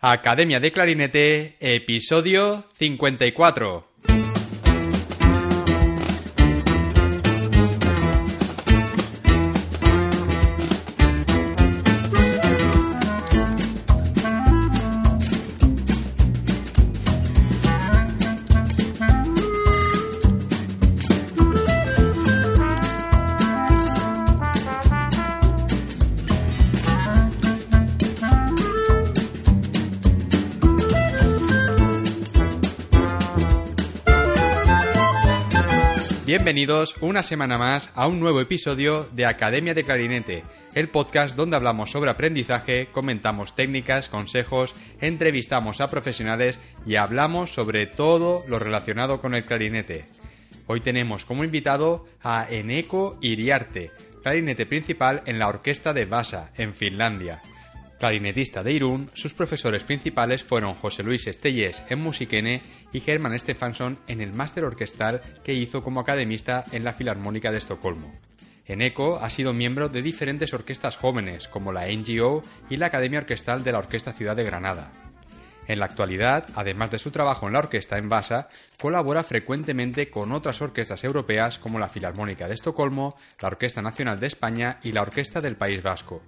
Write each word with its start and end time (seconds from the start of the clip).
Academia 0.00 0.60
de 0.60 0.70
Clarinete, 0.70 1.56
episodio 1.58 2.64
54. 2.78 3.87
Bienvenidos 36.58 36.96
una 37.02 37.22
semana 37.22 37.56
más 37.56 37.88
a 37.94 38.08
un 38.08 38.18
nuevo 38.18 38.40
episodio 38.40 39.08
de 39.12 39.26
Academia 39.26 39.74
de 39.74 39.84
Clarinete, 39.84 40.42
el 40.74 40.88
podcast 40.88 41.36
donde 41.36 41.54
hablamos 41.54 41.92
sobre 41.92 42.10
aprendizaje, 42.10 42.88
comentamos 42.90 43.54
técnicas, 43.54 44.08
consejos, 44.08 44.74
entrevistamos 45.00 45.80
a 45.80 45.86
profesionales 45.86 46.58
y 46.84 46.96
hablamos 46.96 47.54
sobre 47.54 47.86
todo 47.86 48.42
lo 48.48 48.58
relacionado 48.58 49.20
con 49.20 49.36
el 49.36 49.44
clarinete. 49.44 50.06
Hoy 50.66 50.80
tenemos 50.80 51.24
como 51.24 51.44
invitado 51.44 52.08
a 52.24 52.48
Eneko 52.50 53.18
Iriarte, 53.20 53.92
clarinete 54.24 54.66
principal 54.66 55.22
en 55.26 55.38
la 55.38 55.46
orquesta 55.46 55.92
de 55.92 56.06
Vasa, 56.06 56.50
en 56.56 56.74
Finlandia. 56.74 57.40
Clarinetista 57.98 58.62
de 58.62 58.72
Irún, 58.72 59.10
sus 59.14 59.34
profesores 59.34 59.82
principales 59.82 60.44
fueron 60.44 60.74
José 60.74 61.02
Luis 61.02 61.26
Estellés 61.26 61.82
en 61.88 61.98
Musiquene 61.98 62.62
y 62.92 63.00
Germán 63.00 63.36
Stefansson 63.36 63.98
en 64.06 64.20
el 64.20 64.32
máster 64.32 64.64
orquestal 64.64 65.20
que 65.42 65.54
hizo 65.54 65.82
como 65.82 66.00
academista 66.00 66.62
en 66.70 66.84
la 66.84 66.92
Filarmónica 66.92 67.50
de 67.50 67.58
Estocolmo. 67.58 68.12
Eneco 68.66 69.16
ha 69.16 69.30
sido 69.30 69.52
miembro 69.52 69.88
de 69.88 70.02
diferentes 70.02 70.54
orquestas 70.54 70.96
jóvenes, 70.96 71.48
como 71.48 71.72
la 71.72 71.86
NGO 71.86 72.42
y 72.70 72.76
la 72.76 72.86
Academia 72.86 73.18
Orquestal 73.18 73.64
de 73.64 73.72
la 73.72 73.78
Orquesta 73.78 74.12
Ciudad 74.12 74.36
de 74.36 74.44
Granada. 74.44 74.92
En 75.66 75.80
la 75.80 75.86
actualidad, 75.86 76.46
además 76.54 76.90
de 76.90 76.98
su 76.98 77.10
trabajo 77.10 77.46
en 77.46 77.54
la 77.54 77.58
orquesta 77.58 77.98
en 77.98 78.08
Basa, 78.08 78.48
colabora 78.80 79.24
frecuentemente 79.24 80.08
con 80.08 80.32
otras 80.32 80.62
orquestas 80.62 81.02
europeas 81.02 81.58
como 81.58 81.78
la 81.78 81.88
Filarmónica 81.88 82.46
de 82.46 82.54
Estocolmo, 82.54 83.16
la 83.40 83.48
Orquesta 83.48 83.82
Nacional 83.82 84.20
de 84.20 84.28
España 84.28 84.78
y 84.82 84.92
la 84.92 85.02
Orquesta 85.02 85.40
del 85.40 85.56
País 85.56 85.82
Vasco. 85.82 86.22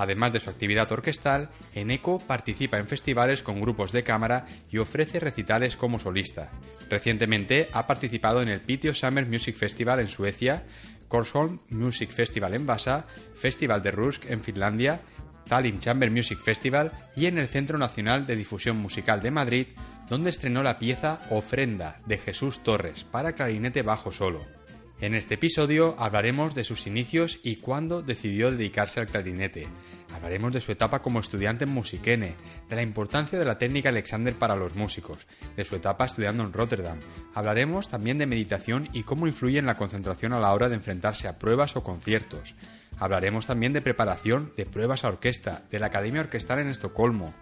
Además 0.00 0.32
de 0.32 0.40
su 0.40 0.48
actividad 0.48 0.90
orquestal, 0.92 1.50
Eneco 1.74 2.20
participa 2.20 2.78
en 2.78 2.86
festivales 2.86 3.42
con 3.42 3.60
grupos 3.60 3.92
de 3.92 4.02
cámara 4.02 4.46
y 4.70 4.78
ofrece 4.78 5.20
recitales 5.20 5.76
como 5.76 5.98
solista. 5.98 6.50
Recientemente 6.88 7.68
ha 7.74 7.86
participado 7.86 8.40
en 8.40 8.48
el 8.48 8.60
Piteå 8.60 8.94
Summer 8.94 9.26
Music 9.26 9.56
Festival 9.56 10.00
en 10.00 10.08
Suecia, 10.08 10.64
Korsholm 11.06 11.58
Music 11.68 12.08
Festival 12.08 12.54
en 12.54 12.64
Vasa, 12.64 13.04
Festival 13.34 13.82
de 13.82 13.90
Rusk 13.90 14.24
en 14.30 14.40
Finlandia, 14.40 15.02
Tallinn 15.46 15.80
Chamber 15.80 16.10
Music 16.10 16.38
Festival 16.42 16.92
y 17.14 17.26
en 17.26 17.36
el 17.36 17.48
Centro 17.48 17.76
Nacional 17.76 18.26
de 18.26 18.36
Difusión 18.36 18.78
Musical 18.78 19.20
de 19.20 19.32
Madrid, 19.32 19.66
donde 20.08 20.30
estrenó 20.30 20.62
la 20.62 20.78
pieza 20.78 21.18
Ofrenda 21.28 22.00
de 22.06 22.16
Jesús 22.16 22.62
Torres 22.62 23.04
para 23.04 23.34
clarinete 23.34 23.82
bajo 23.82 24.10
solo. 24.10 24.59
En 25.00 25.14
este 25.14 25.36
episodio 25.36 25.94
hablaremos 25.98 26.54
de 26.54 26.62
sus 26.62 26.86
inicios 26.86 27.40
y 27.42 27.56
cuándo 27.56 28.02
decidió 28.02 28.50
dedicarse 28.50 29.00
al 29.00 29.06
clarinete. 29.06 29.66
Hablaremos 30.14 30.52
de 30.52 30.60
su 30.60 30.72
etapa 30.72 31.00
como 31.00 31.20
estudiante 31.20 31.64
en 31.64 31.72
Musiquene, 31.72 32.34
de 32.68 32.76
la 32.76 32.82
importancia 32.82 33.38
de 33.38 33.46
la 33.46 33.56
técnica 33.56 33.88
Alexander 33.88 34.34
para 34.34 34.56
los 34.56 34.74
músicos, 34.74 35.26
de 35.56 35.64
su 35.64 35.74
etapa 35.74 36.04
estudiando 36.04 36.44
en 36.44 36.52
Rotterdam. 36.52 36.98
Hablaremos 37.32 37.88
también 37.88 38.18
de 38.18 38.26
meditación 38.26 38.90
y 38.92 39.02
cómo 39.02 39.26
influye 39.26 39.58
en 39.58 39.64
la 39.64 39.76
concentración 39.76 40.34
a 40.34 40.38
la 40.38 40.52
hora 40.52 40.68
de 40.68 40.74
enfrentarse 40.74 41.28
a 41.28 41.38
pruebas 41.38 41.76
o 41.76 41.82
conciertos. 41.82 42.54
Hablaremos 42.98 43.46
también 43.46 43.72
de 43.72 43.80
preparación, 43.80 44.52
de 44.54 44.66
pruebas 44.66 45.04
a 45.04 45.08
orquesta, 45.08 45.62
de 45.70 45.80
la 45.80 45.86
Academia 45.86 46.20
Orquestal 46.20 46.58
en 46.58 46.68
Estocolmo, 46.68 47.32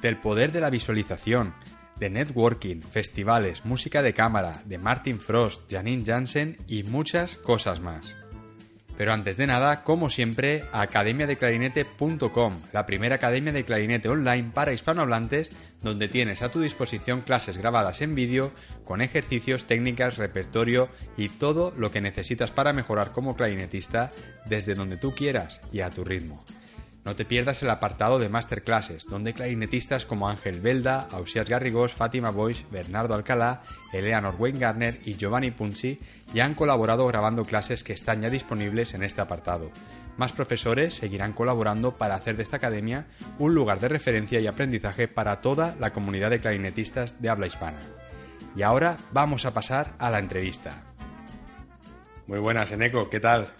del 0.00 0.18
poder 0.18 0.50
de 0.50 0.62
la 0.62 0.70
visualización, 0.70 1.52
de 1.98 2.10
networking, 2.10 2.80
festivales, 2.80 3.64
música 3.64 4.02
de 4.02 4.14
cámara, 4.14 4.62
de 4.64 4.78
Martin 4.78 5.18
Frost, 5.18 5.70
Janine 5.70 6.04
Jansen 6.04 6.56
y 6.66 6.82
muchas 6.82 7.36
cosas 7.36 7.80
más. 7.80 8.16
Pero 8.96 9.12
antes 9.12 9.36
de 9.36 9.46
nada, 9.46 9.84
como 9.84 10.10
siempre, 10.10 10.64
academiadeclarinete.com, 10.70 12.54
la 12.72 12.86
primera 12.86 13.16
academia 13.16 13.52
de 13.52 13.64
clarinete 13.64 14.08
online 14.08 14.50
para 14.54 14.72
hispanohablantes, 14.72 15.48
donde 15.80 16.08
tienes 16.08 16.42
a 16.42 16.50
tu 16.50 16.60
disposición 16.60 17.22
clases 17.22 17.58
grabadas 17.58 18.02
en 18.02 18.14
vídeo, 18.14 18.52
con 18.84 19.00
ejercicios, 19.00 19.64
técnicas, 19.64 20.18
repertorio 20.18 20.88
y 21.16 21.30
todo 21.30 21.72
lo 21.76 21.90
que 21.90 22.00
necesitas 22.00 22.50
para 22.50 22.72
mejorar 22.72 23.12
como 23.12 23.34
clarinetista 23.34 24.10
desde 24.46 24.74
donde 24.74 24.98
tú 24.98 25.14
quieras 25.14 25.60
y 25.72 25.80
a 25.80 25.90
tu 25.90 26.04
ritmo. 26.04 26.44
No 27.04 27.16
te 27.16 27.24
pierdas 27.24 27.60
el 27.62 27.70
apartado 27.70 28.20
de 28.20 28.28
masterclasses, 28.28 29.06
donde 29.06 29.34
clarinetistas 29.34 30.06
como 30.06 30.28
Ángel 30.28 30.60
Belda, 30.60 31.08
Ausias 31.10 31.48
Garrigós, 31.48 31.94
Fátima 31.94 32.30
Boix, 32.30 32.64
Bernardo 32.70 33.14
Alcalá, 33.14 33.62
Eleanor 33.92 34.36
Weingartner 34.38 35.00
y 35.04 35.16
Giovanni 35.16 35.50
Punzi 35.50 35.98
ya 36.32 36.44
han 36.44 36.54
colaborado 36.54 37.06
grabando 37.08 37.44
clases 37.44 37.82
que 37.82 37.92
están 37.92 38.22
ya 38.22 38.30
disponibles 38.30 38.94
en 38.94 39.02
este 39.02 39.20
apartado. 39.20 39.72
Más 40.16 40.30
profesores 40.30 40.94
seguirán 40.94 41.32
colaborando 41.32 41.96
para 41.96 42.14
hacer 42.14 42.36
de 42.36 42.44
esta 42.44 42.58
academia 42.58 43.06
un 43.38 43.52
lugar 43.52 43.80
de 43.80 43.88
referencia 43.88 44.38
y 44.38 44.46
aprendizaje 44.46 45.08
para 45.08 45.40
toda 45.40 45.74
la 45.80 45.92
comunidad 45.92 46.30
de 46.30 46.40
clarinetistas 46.40 47.20
de 47.20 47.30
habla 47.30 47.48
hispana. 47.48 47.78
Y 48.54 48.62
ahora 48.62 48.96
vamos 49.10 49.44
a 49.44 49.52
pasar 49.52 49.94
a 49.98 50.10
la 50.10 50.20
entrevista. 50.20 50.84
Muy 52.28 52.38
buenas, 52.38 52.70
Eneco, 52.70 53.10
¿qué 53.10 53.18
tal? 53.18 53.52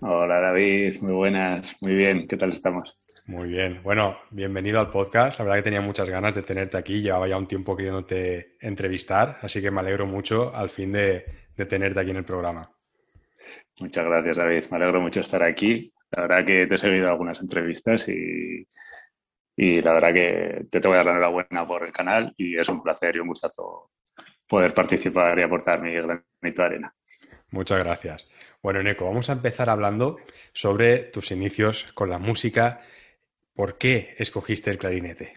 Hola 0.00 0.40
David, 0.40 1.00
muy 1.00 1.12
buenas, 1.12 1.76
muy 1.80 1.92
bien, 1.92 2.28
¿qué 2.28 2.36
tal 2.36 2.50
estamos? 2.50 2.96
Muy 3.26 3.48
bien, 3.48 3.82
bueno, 3.82 4.16
bienvenido 4.30 4.78
al 4.78 4.90
podcast, 4.90 5.40
la 5.40 5.44
verdad 5.44 5.56
que 5.58 5.64
tenía 5.64 5.80
muchas 5.80 6.08
ganas 6.08 6.36
de 6.36 6.44
tenerte 6.44 6.76
aquí, 6.76 7.02
llevaba 7.02 7.26
ya 7.26 7.36
un 7.36 7.48
tiempo 7.48 7.76
queriéndote 7.76 8.56
entrevistar, 8.60 9.38
así 9.42 9.60
que 9.60 9.72
me 9.72 9.80
alegro 9.80 10.06
mucho 10.06 10.54
al 10.54 10.70
fin 10.70 10.92
de, 10.92 11.24
tenerte 11.68 11.98
aquí 11.98 12.12
en 12.12 12.18
el 12.18 12.24
programa. 12.24 12.70
Muchas 13.80 14.04
gracias 14.04 14.36
David, 14.36 14.66
me 14.70 14.76
alegro 14.76 15.00
mucho 15.00 15.18
estar 15.18 15.42
aquí, 15.42 15.92
la 16.12 16.22
verdad 16.22 16.46
que 16.46 16.68
te 16.68 16.74
he 16.76 16.78
seguido 16.78 17.08
algunas 17.08 17.40
entrevistas 17.40 18.08
y, 18.08 18.64
y 19.56 19.82
la 19.82 19.94
verdad 19.94 20.14
que 20.14 20.66
te 20.70 20.80
tengo 20.80 20.92
que 20.92 20.98
dar 20.98 21.06
la 21.06 21.12
enhorabuena 21.12 21.66
por 21.66 21.84
el 21.84 21.92
canal 21.92 22.32
y 22.36 22.56
es 22.56 22.68
un 22.68 22.84
placer 22.84 23.16
y 23.16 23.18
un 23.18 23.28
gustazo 23.28 23.90
poder 24.46 24.72
participar 24.72 25.36
y 25.40 25.42
aportar 25.42 25.82
mi 25.82 25.92
granito 25.92 26.22
de 26.40 26.64
arena. 26.64 26.94
Muchas 27.50 27.82
gracias. 27.84 28.24
Bueno, 28.60 28.82
Neko, 28.82 29.04
vamos 29.04 29.30
a 29.30 29.34
empezar 29.34 29.70
hablando 29.70 30.18
sobre 30.52 31.04
tus 31.04 31.30
inicios 31.30 31.92
con 31.94 32.10
la 32.10 32.18
música. 32.18 32.80
¿Por 33.54 33.78
qué 33.78 34.14
escogiste 34.18 34.70
el 34.70 34.78
clarinete? 34.78 35.34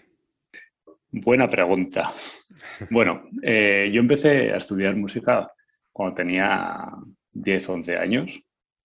Buena 1.12 1.48
pregunta. 1.48 2.14
Bueno, 2.90 3.30
eh, 3.44 3.92
yo 3.94 4.02
empecé 4.02 4.52
a 4.52 4.58
estudiar 4.58 4.96
música 4.96 5.52
cuando 5.92 6.16
tenía 6.16 6.88
10, 7.34 7.70
11 7.70 7.98
años, 7.98 8.40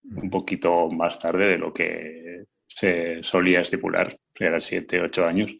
un 0.04 0.28
poquito 0.28 0.90
más 0.90 1.18
tarde 1.18 1.46
de 1.46 1.58
lo 1.58 1.72
que 1.72 2.44
se 2.66 3.22
solía 3.22 3.60
estipular, 3.60 4.18
eran 4.38 4.60
7, 4.60 5.00
8 5.00 5.26
años. 5.26 5.50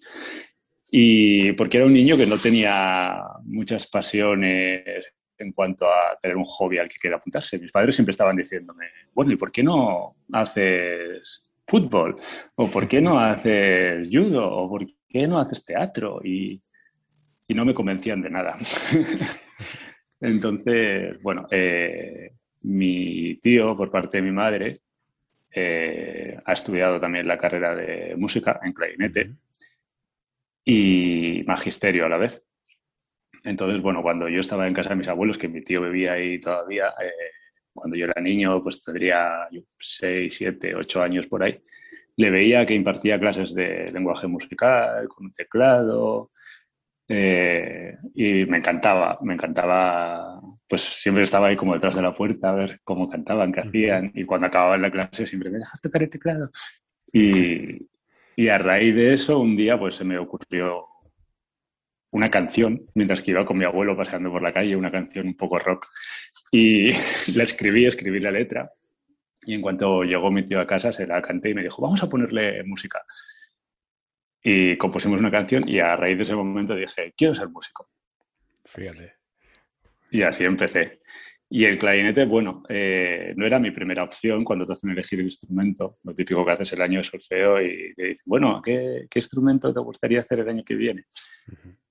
Y 0.91 1.53
porque 1.53 1.79
era 1.79 1.87
un 1.87 1.95
niño 1.95 2.17
que 2.17 2.27
no 2.27 2.37
tenía 2.37 3.23
muchas 3.45 3.87
pasiones 3.87 5.13
en 5.39 5.53
cuanto 5.53 5.87
a 5.87 6.19
tener 6.21 6.37
un 6.37 6.45
hobby 6.45 6.79
al 6.79 6.89
que 6.89 6.99
quiera 6.99 7.17
apuntarse. 7.17 7.59
Mis 7.59 7.73
padres 7.73 7.95
siempre 7.95 8.13
estaban 8.13 8.37
diciéndome, 8.37 8.87
bueno, 9.13 9.33
¿y 9.33 9.37
por 9.37 9.53
qué 9.53 9.63
no 9.63 10.17
haces 10.33 11.43
fútbol? 11.67 12.17
¿O 12.55 12.71
por 12.71 12.89
qué 12.89 13.01
no 13.01 13.19
haces 13.19 14.09
judo? 14.11 14.49
¿O 14.49 14.69
por 14.69 14.87
qué 15.09 15.27
no 15.27 15.39
haces 15.39 15.65
teatro? 15.65 16.21
Y, 16.25 16.63
no 17.49 17.65
me 17.65 17.75
convencían 17.75 18.21
de 18.23 18.31
nada. 18.31 18.57
Entonces, 20.21 21.21
bueno, 21.23 21.47
eh, 21.51 22.33
mi 22.63 23.37
tío, 23.37 23.77
por 23.77 23.91
parte 23.91 24.19
de 24.19 24.23
mi 24.23 24.33
madre, 24.33 24.81
eh, 25.53 26.39
ha 26.45 26.53
estudiado 26.53 27.01
también 27.01 27.27
la 27.27 27.39
carrera 27.39 27.75
de 27.75 28.15
música 28.17 28.61
en 28.63 28.73
clarinete 28.73 29.33
y 30.65 31.45
magisterio 31.47 32.07
a 32.07 32.09
la 32.09 32.19
vez. 32.19 32.43
Entonces, 33.47 33.81
bueno, 33.81 34.03
cuando 34.03 34.29
yo 34.29 34.41
estaba 34.41 34.67
en 34.67 34.75
casa 34.75 34.91
de 34.91 34.97
mis 34.97 35.09
abuelos, 35.09 35.39
que 35.39 35.47
mi 35.49 35.63
tío 35.63 35.81
vivía 35.83 36.15
ahí 36.15 36.41
todavía, 36.41 36.89
eh, 37.01 37.31
cuando 37.73 37.97
yo 37.97 38.07
era 38.07 38.21
niño, 38.21 38.61
pues 38.61 38.83
tendría 38.83 39.49
6, 39.79 40.35
7, 40.37 40.75
8 40.75 41.01
años 41.01 41.29
por 41.29 41.45
ahí, 41.45 41.63
le 42.17 42.31
veía 42.31 42.67
que 42.67 42.75
impartía 42.75 43.21
clases 43.21 43.55
de 43.55 43.91
lenguaje 43.93 44.27
musical, 44.27 45.07
con 45.09 45.27
un 45.27 45.33
teclado, 45.33 46.33
eh, 47.09 47.97
y 48.17 48.47
me 48.47 48.59
encantaba, 48.59 49.17
me 49.23 49.35
encantaba, 49.35 50.41
pues 50.69 50.83
siempre 50.83 51.23
estaba 51.23 51.47
ahí 51.47 51.57
como 51.57 51.75
detrás 51.75 51.95
de 51.95 52.03
la 52.03 52.15
puerta 52.15 52.51
a 52.51 52.55
ver 52.55 52.81
cómo 52.83 53.09
cantaban, 53.09 53.53
qué 53.53 53.61
hacían, 53.61 54.11
y 54.13 54.25
cuando 54.25 54.49
acababa 54.49 54.77
la 54.77 54.91
clase 54.91 55.25
siempre 55.25 55.51
me 55.51 55.59
dejaba 55.59 55.79
tocar 55.81 56.03
el 56.03 56.11
teclado. 56.11 56.51
Y, 57.13 57.87
Y 58.35 58.49
a 58.49 58.59
raíz 58.59 58.95
de 58.95 59.15
eso, 59.15 59.39
un 59.39 59.57
día 59.57 59.79
pues 59.79 59.95
se 59.95 60.05
me 60.05 60.19
ocurrió 60.19 60.85
una 62.17 62.31
canción, 62.31 62.87
mientras 62.95 63.21
que 63.21 63.33
iba 63.33 63.45
con 63.45 63.59
mi 63.59 63.67
abuelo 63.67 63.95
paseando 63.95 64.31
por 64.31 64.41
la 64.41 64.53
calle, 64.53 64.75
una 64.75 64.91
canción 64.91 65.27
un 65.27 65.37
poco 65.37 65.59
rock. 65.59 65.87
Y 66.51 66.93
la 67.37 67.43
escribí, 67.43 67.85
escribí 67.85 68.21
la 68.21 68.31
letra. 68.31 68.73
Y 69.43 69.55
en 69.55 69.61
cuanto 69.61 70.03
llegó 70.03 70.31
mi 70.31 70.43
tío 70.43 70.59
a 70.59 70.67
casa, 70.67 70.93
se 70.93 71.07
la 71.07 71.21
canté 71.21 71.51
y 71.51 71.55
me 71.55 71.63
dijo, 71.63 71.83
vamos 71.83 72.03
a 72.03 72.09
ponerle 72.09 72.65
música. 72.65 73.03
Y 74.43 74.79
compusimos 74.79 75.21
una 75.21 75.31
canción 75.31 75.69
y 75.69 75.79
a 75.79 75.95
raíz 75.95 76.17
de 76.17 76.23
ese 76.23 76.35
momento 76.35 76.75
dije, 76.75 77.13
quiero 77.15 77.35
ser 77.35 77.51
músico. 77.51 77.91
Fíjate. 78.65 79.13
Y 80.11 80.23
así 80.23 80.45
empecé. 80.45 81.01
Y 81.51 81.67
el 81.67 81.79
clarinete, 81.79 82.25
bueno, 82.25 82.63
eh, 82.69 83.35
no 83.37 83.47
era 83.47 83.59
mi 83.59 83.73
primera 83.73 84.03
opción 84.05 84.43
cuando 84.43 84.65
te 84.65 84.73
hacen 84.73 84.91
elegir 84.91 85.21
el 85.21 85.27
instrumento. 85.27 85.99
Lo 86.03 86.15
típico 86.15 86.45
que 86.47 86.53
haces 86.53 86.73
el 86.73 86.81
año 86.81 86.99
de 86.99 87.05
solfeo 87.05 87.61
y 87.61 87.93
te 87.95 88.03
dicen, 88.03 88.23
bueno, 88.25 88.63
¿qué, 88.65 89.07
¿qué, 89.11 89.19
instrumento 89.19 89.73
te 89.73 89.81
gustaría 89.81 90.21
hacer 90.21 90.41
el 90.41 90.49
año 90.49 90.65
que 90.65 90.75
viene? 90.75 91.05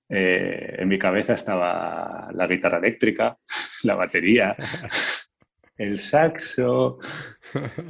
Eh, 0.08 0.76
en 0.78 0.88
mi 0.88 0.98
cabeza 0.98 1.34
estaba 1.34 2.28
la 2.32 2.46
guitarra 2.46 2.78
eléctrica, 2.78 3.38
la 3.82 3.94
batería, 3.94 4.54
el 5.76 5.98
saxo, 5.98 6.98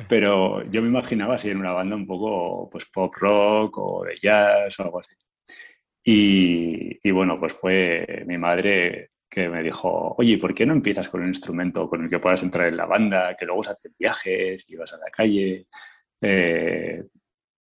pero 0.09 0.65
yo 0.71 0.83
me 0.83 0.89
imaginaba 0.89 1.37
así 1.37 1.51
en 1.51 1.59
una 1.59 1.73
banda 1.73 1.97
un 1.97 2.07
poco 2.07 2.71
pues 2.71 2.87
pop 2.87 3.15
rock 3.17 3.79
o 3.79 4.05
de 4.05 4.17
jazz 4.21 4.79
o 4.79 4.83
algo 4.83 5.01
así. 5.01 5.15
Y, 6.05 6.99
y 7.03 7.11
bueno, 7.11 7.39
pues 7.41 7.53
fue 7.55 8.25
mi 8.27 8.39
madre 8.39 9.11
que 9.29 9.49
me 9.49 9.63
dijo, 9.63 10.15
oye, 10.19 10.39
¿por 10.39 10.55
qué 10.55 10.65
no 10.65 10.73
empiezas 10.73 11.09
con 11.09 11.23
un 11.23 11.29
instrumento 11.29 11.89
con 11.89 12.05
el 12.05 12.11
que 12.11 12.19
puedas 12.19 12.43
entrar 12.43 12.69
en 12.69 12.77
la 12.77 12.87
banda, 12.87 13.37
que 13.37 13.45
luego 13.45 13.65
se 13.65 13.71
hacen 13.71 13.93
viajes 13.99 14.65
y 14.69 14.77
vas 14.77 14.93
a 14.93 14.99
la 14.99 15.11
calle 15.11 15.67
eh, 16.21 17.05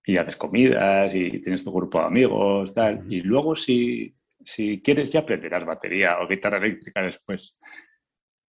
y 0.06 0.18
haces 0.18 0.38
comidas 0.38 1.14
y 1.14 1.42
tienes 1.42 1.64
tu 1.64 1.74
grupo 1.74 2.00
de 2.00 2.06
amigos, 2.06 2.74
tal? 2.74 3.04
Y 3.12 3.22
luego 3.22 3.56
si, 3.56 4.16
si 4.46 4.82
quieres 4.82 5.12
ya 5.12 5.22
aprenderás 5.22 5.66
batería 5.66 6.20
o 6.20 6.28
guitarra 6.28 6.58
eléctrica 6.58 7.02
después. 7.02 7.60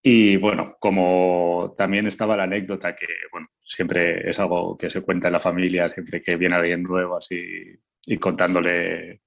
Y 0.03 0.37
bueno, 0.37 0.77
como 0.79 1.75
también 1.77 2.07
estaba 2.07 2.37
la 2.37 2.45
anécdota 2.45 2.95
que, 2.95 3.07
bueno, 3.33 3.49
siempre 3.65 4.31
es 4.31 4.39
algo 4.39 4.79
que 4.79 4.91
se 4.91 5.01
cuenta 5.03 5.29
en 5.29 5.33
la 5.33 5.41
familia, 5.41 5.89
siempre 5.89 6.23
que 6.23 6.37
viene 6.37 6.55
alguien 6.57 6.83
nuevo 6.83 7.17
así 7.17 7.75
y 8.07 8.19
contándole 8.19 9.21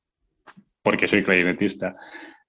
porque 0.82 1.08
soy 1.08 1.24
clarinetista, 1.24 1.96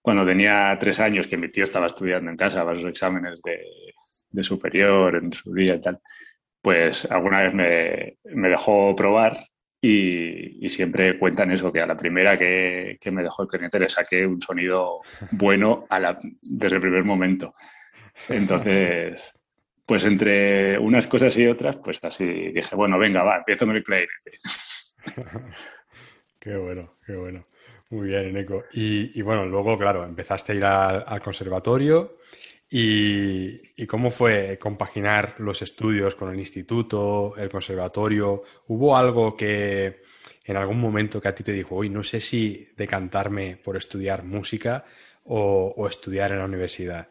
cuando 0.01 0.25
tenía 0.25 0.77
tres 0.81 1.01
años, 1.01 1.27
que 1.27 1.37
mi 1.37 1.51
tío 1.51 1.65
estaba 1.65 1.87
estudiando 1.87 2.31
en 2.31 2.37
casa 2.37 2.65
varios 2.65 2.89
exámenes 2.89 3.41
de, 3.43 4.43
superior 4.43 5.17
en 5.17 5.33
su 5.33 5.53
día 5.53 5.75
y 5.75 5.81
tal, 5.81 5.99
pues 6.63 7.11
alguna 7.11 7.43
vez 7.43 7.55
me, 7.55 8.17
me 8.35 8.49
dejó 8.49 8.95
probar 8.97 9.50
y, 9.81 10.69
siempre 10.69 11.19
cuentan 11.19 11.51
eso, 11.51 11.73
que 11.73 11.81
a 11.81 11.87
la 11.87 11.97
primera 11.97 12.39
que, 12.39 12.99
que 13.01 13.11
me 13.11 13.23
dejó 13.23 13.43
el 13.43 13.49
cliente 13.49 13.79
le 13.79 13.89
saqué 13.89 14.27
un 14.27 14.41
sonido 14.41 15.01
bueno 15.33 15.87
a 15.89 15.99
la, 15.99 16.19
desde 16.43 16.77
el 16.77 16.83
primer 16.83 17.05
momento. 17.05 17.55
Entonces, 18.29 19.33
pues 19.87 20.05
entre 20.05 20.79
unas 20.79 21.07
cosas 21.07 21.37
y 21.37 21.47
otras, 21.47 21.77
pues 21.79 21.99
así 22.05 22.25
dije, 22.25 22.77
bueno, 22.77 22.99
venga, 22.99 23.23
va, 23.23 23.39
empiezo 23.39 23.67
con 23.67 23.77
el 23.77 23.83
clarinete. 23.83 24.39
qué 26.39 26.57
bueno, 26.57 26.95
qué 27.05 27.17
bueno. 27.17 27.47
Muy 27.91 28.07
bien, 28.07 28.27
Eneco. 28.27 28.63
Y, 28.73 29.21
bueno, 29.23 29.47
luego, 29.47 29.77
claro, 29.77 30.05
empezaste 30.05 30.53
a 30.53 30.55
ir 30.55 30.65
al, 30.65 31.21
conservatorio. 31.21 32.19
Y, 32.73 33.85
cómo 33.87 34.11
fue 34.13 34.57
compaginar 34.59 35.35
los 35.39 35.61
estudios 35.61 36.15
con 36.15 36.33
el 36.33 36.39
instituto, 36.39 37.35
el 37.37 37.51
conservatorio? 37.51 38.45
¿Hubo 38.69 38.97
algo 38.97 39.37
que 39.37 40.03
en 40.45 40.57
algún 40.57 40.81
momento 40.81 41.21
que 41.21 41.27
a 41.27 41.35
ti 41.35 41.43
te 41.43 41.53
dijo, 41.53 41.75
hoy 41.75 41.91
no 41.91 42.05
sé 42.05 42.21
si 42.21 42.69
decantarme 42.77 43.57
por 43.57 43.77
estudiar 43.77 44.23
música 44.23 44.85
o, 45.25 45.89
estudiar 45.89 46.31
en 46.31 46.39
la 46.39 46.45
universidad? 46.45 47.09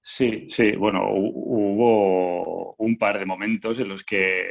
Sí, 0.00 0.48
sí, 0.48 0.72
bueno, 0.72 1.10
hubo 1.12 2.74
un 2.76 2.96
par 2.96 3.18
de 3.18 3.26
momentos 3.26 3.78
en 3.78 3.88
los 3.88 4.04
que 4.04 4.42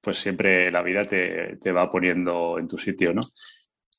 pues 0.00 0.18
siempre 0.18 0.70
la 0.72 0.82
vida 0.82 1.04
te, 1.04 1.58
te 1.58 1.70
va 1.70 1.90
poniendo 1.90 2.58
en 2.58 2.66
tu 2.66 2.76
sitio, 2.76 3.12
¿no? 3.12 3.20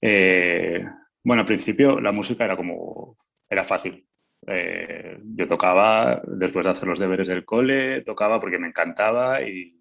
Eh, 0.01 0.83
bueno, 1.23 1.41
al 1.41 1.45
principio 1.45 1.99
la 1.99 2.11
música 2.11 2.43
era 2.45 2.57
como, 2.57 3.17
era 3.49 3.63
fácil. 3.63 4.08
Eh, 4.47 5.19
yo 5.35 5.47
tocaba 5.47 6.21
después 6.25 6.65
de 6.65 6.71
hacer 6.71 6.87
los 6.87 6.99
deberes 6.99 7.27
del 7.27 7.45
cole, 7.45 8.01
tocaba 8.01 8.39
porque 8.39 8.57
me 8.57 8.67
encantaba 8.67 9.41
y 9.41 9.75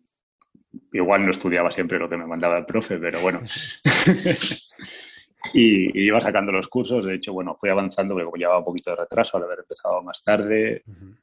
igual 0.93 1.25
no 1.25 1.31
estudiaba 1.31 1.71
siempre 1.71 1.99
lo 1.99 2.09
que 2.09 2.17
me 2.17 2.27
mandaba 2.27 2.59
el 2.59 2.67
profe, 2.67 2.99
pero 2.99 3.21
bueno. 3.21 3.41
y, 5.55 6.07
iba 6.07 6.21
sacando 6.21 6.53
los 6.53 6.69
cursos, 6.69 7.07
de 7.07 7.15
hecho, 7.15 7.33
bueno, 7.33 7.57
fui 7.59 7.71
avanzando, 7.71 8.15
pero 8.15 8.33
llevaba 8.33 8.59
un 8.59 8.65
poquito 8.65 8.91
de 8.91 8.97
retraso 8.97 9.37
al 9.37 9.45
haber 9.45 9.61
empezado 9.61 10.03
más 10.03 10.23
tarde. 10.23 10.83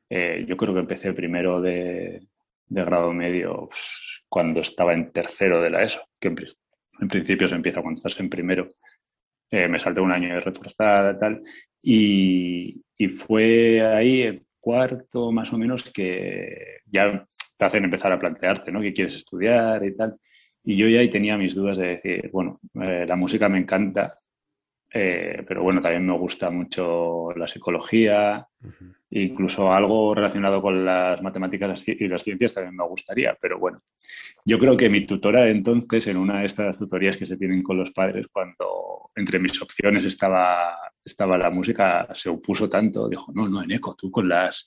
Eh, 0.09 0.45
yo 0.47 0.57
creo 0.57 0.73
que 0.73 0.79
empecé 0.79 1.13
primero 1.13 1.61
de, 1.61 2.27
grado 2.67 3.13
medio 3.13 3.67
pues, 3.67 4.23
cuando 4.27 4.61
estaba 4.61 4.93
en 4.93 5.11
tercero 5.11 5.61
de 5.61 5.69
la 5.69 5.83
ESO, 5.83 6.01
que 6.19 6.29
en 6.29 7.07
principio 7.07 7.47
se 7.47 7.55
empieza 7.55 7.81
cuando 7.81 7.97
estás 7.97 8.19
en 8.19 8.29
primero. 8.29 8.69
Eh, 9.51 9.67
me 9.67 9.79
salté 9.79 10.01
un 10.01 10.11
año 10.11 10.33
de 10.33 10.41
reforzada 10.41 11.17
tal. 11.17 11.43
Y, 11.87 12.81
fue 13.09 13.81
ahí 13.85 14.21
el 14.23 14.45
cuarto 14.59 15.31
más 15.31 15.53
o 15.53 15.57
menos 15.57 15.83
que 15.83 16.79
ya 16.87 17.27
te 17.57 17.65
hacen 17.65 17.83
empezar 17.83 18.11
a 18.11 18.19
plantearte, 18.19 18.71
¿no? 18.71 18.81
¿Qué 18.81 18.93
quieres 18.93 19.15
estudiar 19.15 19.85
y 19.85 19.95
tal? 19.95 20.15
Y 20.63 20.75
yo 20.75 20.87
ya 20.87 21.01
ahí 21.01 21.09
tenía 21.11 21.37
mis 21.37 21.53
dudas 21.53 21.77
de 21.77 21.87
decir, 21.87 22.29
bueno, 22.33 22.59
eh, 22.81 23.05
la 23.07 23.15
música 23.15 23.47
me 23.49 23.59
encanta, 23.59 24.15
eh, 24.97 25.43
pero 25.45 25.61
bueno, 25.61 25.81
también 25.81 26.05
me 26.05 26.17
gusta 26.17 26.49
mucho 26.49 27.33
la 27.35 27.49
psicología, 27.49 28.47
incluso 29.09 29.73
algo 29.73 30.15
relacionado 30.15 30.61
con 30.61 30.85
las 30.85 31.21
matemáticas 31.21 31.85
y 31.85 32.07
las 32.07 32.23
ciencias 32.23 32.53
también 32.53 32.77
me 32.77 32.87
gustaría, 32.87 33.37
pero 33.41 33.59
bueno, 33.59 33.81
yo 34.45 34.57
creo 34.57 34.77
que 34.77 34.87
mi 34.87 35.05
tutora 35.05 35.49
entonces, 35.49 36.07
en 36.07 36.15
una 36.15 36.39
de 36.39 36.45
estas 36.45 36.79
tutorías 36.79 37.17
que 37.17 37.25
se 37.25 37.35
tienen 37.35 37.61
con 37.61 37.75
los 37.75 37.91
padres, 37.91 38.27
cuando 38.31 39.09
entre 39.17 39.37
mis 39.37 39.61
opciones 39.61 40.05
estaba, 40.05 40.77
estaba 41.03 41.37
la 41.37 41.49
música, 41.49 42.07
se 42.13 42.29
opuso 42.29 42.69
tanto, 42.69 43.09
dijo, 43.09 43.33
no, 43.35 43.49
no, 43.49 43.63
Eneco, 43.63 43.97
tú 43.99 44.09
con 44.09 44.29
las, 44.29 44.65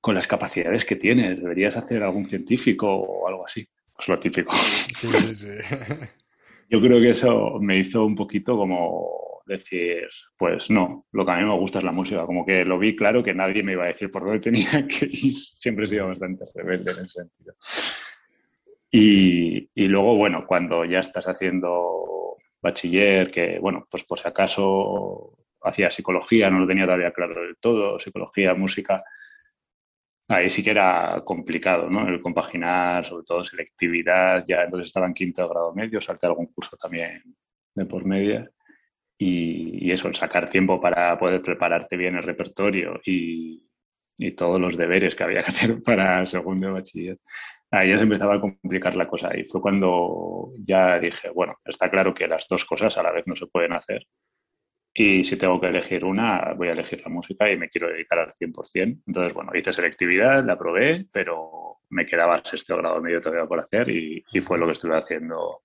con 0.00 0.14
las 0.14 0.26
capacidades 0.26 0.86
que 0.86 0.96
tienes, 0.96 1.42
deberías 1.42 1.76
hacer 1.76 2.02
algún 2.02 2.26
científico 2.26 2.90
o 2.90 3.28
algo 3.28 3.44
así. 3.44 3.68
Pues 3.94 4.08
lo 4.08 4.18
típico. 4.18 4.54
Sí, 4.54 5.08
sí, 5.10 5.36
sí. 5.36 5.46
Yo 6.70 6.80
creo 6.80 7.00
que 7.00 7.10
eso 7.10 7.58
me 7.60 7.78
hizo 7.78 8.04
un 8.06 8.14
poquito 8.14 8.56
como 8.56 9.27
decir, 9.48 10.08
pues 10.36 10.70
no, 10.70 11.06
lo 11.12 11.24
que 11.24 11.32
a 11.32 11.36
mí 11.36 11.44
me 11.44 11.54
gusta 11.54 11.78
es 11.78 11.84
la 11.84 11.92
música. 11.92 12.26
Como 12.26 12.46
que 12.46 12.64
lo 12.64 12.78
vi 12.78 12.94
claro 12.94 13.24
que 13.24 13.34
nadie 13.34 13.62
me 13.62 13.72
iba 13.72 13.84
a 13.84 13.88
decir 13.88 14.10
por 14.10 14.24
dónde 14.24 14.40
tenía 14.40 14.70
que 14.88 15.06
ir. 15.06 15.34
Siempre 15.34 15.86
he 15.86 15.88
sido 15.88 16.08
bastante 16.08 16.44
rebelde 16.54 16.92
en 16.92 16.98
ese 16.98 17.08
sentido. 17.08 17.54
Y, 18.90 19.68
y 19.74 19.88
luego, 19.88 20.16
bueno, 20.16 20.46
cuando 20.46 20.84
ya 20.84 21.00
estás 21.00 21.26
haciendo 21.26 22.36
bachiller, 22.60 23.30
que, 23.30 23.58
bueno, 23.58 23.86
pues 23.90 24.04
por 24.04 24.18
si 24.18 24.28
acaso 24.28 25.36
hacía 25.62 25.90
psicología, 25.90 26.50
no 26.50 26.60
lo 26.60 26.66
tenía 26.66 26.84
todavía 26.84 27.12
claro 27.12 27.42
del 27.42 27.56
todo, 27.56 27.98
psicología, 27.98 28.54
música, 28.54 29.02
ahí 30.28 30.50
sí 30.50 30.62
que 30.62 30.70
era 30.70 31.22
complicado, 31.24 31.88
¿no? 31.90 32.06
El 32.08 32.20
compaginar, 32.20 33.04
sobre 33.04 33.24
todo 33.24 33.44
selectividad, 33.44 34.44
ya 34.46 34.62
entonces 34.62 34.88
estaba 34.88 35.06
en 35.06 35.14
quinto 35.14 35.48
grado 35.48 35.74
medio, 35.74 36.00
salté 36.00 36.26
algún 36.26 36.46
curso 36.46 36.76
también 36.76 37.22
de 37.74 37.86
por 37.86 38.04
media 38.04 38.50
y, 39.18 39.90
eso, 39.90 40.08
el 40.08 40.14
sacar 40.14 40.48
tiempo 40.48 40.80
para 40.80 41.18
poder 41.18 41.42
prepararte 41.42 41.96
bien 41.96 42.16
el 42.16 42.22
repertorio 42.22 43.00
y, 43.04 43.64
todos 44.36 44.60
los 44.60 44.76
deberes 44.76 45.14
que 45.14 45.22
había 45.22 45.44
que 45.44 45.50
hacer 45.50 45.82
para 45.84 46.26
segundo 46.26 46.66
de 46.68 46.72
bachiller. 46.72 47.18
Ahí 47.70 47.90
ya 47.90 47.98
se 47.98 48.04
empezaba 48.04 48.36
a 48.36 48.40
complicar 48.40 48.96
la 48.96 49.06
cosa 49.06 49.36
y 49.36 49.44
fue 49.44 49.60
cuando 49.60 50.52
ya 50.66 50.98
dije, 50.98 51.30
bueno, 51.30 51.56
está 51.64 51.90
claro 51.90 52.14
que 52.14 52.26
las 52.26 52.46
dos 52.48 52.64
cosas 52.64 52.96
a 52.98 53.02
la 53.02 53.12
vez 53.12 53.26
no 53.26 53.36
se 53.36 53.46
pueden 53.46 53.74
hacer 53.74 54.06
y 55.00 55.22
si 55.22 55.36
tengo 55.36 55.60
que 55.60 55.68
elegir 55.68 56.04
una, 56.04 56.54
voy 56.56 56.68
a 56.68 56.72
elegir 56.72 57.00
la 57.02 57.08
música 57.08 57.48
y 57.48 57.56
me 57.56 57.68
quiero 57.68 57.88
dedicar 57.88 58.18
al 58.18 58.34
100%. 58.34 59.02
Entonces, 59.06 59.32
bueno, 59.32 59.52
hice 59.54 59.72
selectividad, 59.72 60.44
la 60.44 60.58
probé, 60.58 61.06
pero 61.12 61.76
me 61.90 62.04
quedaba 62.04 62.42
sexto 62.44 62.76
grado 62.76 63.00
medio 63.00 63.20
todavía 63.20 63.46
por 63.46 63.60
hacer 63.60 63.88
y, 63.90 64.24
y 64.32 64.40
fue 64.40 64.58
lo 64.58 64.66
que 64.66 64.72
estuve 64.72 64.96
haciendo 64.96 65.60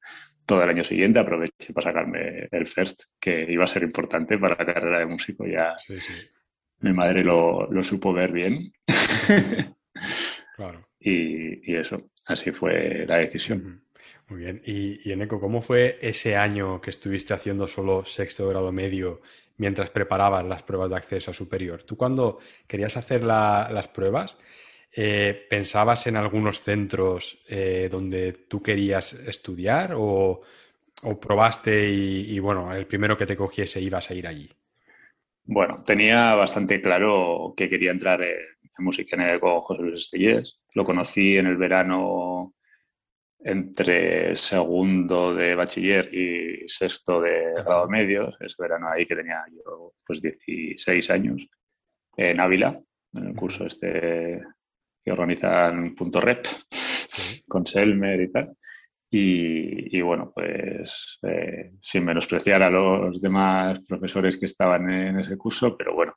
todo 0.45 0.63
el 0.63 0.69
año 0.69 0.83
siguiente 0.83 1.19
aproveché 1.19 1.73
para 1.73 1.91
sacarme 1.91 2.47
el 2.51 2.67
first, 2.67 3.03
que 3.19 3.45
iba 3.50 3.63
a 3.63 3.67
ser 3.67 3.83
importante 3.83 4.38
para 4.38 4.55
la 4.55 4.73
carrera 4.73 5.00
de 5.00 5.05
músico. 5.05 5.45
Ya 5.45 5.75
mi 6.79 6.93
madre 6.93 7.23
lo, 7.23 7.69
supo 7.83 8.13
ver 8.13 8.31
bien. 8.31 8.73
claro. 10.55 10.88
Y, 11.05 11.75
eso, 11.75 12.09
así 12.25 12.51
fue 12.51 13.05
la 13.05 13.17
decisión. 13.17 13.83
Muy 14.29 14.39
bien. 14.39 14.62
Y, 14.65 15.01
y 15.03 15.12
Eneco, 15.12 15.38
¿cómo 15.38 15.62
fue 15.62 16.00
ese 16.01 16.38
año 16.38 16.79
que 16.79 16.91
estuviste 16.91 17.33
haciendo 17.33 17.67
solo 17.67 18.05
sexto 18.05 18.47
grado 18.47 18.71
medio 18.71 19.19
mientras 19.57 19.89
preparabas 19.89 20.45
las 20.45 20.63
pruebas 20.63 20.91
de 20.91 20.95
acceso 20.95 21.31
a 21.31 21.33
superior? 21.33 21.83
Tú 21.83 21.97
cuando 21.97 22.39
querías 22.67 22.95
hacer 22.95 23.25
las 23.25 23.88
pruebas, 23.89 24.38
eh, 24.95 25.47
¿pensabas 25.50 26.05
en 26.05 26.17
algunos 26.17 26.62
centros 26.62 27.43
eh, 27.50 27.89
donde 27.91 28.33
tú 28.33 28.62
querías 28.62 29.13
estudiar 29.13 29.93
o, 29.95 30.41
probaste 31.19 31.89
y, 31.89 32.39
bueno, 32.39 32.73
el 32.73 32.85
primero 32.85 33.17
que 33.17 33.25
te 33.25 33.35
cogiese 33.35 33.81
ibas 33.81 34.09
a 34.09 34.13
ir 34.13 34.25
allí? 34.25 34.50
Bueno, 35.43 35.83
tenía 35.85 36.33
bastante 36.35 36.81
claro 36.81 37.53
que 37.57 37.67
quería 37.67 37.91
entrar 37.91 38.21
en, 38.21 38.38
música 38.77 39.21
en 39.21 39.39
con 39.39 39.59
José 39.59 39.81
Luis 39.81 40.01
Estellés. 40.01 40.62
Lo 40.73 40.85
conocí 40.85 41.38
en 41.38 41.47
el 41.47 41.57
verano 41.57 42.53
entre 43.39 44.38
segundo 44.38 45.35
de 45.35 45.55
bachiller 45.55 46.13
y 46.13 46.69
sexto 46.69 47.19
de 47.19 47.51
grado 47.55 47.89
medio, 47.89 48.33
ese 48.39 48.55
verano 48.57 48.88
ahí 48.89 49.05
que 49.05 49.17
tenía 49.17 49.43
yo 49.51 49.93
pues 50.05 50.21
16 50.21 51.09
años, 51.09 51.45
en 52.15 52.39
Ávila, 52.39 52.79
en 53.13 53.27
el 53.27 53.35
curso 53.35 53.65
este 53.65 54.41
que 55.03 55.12
organizan 55.12 55.95
Punto 55.95 56.19
Rep 56.22 56.45
con 57.48 57.65
Selmer 57.65 58.22
y 58.22 58.31
tal. 58.31 58.55
Y, 59.15 60.01
bueno, 60.01 60.31
pues 60.33 61.19
eh, 61.22 61.74
sin 61.79 62.03
menospreciar 62.03 62.63
a 62.63 62.72
los 62.72 63.22
demás 63.22 63.79
profesores 63.88 64.39
que 64.39 64.48
estaban 64.48 64.89
en 64.89 65.19
ese 65.19 65.38
curso, 65.38 65.77
pero 65.77 65.93
bueno, 65.93 66.15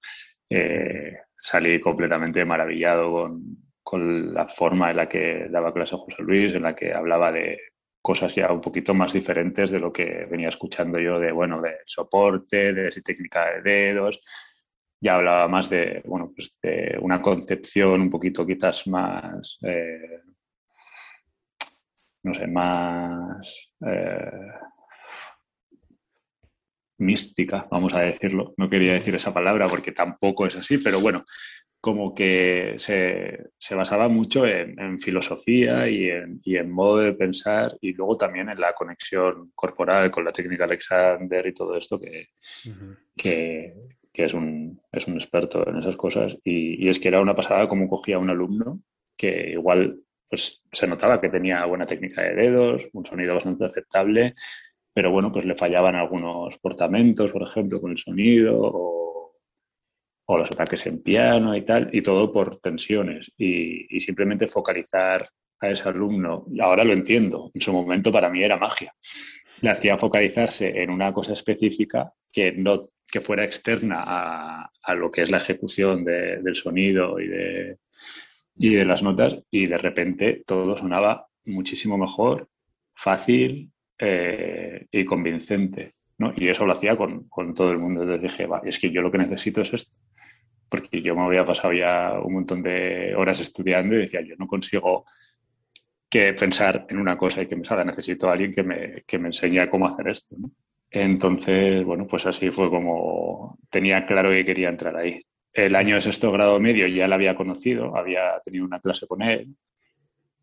eh, 0.48 1.18
salí 1.38 1.78
completamente 1.78 2.42
maravillado 2.46 3.12
con, 3.12 3.42
con 3.82 4.32
la 4.32 4.48
forma 4.48 4.90
en 4.90 4.96
la 4.96 5.08
que 5.10 5.46
daba 5.50 5.74
clase 5.74 5.94
José 5.94 6.22
Luis, 6.22 6.54
en 6.54 6.62
la 6.62 6.74
que 6.74 6.94
hablaba 6.94 7.30
de 7.30 7.58
cosas 8.06 8.34
ya 8.34 8.52
un 8.52 8.60
poquito 8.60 8.94
más 8.94 9.12
diferentes 9.12 9.70
de 9.70 9.80
lo 9.80 9.92
que 9.92 10.26
venía 10.30 10.48
escuchando 10.48 10.98
yo 10.98 11.18
de, 11.18 11.32
bueno, 11.32 11.60
de 11.60 11.74
soporte, 11.86 12.72
de 12.72 12.90
técnica 13.04 13.46
de 13.50 13.62
dedos. 13.62 14.20
Ya 15.00 15.16
hablaba 15.16 15.46
más 15.48 15.68
de, 15.68 16.02
bueno, 16.06 16.32
pues 16.34 16.56
de 16.62 16.96
una 17.00 17.20
concepción 17.20 18.00
un 18.00 18.10
poquito 18.10 18.46
quizás 18.46 18.86
más, 18.86 19.58
eh, 19.62 20.20
no 22.22 22.34
sé, 22.34 22.46
más 22.46 23.46
eh, 23.86 24.52
mística, 26.98 27.66
vamos 27.70 27.94
a 27.94 28.00
decirlo. 28.00 28.54
No 28.56 28.70
quería 28.70 28.94
decir 28.94 29.14
esa 29.14 29.34
palabra 29.34 29.68
porque 29.68 29.92
tampoco 29.92 30.46
es 30.46 30.56
así, 30.56 30.78
pero 30.78 31.00
bueno, 31.00 31.24
como 31.86 32.14
que 32.14 32.74
se, 32.78 33.76
basaba 33.76 34.08
mucho 34.08 34.44
en, 34.44 34.98
filosofía 34.98 35.88
y 35.88 36.10
en, 36.10 36.70
modo 36.72 36.98
de 36.98 37.12
pensar 37.12 37.76
y 37.80 37.92
luego 37.92 38.16
también 38.16 38.48
en 38.48 38.60
la 38.60 38.72
conexión 38.72 39.52
corporal 39.54 40.10
con 40.10 40.24
la 40.24 40.32
técnica 40.32 40.64
Alexander 40.64 41.46
y 41.46 41.54
todo 41.54 41.76
esto 41.76 42.00
que, 42.00 42.30
que, 43.16 43.72
es, 44.24 44.34
un, 44.34 44.80
es, 44.92 45.06
un, 45.06 45.14
experto 45.14 45.68
en 45.68 45.78
esas 45.78 45.96
cosas. 45.96 46.36
Y, 46.44 46.88
es 46.88 46.98
que 46.98 47.08
era 47.08 47.20
una 47.20 47.36
pasada 47.36 47.68
como 47.68 47.88
cogía 47.88 48.18
un 48.18 48.30
alumno 48.30 48.80
que 49.16 49.50
igual 49.52 50.00
pues 50.28 50.62
se 50.72 50.86
notaba 50.86 51.20
que 51.20 51.28
tenía 51.28 51.64
buena 51.66 51.86
técnica 51.86 52.22
de 52.22 52.34
dedos, 52.34 52.88
un 52.92 53.06
sonido 53.06 53.34
bastante 53.34 53.64
aceptable, 53.64 54.34
pero 54.92 55.10
bueno, 55.12 55.32
pues 55.32 55.44
le 55.44 55.54
fallaban 55.54 55.94
algunos 55.94 56.58
portamentos, 56.58 57.30
por 57.30 57.42
ejemplo, 57.42 57.80
con 57.80 57.92
el 57.92 57.98
sonido 57.98 58.58
o 58.58 58.96
o 60.26 60.38
los 60.38 60.50
ataques 60.50 60.84
en 60.86 61.02
piano 61.02 61.56
y 61.56 61.64
tal, 61.64 61.88
y 61.92 62.02
todo 62.02 62.32
por 62.32 62.56
tensiones. 62.56 63.32
Y, 63.38 64.00
simplemente 64.00 64.46
focalizar 64.46 65.30
a 65.60 65.70
ese 65.70 65.88
alumno, 65.88 66.46
ahora 66.60 66.84
lo 66.84 66.92
entiendo, 66.92 67.50
en 67.54 67.60
su 67.60 67.72
momento 67.72 68.12
para 68.12 68.30
mí 68.30 68.42
era 68.42 68.56
magia. 68.56 68.94
Le 69.60 69.70
hacía 69.70 69.96
focalizarse 69.96 70.82
en 70.82 70.90
una 70.90 71.12
cosa 71.12 71.32
específica 71.32 72.12
que 72.32 72.52
no 72.52 72.90
que 73.08 73.20
fuera 73.20 73.44
externa 73.44 74.02
a, 74.04 74.94
lo 74.94 75.12
que 75.12 75.22
es 75.22 75.30
la 75.30 75.36
ejecución 75.38 76.04
del 76.04 76.54
sonido 76.56 77.20
y 77.20 77.28
de, 77.28 77.78
y 78.56 78.74
de 78.74 78.84
las 78.84 79.02
notas, 79.02 79.38
y 79.50 79.66
de 79.66 79.78
repente 79.78 80.42
todo 80.44 80.76
sonaba 80.76 81.28
muchísimo 81.44 81.96
mejor, 81.96 82.48
fácil 82.94 83.70
eh, 83.98 84.86
y 84.90 85.04
convincente. 85.04 85.94
¿no? 86.18 86.34
Y 86.36 86.48
eso 86.48 86.66
lo 86.66 86.72
hacía 86.72 86.96
con, 86.96 87.28
con, 87.28 87.54
todo 87.54 87.70
el 87.70 87.78
mundo. 87.78 88.02
Entonces 88.02 88.22
dije, 88.22 88.46
va, 88.46 88.60
es 88.64 88.78
que 88.78 88.90
yo 88.90 89.02
lo 89.02 89.12
que 89.12 89.18
necesito 89.18 89.60
es 89.62 89.72
esto 89.72 89.94
porque 90.68 91.02
yo 91.02 91.14
me 91.14 91.22
había 91.22 91.46
pasado 91.46 91.72
ya 91.72 92.18
un 92.22 92.34
montón 92.34 92.62
de 92.62 93.14
horas 93.14 93.40
estudiando 93.40 93.94
y 93.94 93.98
decía, 93.98 94.20
yo 94.22 94.34
no 94.38 94.46
consigo 94.46 95.04
que 96.08 96.32
pensar 96.34 96.86
en 96.88 96.98
una 96.98 97.16
cosa 97.16 97.42
y 97.42 97.46
que 97.46 97.56
me 97.56 97.64
salga, 97.64 97.84
necesito 97.84 98.28
a 98.28 98.32
alguien 98.32 98.52
que 98.52 98.62
me, 98.62 99.02
que 99.06 99.18
me 99.18 99.28
enseñe 99.28 99.68
cómo 99.68 99.88
hacer 99.88 100.08
esto. 100.08 100.36
Entonces, 100.90 101.84
bueno, 101.84 102.06
pues 102.06 102.26
así 102.26 102.50
fue 102.50 102.70
como 102.70 103.58
tenía 103.70 104.06
claro 104.06 104.30
que 104.30 104.44
quería 104.44 104.68
entrar 104.68 104.96
ahí. 104.96 105.22
El 105.52 105.74
año 105.74 105.96
de 105.96 106.02
sexto 106.02 106.30
grado 106.32 106.60
medio 106.60 106.86
ya 106.86 107.08
la 107.08 107.16
había 107.16 107.34
conocido, 107.34 107.96
había 107.96 108.40
tenido 108.44 108.64
una 108.64 108.80
clase 108.80 109.06
con 109.06 109.22
él 109.22 109.56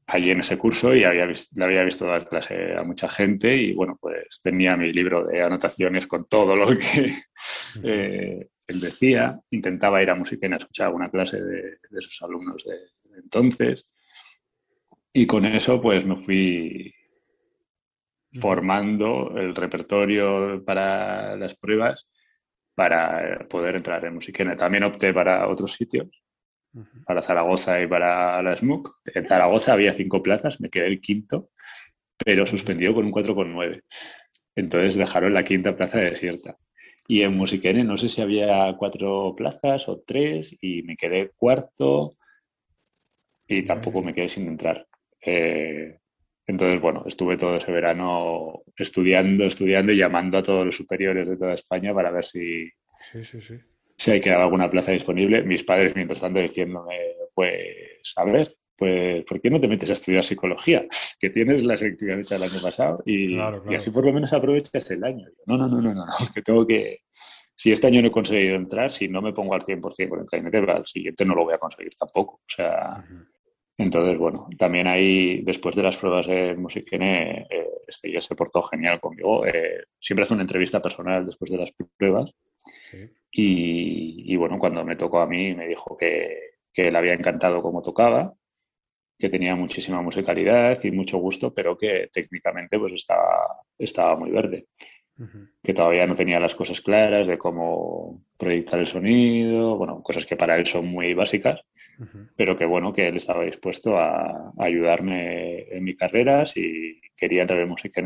allí 0.07 0.31
en 0.31 0.41
ese 0.41 0.57
curso 0.57 0.93
y 0.95 1.03
había 1.03 1.25
visto, 1.25 1.57
le 1.57 1.65
había 1.65 1.83
visto 1.83 2.05
dar 2.05 2.27
clase 2.27 2.75
a 2.75 2.83
mucha 2.83 3.07
gente 3.07 3.55
y 3.55 3.73
bueno, 3.73 3.97
pues 3.99 4.39
tenía 4.41 4.75
mi 4.75 4.91
libro 4.91 5.25
de 5.25 5.41
anotaciones 5.41 6.07
con 6.07 6.25
todo 6.25 6.55
lo 6.55 6.77
que 6.77 7.15
eh, 7.83 8.47
él 8.67 8.79
decía, 8.79 9.39
intentaba 9.51 10.01
ir 10.01 10.09
a 10.09 10.15
Musiquena 10.15 10.57
a 10.57 10.59
escuchar 10.59 10.87
alguna 10.87 11.09
clase 11.09 11.41
de, 11.41 11.77
sus 11.99 12.21
alumnos 12.21 12.63
de, 12.65 12.75
entonces 13.17 13.85
y 15.13 15.27
con 15.27 15.45
eso 15.45 15.79
pues 15.81 16.05
me 16.05 16.17
fui 16.23 16.93
formando 18.41 19.37
el 19.37 19.55
repertorio 19.55 20.63
para 20.65 21.35
las 21.35 21.55
pruebas 21.55 22.07
para 22.75 23.47
poder 23.47 23.75
entrar 23.75 24.03
en 24.05 24.15
Musiquena. 24.15 24.57
También 24.57 24.83
opté 24.83 25.13
para 25.13 25.47
otros 25.47 25.73
sitios, 25.73 26.07
para 27.05 27.21
Zaragoza 27.21 27.79
y 27.81 27.87
para 27.87 28.41
la 28.41 28.57
SMUC. 28.57 28.89
En 29.05 29.27
Zaragoza 29.27 29.73
había 29.73 29.93
cinco 29.93 30.23
plazas, 30.23 30.59
me 30.59 30.69
quedé 30.69 30.87
el 30.87 31.01
quinto, 31.01 31.49
pero 32.17 32.47
suspendido 32.47 32.95
con 32.95 33.05
un 33.05 33.11
4,9. 33.11 33.83
Entonces 34.55 34.95
dejaron 34.95 35.33
la 35.33 35.43
quinta 35.43 35.75
plaza 35.75 35.99
desierta. 35.99 36.57
Y 37.07 37.21
en 37.21 37.37
Musiquene 37.37 37.83
no 37.83 37.97
sé 37.97 38.09
si 38.09 38.21
había 38.21 38.75
cuatro 38.77 39.35
plazas 39.35 39.87
o 39.89 40.01
tres 40.05 40.55
y 40.61 40.83
me 40.83 40.95
quedé 40.95 41.31
cuarto 41.35 42.15
y 43.47 43.63
tampoco 43.65 44.01
me 44.01 44.13
quedé 44.13 44.29
sin 44.29 44.47
entrar. 44.47 44.87
Eh, 45.25 45.97
entonces, 46.45 46.81
bueno, 46.81 47.03
estuve 47.07 47.37
todo 47.37 47.57
ese 47.57 47.71
verano 47.71 48.63
estudiando, 48.75 49.45
estudiando 49.45 49.93
y 49.93 49.97
llamando 49.97 50.37
a 50.37 50.43
todos 50.43 50.65
los 50.65 50.75
superiores 50.75 51.27
de 51.27 51.37
toda 51.37 51.53
España 51.53 51.93
para 51.93 52.11
ver 52.11 52.25
si, 52.25 52.69
si 53.97 54.11
hay 54.11 54.21
quedado 54.21 54.43
alguna 54.43 54.69
plaza 54.69 54.91
disponible. 54.91 55.43
Mis 55.43 55.63
padres, 55.63 55.95
mientras 55.95 56.19
tanto, 56.19 56.39
diciéndome, 56.39 56.95
pues, 57.33 58.13
a 58.15 58.25
ver, 58.25 58.55
pues, 58.75 59.23
¿por 59.25 59.39
qué 59.39 59.49
no 59.49 59.61
te 59.61 59.67
metes 59.67 59.89
a 59.89 59.93
estudiar 59.93 60.23
psicología? 60.23 60.85
Que 61.19 61.29
tienes 61.29 61.63
la 61.63 61.77
selectividad 61.77 62.19
hecha 62.19 62.35
el 62.35 62.43
año 62.43 62.61
pasado 62.61 63.01
y, 63.05 63.37
así 63.75 63.91
por 63.91 64.05
lo 64.05 64.11
menos 64.11 64.33
aprovechas 64.33 64.91
el 64.91 65.03
año. 65.03 65.27
No, 65.45 65.57
no, 65.57 65.67
no, 65.67 65.81
no, 65.81 65.93
no, 65.93 66.05
que 66.33 66.41
tengo 66.41 66.67
que... 66.67 66.99
Si 67.55 67.71
este 67.71 67.85
año 67.85 68.01
no 68.01 68.07
he 68.07 68.11
conseguido 68.11 68.55
entrar, 68.55 68.91
si 68.91 69.07
no 69.07 69.21
me 69.21 69.31
pongo 69.31 69.53
al 69.53 69.61
100% 69.61 70.09
con 70.09 70.19
el 70.21 70.25
cainete, 70.25 70.57
al 70.57 70.85
siguiente 70.87 71.23
no 71.23 71.35
lo 71.35 71.45
voy 71.45 71.53
a 71.53 71.59
conseguir 71.59 71.93
tampoco. 71.97 72.33
O 72.33 72.49
sea, 72.49 73.05
entonces, 73.77 74.17
bueno, 74.17 74.47
también 74.57 74.87
ahí, 74.87 75.41
después 75.41 75.75
de 75.75 75.83
las 75.83 75.97
pruebas 75.97 76.27
de 76.27 76.55
Musiquene, 76.55 77.47
eh, 77.49 77.67
este 77.87 78.11
ya 78.11 78.21
se 78.21 78.35
portó 78.35 78.61
genial 78.61 78.99
conmigo. 78.99 79.45
Eh, 79.45 79.85
siempre 79.99 80.23
hace 80.23 80.33
una 80.33 80.43
entrevista 80.43 80.81
personal 80.81 81.25
después 81.25 81.49
de 81.51 81.57
las 81.57 81.71
pruebas. 81.97 82.31
Y, 83.31 84.31
y, 84.31 84.35
bueno, 84.35 84.59
cuando 84.59 84.85
me 84.85 84.95
tocó 84.95 85.19
a 85.19 85.27
mí, 85.27 85.55
me 85.55 85.67
dijo 85.67 85.97
que, 85.97 86.53
que 86.71 86.91
le 86.91 86.97
había 86.97 87.13
encantado 87.13 87.63
cómo 87.63 87.81
tocaba, 87.81 88.33
que 89.17 89.29
tenía 89.29 89.55
muchísima 89.55 90.01
musicalidad 90.01 90.77
y 90.83 90.91
mucho 90.91 91.17
gusto, 91.17 91.53
pero 91.53 91.77
que 91.77 92.09
técnicamente 92.11 92.77
pues 92.77 92.93
estaba, 92.93 93.61
estaba 93.77 94.15
muy 94.15 94.31
verde. 94.31 94.67
Que 95.63 95.73
todavía 95.73 96.07
no 96.07 96.15
tenía 96.15 96.39
las 96.39 96.55
cosas 96.55 96.81
claras 96.81 97.27
de 97.27 97.37
cómo 97.37 98.23
proyectar 98.37 98.79
el 98.79 98.87
sonido, 98.87 99.77
bueno, 99.77 100.01
cosas 100.01 100.25
que 100.25 100.35
para 100.35 100.57
él 100.57 100.65
son 100.65 100.87
muy 100.87 101.13
básicas, 101.13 101.61
pero 102.35 102.55
que 102.55 102.65
bueno, 102.65 102.93
que 102.93 103.07
él 103.07 103.17
estaba 103.17 103.43
dispuesto 103.43 103.97
a, 103.97 104.53
ayudarme 104.57 105.61
en 105.75 105.83
mi 105.83 105.95
carrera 105.95 106.45
si 106.45 107.01
quería 107.15 107.41
entrar 107.41 107.59
en 107.59 107.69
música 107.69 108.01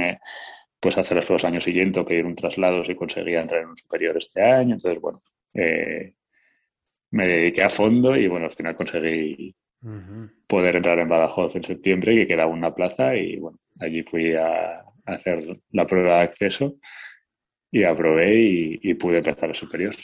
pues 0.80 0.98
hacer 0.98 1.28
los 1.30 1.44
años 1.44 1.64
siguientes 1.64 2.02
o 2.02 2.06
pedir 2.06 2.26
un 2.26 2.36
traslado 2.36 2.86
si 2.86 2.96
conseguía 2.96 3.42
entrar 3.42 3.62
en 3.62 3.70
un 3.70 3.78
superior 3.78 4.16
este 4.18 4.42
año. 4.42 4.76
Entonces, 4.76 5.02
bueno, 5.02 5.24
eh, 5.54 6.14
me 7.12 7.28
dediqué 7.28 7.64
a 7.64 7.70
fondo 7.70 8.16
y 8.16 8.28
bueno, 8.28 8.46
al 8.46 8.52
final 8.52 8.76
conseguí 8.76 9.56
poder 10.48 10.76
entrar 10.76 11.00
en 11.00 11.08
Badajoz 11.08 11.56
en 11.56 11.64
septiembre, 11.64 12.16
que 12.16 12.28
quedaba 12.28 12.52
una 12.52 12.74
plaza 12.74 13.16
y 13.16 13.38
bueno, 13.38 13.60
allí 13.80 14.04
fui 14.04 14.36
a, 14.36 14.84
hacer 15.06 15.62
la 15.72 15.88
prueba 15.88 16.18
de 16.18 16.24
acceso 16.24 16.76
y 17.72 17.84
aprobé 17.84 18.36
y, 18.82 18.94
pude 18.96 19.20
empezar 19.20 19.50
el 19.50 19.56
superior. 19.56 19.96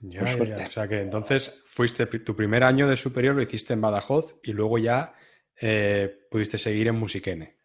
Ya, 0.00 0.34
ya, 0.44 0.66
O 0.66 0.70
sea 0.70 0.88
que 0.88 1.00
entonces 1.00 1.62
fuiste, 1.66 2.06
tu 2.06 2.34
primer 2.34 2.64
año 2.64 2.88
de 2.88 2.96
superior 2.96 3.34
lo 3.34 3.42
hiciste 3.42 3.74
en 3.74 3.82
Badajoz 3.82 4.34
y 4.42 4.52
luego 4.52 4.78
ya 4.78 5.14
eh, 5.60 6.24
pudiste 6.30 6.56
seguir 6.56 6.88
en 6.88 6.94
Musiquene. 6.94 7.56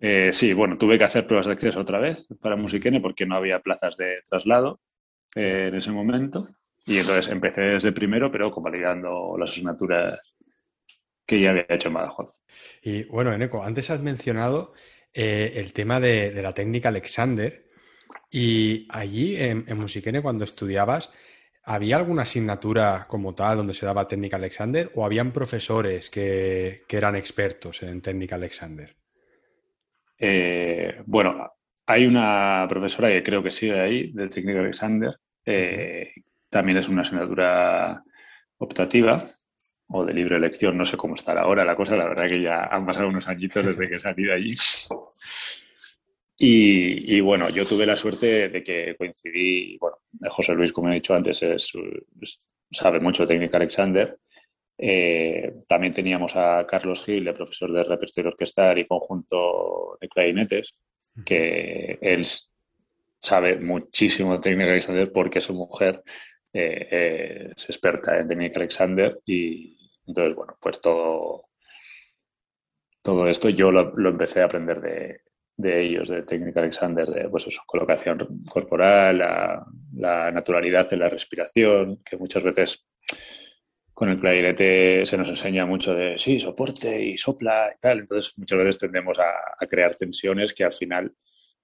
Eh, 0.00 0.30
sí, 0.32 0.52
bueno, 0.52 0.76
tuve 0.76 0.98
que 0.98 1.04
hacer 1.04 1.26
pruebas 1.26 1.46
de 1.46 1.52
acceso 1.52 1.80
otra 1.80 2.00
vez 2.00 2.26
para 2.40 2.56
Musiquene 2.56 3.00
porque 3.00 3.26
no 3.26 3.36
había 3.36 3.60
plazas 3.60 3.96
de 3.96 4.22
traslado 4.28 4.80
eh, 5.36 5.66
en 5.68 5.76
ese 5.76 5.92
momento. 5.92 6.48
Y 6.84 6.98
entonces 6.98 7.28
empecé 7.28 7.60
desde 7.60 7.92
primero, 7.92 8.32
pero 8.32 8.50
convalidando 8.50 9.36
las 9.38 9.50
asignaturas 9.50 10.18
que 11.26 11.40
ya 11.40 11.50
había 11.50 11.66
hecho 11.68 11.88
en 11.88 11.94
Badajoz. 11.94 12.32
Y 12.82 13.04
bueno, 13.04 13.32
Eneco, 13.32 13.62
antes 13.62 13.90
has 13.90 14.00
mencionado 14.00 14.72
el 15.12 15.72
tema 15.72 16.00
de, 16.00 16.32
la 16.42 16.54
técnica 16.54 16.90
Alexander 16.90 17.66
y 18.30 18.86
allí 18.90 19.36
en, 19.36 19.64
en 19.66 19.78
Musiquene 19.78 20.22
cuando 20.22 20.44
estudiabas, 20.44 21.12
¿había 21.68 21.96
alguna 21.96 22.22
asignatura 22.22 23.06
como 23.08 23.34
tal 23.34 23.58
donde 23.58 23.74
se 23.74 23.84
daba 23.84 24.08
técnica 24.08 24.36
Alexander 24.36 24.90
o 24.94 25.04
habían 25.04 25.32
profesores 25.32 26.08
que, 26.08 26.82
eran 26.88 27.14
expertos 27.14 27.82
en 27.82 28.00
técnica 28.00 28.36
Alexander? 28.36 28.96
Eh, 30.18 31.02
bueno, 31.04 31.52
hay 31.86 32.06
una 32.06 32.66
profesora 32.68 33.10
que 33.10 33.22
creo 33.22 33.42
que 33.42 33.52
sigue 33.52 33.78
ahí, 33.78 34.12
de 34.12 34.28
técnica 34.28 34.60
Alexander. 34.60 35.14
Eh, 35.44 36.12
también 36.48 36.78
es 36.78 36.88
una 36.88 37.02
asignatura 37.02 38.02
optativa 38.56 39.24
o 39.88 40.04
de 40.04 40.14
libre 40.14 40.36
elección, 40.36 40.76
no 40.76 40.86
sé 40.86 40.96
cómo 40.96 41.16
estará 41.16 41.42
ahora 41.42 41.66
la 41.66 41.76
cosa, 41.76 41.96
la 41.96 42.08
verdad 42.08 42.28
que 42.28 42.42
ya 42.42 42.64
han 42.64 42.86
pasado 42.86 43.08
unos 43.08 43.28
añitos 43.28 43.64
desde 43.64 43.88
que 43.88 43.98
salí 43.98 44.24
de 44.24 44.32
allí. 44.32 44.54
Y, 46.40 47.20
bueno, 47.20 47.50
yo 47.50 47.66
tuve 47.66 47.84
la 47.84 47.96
suerte 47.96 48.48
de 48.48 48.62
que 48.62 48.94
coincidí, 48.96 49.76
bueno, 49.78 49.96
José 50.30 50.54
Luis, 50.54 50.72
como 50.72 50.88
he 50.88 50.94
dicho 50.94 51.12
antes, 51.14 51.42
es, 51.42 51.72
sabe 52.70 53.00
mucho 53.00 53.24
de 53.24 53.34
técnica 53.34 53.56
Alexander. 53.56 54.16
Eh, 54.78 55.52
también 55.66 55.92
teníamos 55.92 56.36
a 56.36 56.64
Carlos 56.64 57.04
Gil, 57.04 57.26
el 57.26 57.34
profesor 57.34 57.72
de 57.72 57.82
repertorio 57.82 58.30
orquestal 58.30 58.78
y 58.78 58.86
conjunto 58.86 59.98
de 60.00 60.08
clarinetes, 60.08 60.74
que 61.24 61.98
él 62.00 62.24
sabe 63.20 63.56
muchísimo 63.56 64.34
de 64.34 64.38
técnica 64.40 64.70
Alexander 64.70 65.10
porque 65.12 65.40
su 65.40 65.52
mujer 65.54 66.04
eh, 66.52 67.52
es 67.56 67.64
experta 67.64 68.20
en 68.20 68.28
técnica 68.28 68.60
Alexander 68.60 69.18
y 69.26 69.76
entonces, 70.06 70.34
bueno, 70.34 70.56
pues 70.60 70.80
todo, 70.80 71.48
todo 73.02 73.28
esto 73.28 73.50
yo 73.50 73.70
lo, 73.70 74.08
empecé 74.08 74.40
a 74.40 74.46
aprender 74.46 74.80
de, 74.80 75.20
ellos, 75.58 76.08
de 76.08 76.22
técnica 76.22 76.60
Alexander, 76.60 77.08
de 77.08 77.28
pues 77.28 77.46
colocación 77.66 78.44
corporal, 78.48 79.18
la, 79.18 80.30
naturalidad 80.30 80.88
de 80.88 80.96
la 80.96 81.08
respiración, 81.08 82.00
que 82.04 82.16
muchas 82.16 82.42
veces 82.42 82.86
con 83.92 84.08
el 84.08 84.20
clarinete 84.20 85.04
se 85.04 85.16
nos 85.16 85.28
enseña 85.28 85.66
mucho 85.66 85.92
de 85.92 86.16
sí, 86.16 86.38
soporte 86.38 87.04
y 87.04 87.18
sopla 87.18 87.72
y 87.74 87.80
tal. 87.80 88.00
Entonces, 88.00 88.32
muchas 88.36 88.58
veces 88.58 88.78
tendemos 88.78 89.18
a, 89.18 89.32
a, 89.58 89.66
crear 89.66 89.96
tensiones 89.96 90.54
que 90.54 90.64
al 90.64 90.72
final, 90.72 91.12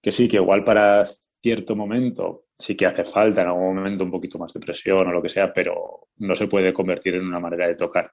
que 0.03 0.11
sí, 0.11 0.27
que 0.29 0.39
igual 0.39 0.65
para 0.65 1.05
cierto 1.41 1.77
momento 1.77 2.47
sí 2.59 2.77
que 2.77 2.87
hace 2.87 3.05
falta 3.05 3.43
en 3.43 3.49
algún 3.49 3.77
momento 3.77 4.05
un 4.05 4.11
poquito 4.11 4.39
más 4.39 4.53
de 4.53 4.61
presión 4.61 5.07
o 5.07 5.13
lo 5.13 5.23
que 5.23 5.29
sea, 5.29 5.53
pero 5.53 6.09
no 6.17 6.35
se 6.35 6.49
puede 6.49 6.73
convertir 6.73 7.15
en 7.15 7.27
una 7.27 7.41
manera 7.41 7.69
de 7.69 7.77
tocar. 7.77 8.05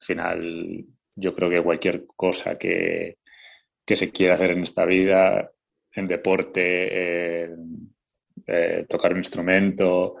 Al 0.00 0.06
final, 0.06 0.84
yo 1.14 1.34
creo 1.34 1.50
que 1.50 1.62
cualquier 1.62 2.06
cosa 2.16 2.56
que, 2.56 3.18
se 3.96 4.10
quiera 4.10 4.34
hacer 4.34 4.50
en 4.52 4.62
esta 4.62 4.84
vida, 4.84 5.50
en 5.92 6.08
deporte, 6.08 7.44
eh, 8.46 8.86
tocar 8.88 9.12
un 9.12 9.18
instrumento, 9.18 10.16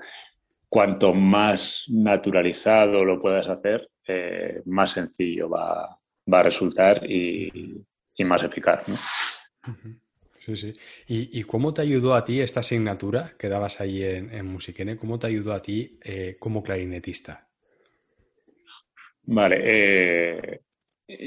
cuanto 0.70 1.12
más 1.12 1.84
naturalizado 1.88 3.04
lo 3.04 3.20
puedas 3.20 3.48
hacer, 3.48 3.90
eh, 4.06 4.62
más 4.66 4.92
sencillo 4.92 5.50
va, 5.50 5.98
a 6.32 6.42
resultar 6.42 7.04
y, 7.10 7.84
más 8.20 8.42
eficaz. 8.42 8.84
Sí, 10.40 10.56
sí. 10.56 10.74
¿Y, 11.06 11.42
cómo 11.44 11.72
te 11.72 11.82
ayudó 11.82 12.14
a 12.14 12.24
ti 12.24 12.40
esta 12.40 12.60
asignatura 12.60 13.32
que 13.38 13.48
dabas 13.48 13.80
ahí 13.80 14.04
en, 14.04 14.32
en 14.32 14.46
Musiquene? 14.46 14.96
¿Cómo 14.96 15.18
te 15.18 15.26
ayudó 15.26 15.54
a 15.54 15.62
ti 15.62 15.98
eh, 16.04 16.36
como 16.38 16.62
clarinetista? 16.62 17.48
Vale. 19.22 19.60
Eh, 19.62 20.60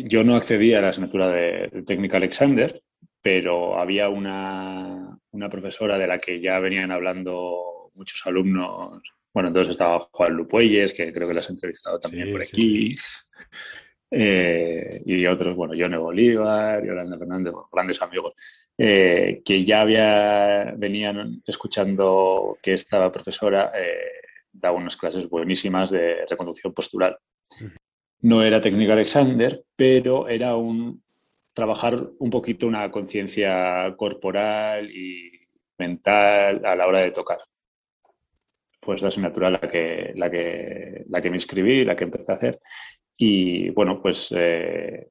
yo 0.06 0.24
no 0.24 0.36
accedí 0.36 0.74
a 0.74 0.82
la 0.82 0.90
asignatura 0.90 1.30
de, 1.30 1.84
técnica 1.86 2.18
Alexander, 2.18 2.82
pero 3.22 3.80
había 3.80 4.10
una, 4.10 5.18
profesora 5.50 5.98
de 5.98 6.08
la 6.08 6.20
que 6.20 6.40
ya 6.42 6.60
venían 6.60 6.92
hablando 6.92 7.92
muchos 7.96 8.22
alumnos. 8.26 9.02
Bueno, 9.34 9.50
entonces 9.50 9.72
estaba 9.72 10.08
Juan 10.12 10.34
Lupuelles, 10.34 10.94
que 10.94 11.12
creo 11.12 11.28
que 11.28 11.34
lo 11.34 11.40
has 11.40 11.50
entrevistado 11.50 12.00
también 12.00 12.32
por 12.32 12.42
aquí. 12.42 12.96
Eh, 14.16 15.02
y 15.06 15.26
otros, 15.26 15.56
bueno, 15.56 15.74
Yone 15.74 15.98
Bolívar, 15.98 16.86
Yolanda 16.86 17.18
Fernández, 17.18 17.54
grandes 17.72 18.02
amigos. 18.02 18.34
Eh, 18.78 19.42
que 19.46 19.66
ya 19.66 19.82
había, 19.82 20.74
venían 20.78 21.42
escuchando 21.46 22.58
que 22.62 22.74
esta 22.74 23.12
profesora 23.12 23.72
eh, 23.76 24.22
daba 24.52 24.78
unas 24.78 24.98
clases 24.98 25.28
buenísimas 25.30 25.90
de 25.90 26.26
reconducción 26.30 26.74
postural. 26.74 27.18
No 28.24 28.42
era 28.42 28.62
técnica 28.62 28.94
Alexander, 28.94 29.64
pero 29.76 30.30
era 30.30 30.56
un 30.56 31.04
trabajar 31.54 32.10
un 32.20 32.30
poquito 32.30 32.68
una 32.68 32.90
conciencia 32.90 33.94
corporal 33.98 34.90
y 34.90 35.30
mental 35.78 36.66
a 36.66 36.74
la 36.74 36.88
hora 36.88 37.00
de 37.00 37.12
tocar. 37.12 37.40
Pues 38.80 39.02
la 39.02 39.10
asignatura 39.10 39.50
la 39.50 39.60
que, 39.60 40.14
la 40.16 40.32
que, 40.32 41.04
la 41.10 41.22
que 41.22 41.30
me 41.30 41.36
inscribí, 41.36 41.84
la 41.84 41.98
que 41.98 42.06
empecé 42.06 42.32
a 42.32 42.36
hacer. 42.36 42.60
Y 43.18 43.70
bueno, 43.72 44.02
pues 44.02 44.34
eh, 44.36 45.10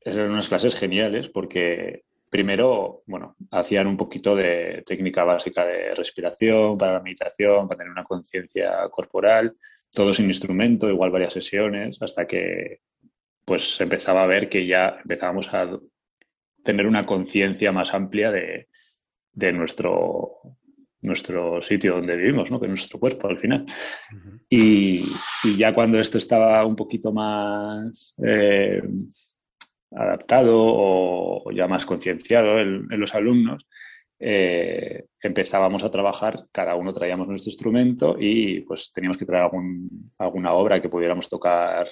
eran 0.00 0.30
unas 0.30 0.48
clases 0.48 0.74
geniales 0.74 1.30
porque 1.30 2.04
primero, 2.28 3.04
bueno, 3.06 3.36
hacían 3.52 3.86
un 3.86 3.96
poquito 3.96 4.36
de 4.36 4.82
técnica 4.86 5.24
básica 5.24 5.64
de 5.64 5.94
respiración 5.94 6.76
para 6.76 6.94
la 6.94 7.00
meditación, 7.00 7.66
para 7.66 7.78
tener 7.78 7.90
una 7.90 8.04
conciencia 8.04 8.86
corporal, 8.90 9.56
todo 9.94 10.12
sin 10.12 10.26
instrumento, 10.26 10.88
igual 10.88 11.10
varias 11.10 11.32
sesiones, 11.32 12.00
hasta 12.00 12.26
que 12.26 12.80
pues 13.44 13.80
empezaba 13.80 14.22
a 14.22 14.26
ver 14.26 14.48
que 14.48 14.66
ya 14.66 14.98
empezábamos 15.02 15.52
a 15.52 15.78
tener 16.62 16.86
una 16.86 17.04
conciencia 17.06 17.72
más 17.72 17.92
amplia 17.92 18.30
de, 18.32 18.68
nuestro, 19.52 20.38
nuestro 21.02 21.60
sitio 21.60 21.96
donde 21.96 22.16
vivimos, 22.16 22.50
¿no? 22.50 22.58
que 22.58 22.66
es 22.66 22.70
nuestro 22.70 22.98
cuerpo 22.98 23.28
al 23.28 23.38
final. 23.38 23.66
y, 24.48 25.04
ya 25.58 25.74
cuando 25.74 26.00
esto 26.00 26.18
estaba 26.18 26.64
un 26.64 26.74
poquito 26.74 27.12
más 27.12 28.14
eh, 28.24 28.82
adaptado 29.92 30.54
o, 30.56 31.52
ya 31.52 31.68
más 31.68 31.84
concienciado 31.86 32.58
en, 32.60 32.88
los 32.88 33.14
alumnos, 33.14 33.66
eh, 34.26 35.04
empezábamos 35.20 35.84
a 35.84 35.90
trabajar, 35.90 36.46
cada 36.50 36.76
uno 36.76 36.94
traíamos 36.94 37.28
nuestro 37.28 37.50
instrumento 37.50 38.16
y 38.18 38.62
pues 38.62 38.90
teníamos 38.90 39.18
que 39.18 39.26
traer 39.26 39.50
alguna 40.16 40.52
obra 40.54 40.80
que 40.80 40.88
pudiéramos 40.88 41.28
tocar 41.28 41.86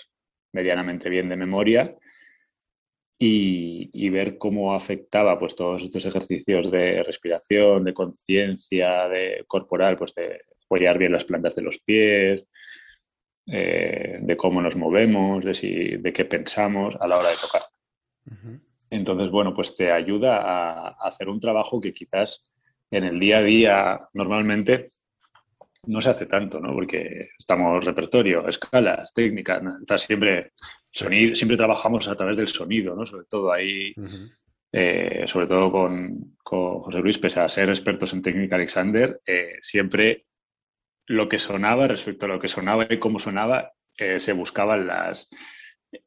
medianamente 0.55 1.11
bien 1.11 1.29
de 1.29 1.37
memoria 1.37 1.95
y, 3.19 4.09
ver 4.09 4.39
cómo 4.39 4.75
afectaba 4.75 5.39
pues 5.39 5.55
todos 5.55 5.83
estos 5.83 6.07
ejercicios 6.07 6.71
de 6.71 7.03
respiración, 7.03 7.85
de 7.85 7.93
conciencia, 7.93 9.09
de 9.09 9.45
corporal, 9.47 9.99
pues 9.99 10.15
de 10.15 10.41
apoyar 10.65 10.99
bien 10.99 11.13
las 11.13 11.25
plantas 11.25 11.55
de 11.55 11.63
los 11.63 11.79
pies, 11.81 12.45
eh, 13.47 14.21
de 14.23 14.37
cómo 14.39 14.63
nos 14.63 14.75
movemos, 14.75 15.45
de, 15.45 15.53
si, 15.53 15.97
de 15.99 16.13
qué 16.15 16.25
pensamos 16.25 16.97
a 16.99 17.07
la 17.07 17.19
hora 17.19 17.29
de 17.29 17.37
tocar. 17.37 17.63
Entonces, 18.93 19.31
bueno, 19.31 19.55
pues 19.55 19.75
te 19.75 19.91
ayuda 19.91 20.37
a, 20.43 20.89
hacer 21.01 21.31
un 21.31 21.41
trabajo 21.41 21.81
que 21.81 21.95
quizás 21.95 22.45
en 22.91 23.05
el 23.05 23.19
día 23.19 23.39
a 23.39 23.43
día 23.43 24.01
normalmente 24.13 24.91
no 25.87 26.03
se 26.03 26.11
hace 26.11 26.27
tanto, 26.27 26.61
¿no? 26.61 26.75
Porque 26.75 27.31
estamos 27.39 27.83
repertorio, 27.83 28.47
escalas, 28.47 29.15
técnicas, 29.15 29.63
siempre, 29.97 30.53
sonido, 30.91 31.35
siempre 31.35 31.57
trabajamos 31.57 32.07
a 32.07 32.15
través 32.15 32.37
del 32.37 32.49
sonido, 32.49 32.95
¿no? 32.95 33.07
Sobre 33.07 33.25
todo 33.25 33.51
ahí, 33.51 33.95
eh, 34.71 35.25
sobre 35.27 35.47
todo 35.47 35.73
con, 35.73 36.37
José 36.45 36.99
Luis, 36.99 37.17
pese 37.17 37.41
a 37.41 37.49
ser 37.49 37.71
expertos 37.71 38.13
en 38.13 38.21
técnica 38.21 38.57
Alexander, 38.57 39.23
eh, 39.25 39.55
siempre 39.63 40.27
lo 41.07 41.31
que 41.31 41.39
sonaba 41.39 41.89
respecto 41.89 42.27
a 42.27 42.29
lo 42.29 42.39
que 42.39 42.49
sonaba 42.49 42.87
y 42.91 42.99
cómo 42.99 43.19
sonaba, 43.19 43.73
eh, 43.97 44.21
se 44.21 44.35
buscaban 44.35 44.87
las, 44.87 45.31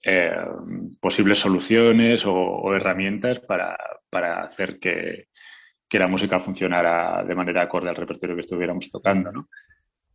eh, 0.01 0.35
posibles 0.99 1.39
soluciones 1.39 2.23
o, 2.25 2.73
herramientas 2.75 3.39
para, 3.39 3.77
hacer 4.43 4.79
que, 4.79 5.27
la 5.91 6.07
música 6.09 6.41
funcionara 6.41 7.23
de 7.23 7.35
manera 7.35 7.61
acorde 7.61 7.89
al 7.89 7.95
repertorio 7.95 8.35
que 8.35 8.41
estuviéramos 8.41 8.89
tocando. 8.89 9.47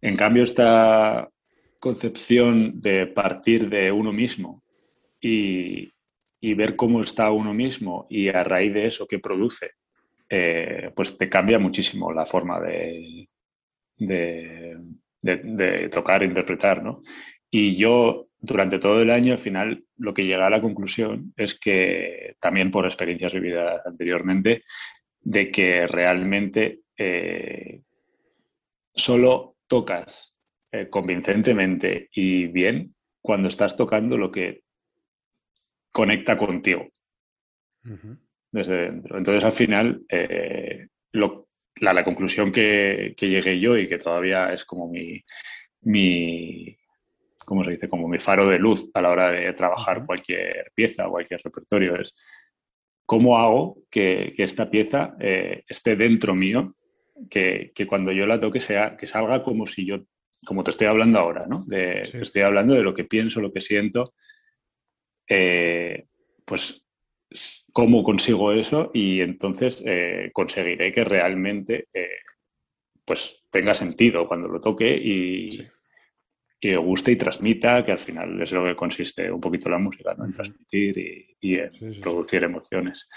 En 0.02 0.14
cambio, 0.14 0.44
esta 0.44 1.26
concepción 1.78 2.82
de 2.82 3.06
partir 3.06 3.70
de 3.70 3.90
uno 3.90 4.12
mismo 4.12 4.62
y, 5.20 5.90
ver 6.42 6.76
cómo 6.76 7.02
está 7.02 7.30
uno 7.30 7.54
mismo 7.54 8.06
y 8.10 8.28
a 8.28 8.44
raíz 8.44 8.74
de 8.74 8.86
eso 8.88 9.06
qué 9.06 9.18
produce, 9.18 9.70
eh, 10.28 10.92
pues 10.94 11.16
te 11.16 11.30
cambia 11.30 11.58
muchísimo 11.58 12.12
la 12.12 12.26
forma 12.26 12.60
de, 12.60 13.28
de, 13.96 14.76
de 15.22 15.88
tocar 15.88 16.22
e 16.22 16.26
interpretar. 16.26 16.82
¿no? 16.82 17.00
Y 17.50 17.76
yo 17.76 18.29
durante 18.40 18.78
todo 18.78 19.02
el 19.02 19.10
año, 19.10 19.34
al 19.34 19.38
final, 19.38 19.84
lo 19.98 20.14
que 20.14 20.24
llega 20.24 20.46
a 20.46 20.50
la 20.50 20.60
conclusión 20.60 21.32
es 21.36 21.58
que, 21.58 22.36
también 22.40 22.70
por 22.70 22.86
experiencias 22.86 23.34
vividas 23.34 23.82
anteriormente, 23.84 24.64
de 25.20 25.50
que 25.50 25.86
realmente 25.86 26.80
eh, 26.96 27.82
solo 28.94 29.56
tocas 29.66 30.32
eh, 30.72 30.88
convincentemente 30.88 32.08
y 32.12 32.46
bien 32.46 32.94
cuando 33.20 33.48
estás 33.48 33.76
tocando 33.76 34.16
lo 34.16 34.30
que 34.30 34.62
conecta 35.92 36.38
contigo 36.38 36.88
desde 38.52 38.86
dentro. 38.86 39.18
Entonces, 39.18 39.44
al 39.44 39.52
final, 39.52 40.02
eh, 40.08 40.88
la, 41.12 42.04
conclusión 42.04 42.52
que, 42.52 43.14
llegué 43.18 43.60
yo 43.60 43.76
y 43.76 43.88
que 43.88 43.98
todavía 43.98 44.52
es 44.52 44.64
como 44.64 44.88
mi, 44.88 45.22
mi, 45.82 46.76
¿cómo 47.50 47.64
se 47.64 47.72
dice? 47.72 47.88
Como 47.88 48.06
mi 48.06 48.20
faro 48.20 48.46
de 48.46 48.60
luz 48.60 48.88
a 48.94 49.02
la 49.02 49.10
hora 49.10 49.32
de 49.32 49.52
trabajar 49.54 50.06
cualquier 50.06 50.70
pieza, 50.72 51.08
cualquier 51.08 51.40
repertorio, 51.42 52.00
es 52.00 52.14
cómo 53.04 53.38
hago 53.38 53.82
que, 53.90 54.34
esta 54.38 54.70
pieza 54.70 55.16
eh, 55.18 55.64
esté 55.66 55.96
dentro 55.96 56.36
mío, 56.36 56.76
que, 57.28 57.72
cuando 57.88 58.12
yo 58.12 58.24
la 58.24 58.38
toque 58.38 58.60
sea, 58.60 58.96
que 58.96 59.08
salga 59.08 59.42
como 59.42 59.66
si 59.66 59.84
yo, 59.84 60.04
como 60.46 60.62
te 60.62 60.70
estoy 60.70 60.86
hablando 60.86 61.18
ahora, 61.18 61.46
¿no? 61.48 61.64
De, 61.66 62.02
estoy 62.02 62.42
hablando 62.42 62.74
de 62.74 62.84
lo 62.84 62.94
que 62.94 63.02
pienso, 63.02 63.40
lo 63.40 63.52
que 63.52 63.60
siento. 63.60 64.14
Eh, 65.28 66.06
pues 66.44 66.84
cómo 67.72 68.04
consigo 68.04 68.52
eso 68.52 68.92
y 68.94 69.22
entonces 69.22 69.82
eh, 69.84 70.30
conseguiré 70.32 70.92
que 70.92 71.02
realmente 71.02 71.88
pues 73.04 73.42
tenga 73.50 73.74
sentido 73.74 74.28
cuando 74.28 74.46
lo 74.46 74.60
toque 74.60 74.96
y, 74.96 75.48
y, 76.60 76.74
guste 76.74 77.12
y 77.12 77.16
transmita, 77.16 77.84
que 77.84 77.92
al 77.92 77.98
final 77.98 78.40
es 78.42 78.52
lo 78.52 78.64
que 78.64 78.76
consiste 78.76 79.30
un 79.30 79.40
poquito 79.40 79.68
la 79.68 79.78
música, 79.78 80.14
¿no? 80.14 80.24
en 80.24 80.32
transmitir 80.32 80.98
y, 81.40 81.54
en 81.54 82.00
producir 82.00 82.44
emociones. 82.44 83.08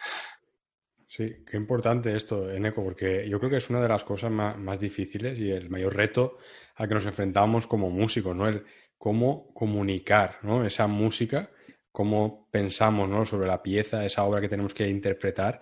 Sí, 1.07 1.31
qué 1.45 1.57
importante 1.57 2.15
esto, 2.15 2.49
Eneco, 2.49 2.83
porque 2.83 3.27
yo 3.29 3.37
creo 3.39 3.51
que 3.51 3.57
es 3.57 3.69
una 3.69 3.81
de 3.81 3.87
las 3.87 4.03
cosas 4.03 4.31
más, 4.31 4.57
más, 4.57 4.79
difíciles 4.79 5.37
y 5.37 5.51
el 5.51 5.69
mayor 5.69 5.95
reto 5.95 6.37
al 6.75 6.87
que 6.87 6.95
nos 6.95 7.05
enfrentamos 7.05 7.67
como 7.67 7.91
músicos, 7.91 8.35
¿no? 8.35 8.47
El 8.47 8.63
cómo 8.97 9.53
comunicar 9.53 10.39
¿no? 10.41 10.65
esa 10.65 10.87
música 10.87 11.51
cómo 11.93 12.49
pensamos 12.51 13.07
¿no? 13.07 13.25
sobre 13.25 13.47
la 13.47 13.61
pieza, 13.61 14.05
esa 14.05 14.23
obra 14.23 14.41
que 14.41 14.49
tenemos 14.49 14.73
que 14.73 14.87
interpretar, 14.89 15.61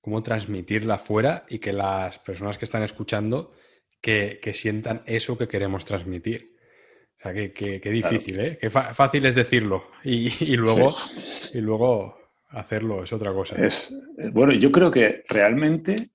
cómo 0.00 0.22
transmitirla 0.22 0.98
fuera 0.98 1.46
y 1.48 1.58
que 1.58 1.72
las 1.72 2.18
personas 2.18 2.58
que 2.58 2.66
están 2.66 2.82
escuchando 2.82 3.54
que, 4.00 4.38
sientan 4.54 5.02
eso 5.06 5.36
que 5.38 5.48
queremos 5.48 5.84
transmitir. 5.86 6.49
O 7.20 7.22
sea, 7.22 7.34
que, 7.34 7.80
difícil, 7.80 8.40
¿eh? 8.40 8.58
Qué 8.58 8.70
fácil 8.70 9.26
es 9.26 9.34
decirlo 9.34 9.90
y, 10.02 10.56
luego, 10.56 10.88
y 11.52 11.60
luego 11.60 12.18
hacerlo 12.48 13.04
es 13.04 13.12
otra 13.12 13.32
cosa. 13.34 13.56
Es, 13.62 13.94
bueno, 14.32 14.54
yo 14.54 14.72
creo 14.72 14.90
que 14.90 15.22
realmente 15.28 16.08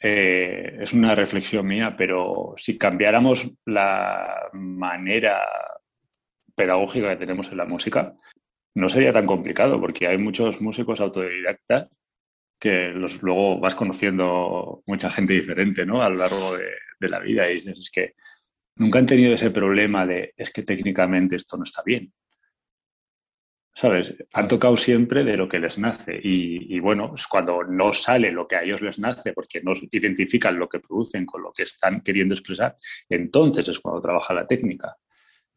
eh, 0.00 0.78
es 0.80 0.94
una 0.94 1.14
reflexión 1.14 1.66
mía, 1.66 1.94
pero 1.98 2.54
si 2.56 2.78
cambiáramos 2.78 3.50
la 3.66 4.48
manera 4.54 5.46
pedagógica 6.54 7.10
que 7.10 7.16
tenemos 7.16 7.50
en 7.50 7.58
la 7.58 7.66
música, 7.66 8.14
no 8.74 8.88
sería 8.88 9.12
tan 9.12 9.26
complicado 9.26 9.78
porque 9.78 10.06
hay 10.06 10.16
muchos 10.16 10.62
músicos 10.62 11.00
autodidactas 11.00 11.88
que 12.58 12.88
los, 12.88 13.22
luego 13.22 13.60
vas 13.60 13.74
conociendo 13.74 14.82
mucha 14.86 15.10
gente 15.10 15.34
diferente 15.34 15.84
¿no? 15.84 16.02
a 16.02 16.08
lo 16.08 16.16
largo 16.16 16.56
de, 16.56 17.08
la 17.08 17.20
vida 17.20 17.48
y 17.50 17.56
dices, 17.56 17.78
es 17.78 17.90
que 17.90 18.14
nunca 18.78 18.98
han 18.98 19.06
tenido 19.06 19.34
ese 19.34 19.50
problema 19.50 20.06
de, 20.06 20.32
es 20.36 20.50
que 20.50 20.62
técnicamente 20.62 21.36
esto 21.36 21.56
no 21.56 21.64
está 21.64 21.82
bien. 21.84 22.12
¿Sabes? 23.74 24.12
Han 24.32 24.48
tocado 24.48 24.76
siempre 24.76 25.22
de 25.22 25.36
lo 25.36 25.48
que 25.48 25.60
les 25.60 25.78
nace 25.78 26.18
y, 26.20 26.74
y 26.74 26.80
bueno, 26.80 27.14
es 27.14 27.28
cuando 27.28 27.62
no 27.62 27.94
sale 27.94 28.32
lo 28.32 28.48
que 28.48 28.56
a 28.56 28.64
ellos 28.64 28.80
les 28.80 28.98
nace 28.98 29.32
porque 29.32 29.60
no 29.62 29.72
identifican 29.92 30.58
lo 30.58 30.68
que 30.68 30.80
producen 30.80 31.24
con 31.24 31.42
lo 31.42 31.52
que 31.52 31.62
están 31.62 32.00
queriendo 32.00 32.34
expresar, 32.34 32.76
entonces 33.08 33.68
es 33.68 33.78
cuando 33.78 34.02
trabaja 34.02 34.34
la 34.34 34.48
técnica 34.48 34.96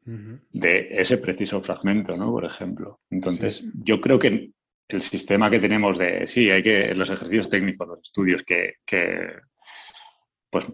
de 0.04 0.88
ese 0.92 1.18
preciso 1.18 1.62
fragmento, 1.62 2.18
¿no? 2.18 2.32
Por 2.32 2.46
ejemplo. 2.46 3.02
Entonces, 3.10 3.64
yo 3.84 4.02
creo 4.02 4.18
que 4.18 4.52
el 4.88 5.02
sistema 5.02 5.50
que 5.50 5.60
tenemos 5.60 5.98
de, 5.98 6.28
sí, 6.28 6.50
hay 6.50 6.64
que, 6.64 6.94
los 6.96 7.10
ejercicios 7.10 7.50
técnicos, 7.50 7.88
los 7.88 8.00
estudios 8.02 8.44
que, 8.44 8.76
pues, 10.50 10.66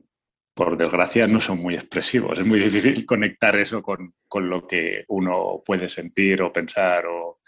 por 0.58 0.76
desgracia, 0.76 1.28
no 1.28 1.40
son 1.40 1.60
muy 1.60 1.76
expresivos. 1.76 2.38
Es 2.38 2.46
muy 2.46 2.60
difícil 2.60 3.06
conectar 3.06 3.56
eso 3.56 3.82
con, 3.82 4.14
lo 4.34 4.68
que 4.68 5.06
uno 5.08 5.62
puede 5.66 5.88
sentir 5.88 6.42
o 6.42 6.52
pensar 6.52 7.06
o 7.06 7.40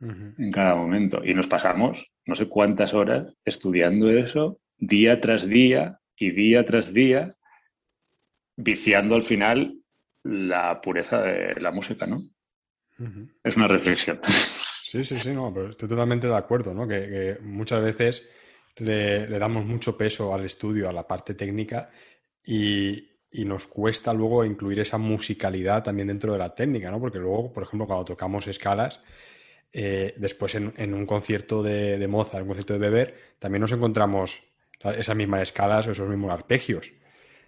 en 0.00 0.50
cada 0.50 0.74
momento. 0.74 1.24
Y 1.24 1.34
nos 1.34 1.46
pasamos 1.46 2.04
no 2.24 2.34
sé 2.34 2.48
cuántas 2.48 2.92
horas 2.94 3.32
estudiando 3.44 4.10
eso 4.10 4.58
día 4.78 5.20
tras 5.20 5.46
día 5.46 6.00
y 6.16 6.30
día 6.32 6.64
tras 6.66 6.92
día, 6.92 7.34
viciando 8.56 9.14
al 9.14 9.22
final 9.22 9.78
la 10.24 10.80
pureza 10.80 11.20
de 11.20 11.60
la 11.60 11.70
música, 11.70 12.06
¿no? 12.06 12.22
Es 13.44 13.56
una 13.56 13.68
reflexión. 13.68 14.20
Sí, 14.86 15.02
sí, 15.02 15.18
sí, 15.18 15.32
no, 15.32 15.52
pero 15.52 15.70
estoy 15.70 15.88
totalmente 15.88 16.28
de 16.28 16.36
acuerdo, 16.36 16.72
¿no? 16.72 16.86
Que, 16.86 17.38
muchas 17.42 17.82
veces 17.82 18.30
le, 18.76 19.26
damos 19.26 19.66
mucho 19.66 19.98
peso 19.98 20.32
al 20.32 20.44
estudio, 20.44 20.88
a 20.88 20.92
la 20.92 21.08
parte 21.08 21.34
técnica, 21.34 21.90
y, 22.46 23.12
nos 23.44 23.66
cuesta 23.66 24.14
luego 24.14 24.46
incluir 24.46 24.80
esa 24.80 24.96
musicalidad 24.96 25.82
también 25.82 26.08
dentro 26.08 26.32
de 26.32 26.38
la 26.38 26.54
técnica, 26.54 26.90
¿no? 26.90 26.98
Porque 26.98 27.18
luego, 27.18 27.52
por 27.52 27.64
ejemplo, 27.64 27.86
cuando 27.86 28.06
tocamos 28.06 28.46
escalas, 28.46 29.00
eh, 29.74 30.14
después 30.16 30.54
en, 30.54 30.94
un 30.94 31.04
concierto 31.04 31.62
de, 31.62 31.98
de 31.98 32.08
Mozart, 32.08 32.42
un 32.42 32.48
concierto 32.48 32.72
de 32.72 32.80
Weber, 32.80 33.14
también 33.38 33.60
nos 33.60 33.72
encontramos 33.72 34.40
esas 34.96 35.16
mismas 35.16 35.42
escalas 35.42 35.86
o 35.86 35.90
esos 35.90 36.08
mismos 36.08 36.32
arpegios. 36.32 36.92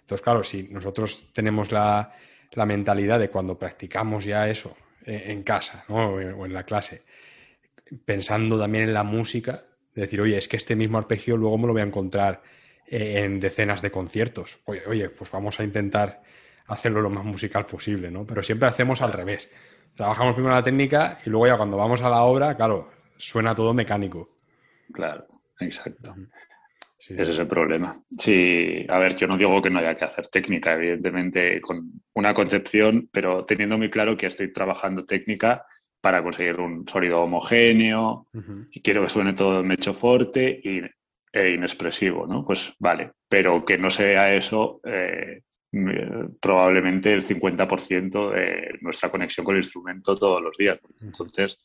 Entonces, 0.01 0.23
claro, 0.23 0.43
si 0.43 0.63
nosotros 0.69 1.31
tenemos 1.33 1.71
la, 1.71 2.13
la 2.51 2.65
mentalidad 2.67 3.19
de 3.19 3.29
cuando 3.29 3.57
practicamos 3.57 4.25
ya 4.25 4.47
eso 4.47 4.75
eh, 5.05 5.23
en 5.27 5.41
casa 5.41 5.85
o 5.87 6.19
en 6.19 6.53
la 6.53 6.65
clase, 6.65 7.03
pensando 8.05 8.59
también 8.59 8.83
en 8.83 8.93
la 8.93 9.03
música, 9.03 9.63
de 9.95 10.03
decir, 10.03 10.21
oye, 10.21 10.37
es 10.37 10.47
que 10.47 10.57
este 10.57 10.75
mismo 10.75 10.97
arpegio 10.97 11.35
luego 11.35 11.57
me 11.57 11.67
lo 11.67 11.73
voy 11.73 11.81
a 11.81 11.85
encontrar 11.85 12.41
en 12.89 13.39
decenas 13.39 13.81
de 13.81 13.91
conciertos. 13.91 14.59
Oye, 14.65 14.81
oye, 14.87 15.09
pues 15.09 15.31
vamos 15.31 15.59
a 15.59 15.63
intentar 15.63 16.21
hacerlo 16.67 17.01
lo 17.01 17.09
más 17.09 17.25
musical 17.25 17.65
posible, 17.65 18.11
¿no? 18.11 18.25
Pero 18.25 18.43
siempre 18.43 18.67
hacemos 18.67 19.01
al 19.01 19.13
revés. 19.13 19.49
Trabajamos 19.95 20.33
primero 20.33 20.55
la 20.55 20.63
técnica 20.63 21.19
y 21.25 21.29
luego 21.29 21.47
ya 21.47 21.57
cuando 21.57 21.77
vamos 21.77 22.01
a 22.01 22.09
la 22.09 22.23
obra, 22.23 22.55
claro, 22.55 22.89
suena 23.17 23.55
todo 23.55 23.73
mecánico. 23.73 24.37
Claro, 24.93 25.25
exacto. 25.59 26.15
Ese 26.97 27.21
es 27.21 27.39
el 27.39 27.47
problema. 27.47 28.01
Sí, 28.17 28.85
a 28.89 28.99
ver, 28.99 29.15
yo 29.15 29.25
no 29.27 29.37
digo 29.37 29.61
que 29.61 29.69
no 29.69 29.79
haya 29.79 29.95
que 29.95 30.05
hacer 30.05 30.27
técnica, 30.27 30.73
evidentemente, 30.73 31.61
con 31.61 32.01
una 32.13 32.33
concepción, 32.33 33.09
pero 33.11 33.45
teniendo 33.45 33.77
muy 33.77 33.89
claro 33.89 34.17
que 34.17 34.27
estoy 34.27 34.51
trabajando 34.51 35.05
técnica 35.05 35.65
para 36.01 36.21
conseguir 36.21 36.59
un 36.59 36.87
sonido 36.87 37.21
homogéneo 37.21 38.27
y 38.71 38.81
quiero 38.81 39.01
que 39.03 39.09
suene 39.09 39.33
todo 39.33 39.63
mecho 39.63 39.93
fuerte 39.93 40.59
y, 40.63 40.81
e 41.31 41.51
inexpresivo, 41.51 42.25
¿no? 42.27 42.45
Pues 42.45 42.73
vale, 42.79 43.11
pero 43.27 43.63
que 43.63 43.77
no 43.77 43.91
sea 43.91 44.33
eso 44.33 44.81
eh, 44.83 45.41
probablemente 46.39 47.13
el 47.13 47.27
50% 47.27 48.31
de 48.31 48.77
nuestra 48.81 49.11
conexión 49.11 49.45
con 49.45 49.55
el 49.55 49.61
instrumento 49.61 50.15
todos 50.15 50.41
los 50.41 50.57
días. 50.57 50.79
Entonces, 51.01 51.57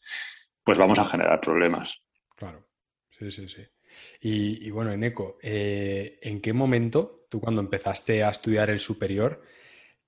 pues 0.62 0.79
vamos 0.79 0.98
a 0.98 1.07
generar 1.07 1.40
problemas. 1.40 2.03
Claro, 2.37 2.66
sí, 3.11 3.31
sí, 3.31 3.48
sí. 3.48 3.62
Y, 4.20 4.70
bueno, 4.70 4.92
Eneco, 4.92 5.38
eh, 5.42 6.18
¿en 6.22 6.40
qué 6.40 6.53
momento 6.53 7.27
tú 7.31 7.40
cuando 7.40 7.61
empezaste 7.61 8.24
a 8.24 8.31
estudiar 8.31 8.70
el 8.70 8.81
superior 8.81 9.42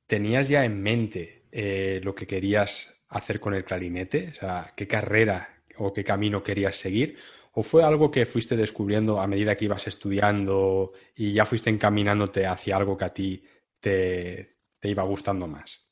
tenías 0.07 0.49
ya 0.49 0.65
en 0.65 0.83
mente 0.83 1.45
eh, 1.53 2.01
lo 2.03 2.15
que 2.15 2.27
querías 2.27 3.03
hacer 3.09 3.39
con 3.41 3.55
el 3.55 3.65
clarinete? 3.65 4.31
O 4.31 4.35
sea, 4.35 4.67
¿qué 4.77 4.89
carrera 4.89 5.63
o 5.77 5.93
qué 5.93 6.05
camino 6.05 6.43
querías 6.43 6.77
seguir? 6.77 7.19
¿O 7.59 7.63
fue 7.63 7.83
algo 7.83 8.11
que 8.11 8.27
fuiste 8.27 8.55
descubriendo 8.55 9.19
a 9.19 9.27
medida 9.27 9.57
que 9.57 9.65
ibas 9.65 9.87
estudiando 9.87 10.93
y 11.15 11.33
ya 11.33 11.47
fuiste 11.47 11.71
encaminándote 11.71 12.45
hacia 12.47 12.77
algo 12.77 12.99
que 12.99 13.05
a 13.07 13.15
ti 13.15 13.43
te, 13.81 14.59
iba 14.83 15.03
gustando 15.05 15.47
más? 15.47 15.89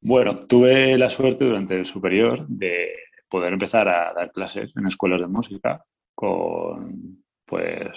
Bueno, 0.00 0.46
tuve 0.46 0.96
la 0.96 1.10
suerte 1.10 1.44
durante 1.44 1.76
el 1.76 1.86
superior 1.86 2.46
de 2.46 2.92
poder 3.28 3.52
empezar 3.52 3.88
a 3.88 4.14
dar 4.14 4.30
clases 4.30 4.70
en 4.76 4.86
escuelas 4.86 5.20
de 5.20 5.26
música 5.26 5.84
con 6.14 7.24
pues 7.44 7.90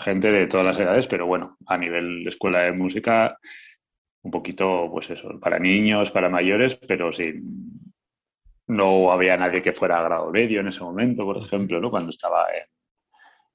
gente 0.00 0.32
de 0.32 0.48
todas 0.48 0.66
las 0.66 0.80
edades, 0.80 1.06
pero 1.06 1.28
bueno, 1.28 1.58
a 1.64 1.78
nivel 1.78 2.24
de 2.24 2.30
escuela 2.30 2.62
de 2.62 2.72
música, 2.72 3.38
un 4.22 4.32
poquito, 4.32 4.88
pues 4.90 5.08
eso, 5.10 5.38
para 5.38 5.60
niños, 5.60 6.10
para 6.10 6.28
mayores, 6.28 6.74
pero 6.88 7.12
sin. 7.12 7.92
No 8.68 9.10
había 9.12 9.36
nadie 9.36 9.62
que 9.62 9.72
fuera 9.72 9.98
a 9.98 10.04
grado 10.04 10.30
medio 10.30 10.60
en 10.60 10.68
ese 10.68 10.82
momento, 10.82 11.24
por 11.24 11.38
ejemplo, 11.38 11.80
¿no? 11.80 11.90
Cuando 11.90 12.10
estaba 12.10 12.46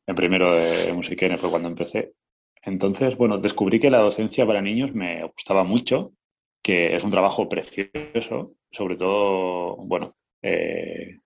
en, 0.06 0.16
primero 0.16 0.56
de 0.56 0.92
musiquene 0.94 1.38
fue 1.38 1.50
cuando 1.50 1.70
empecé. 1.70 2.14
Entonces, 2.62 3.16
bueno, 3.18 3.38
descubrí 3.38 3.80
que 3.80 3.90
la 3.90 4.00
docencia 4.00 4.46
para 4.46 4.62
niños 4.62 4.94
me 4.94 5.24
gustaba 5.26 5.64
mucho, 5.64 6.14
que 6.62 6.96
es 6.96 7.04
un 7.04 7.12
trabajo 7.12 7.48
precioso, 7.50 8.54
sobre 8.72 8.96
todo, 8.96 9.76
bueno, 9.78 10.16
eh, 10.42 11.20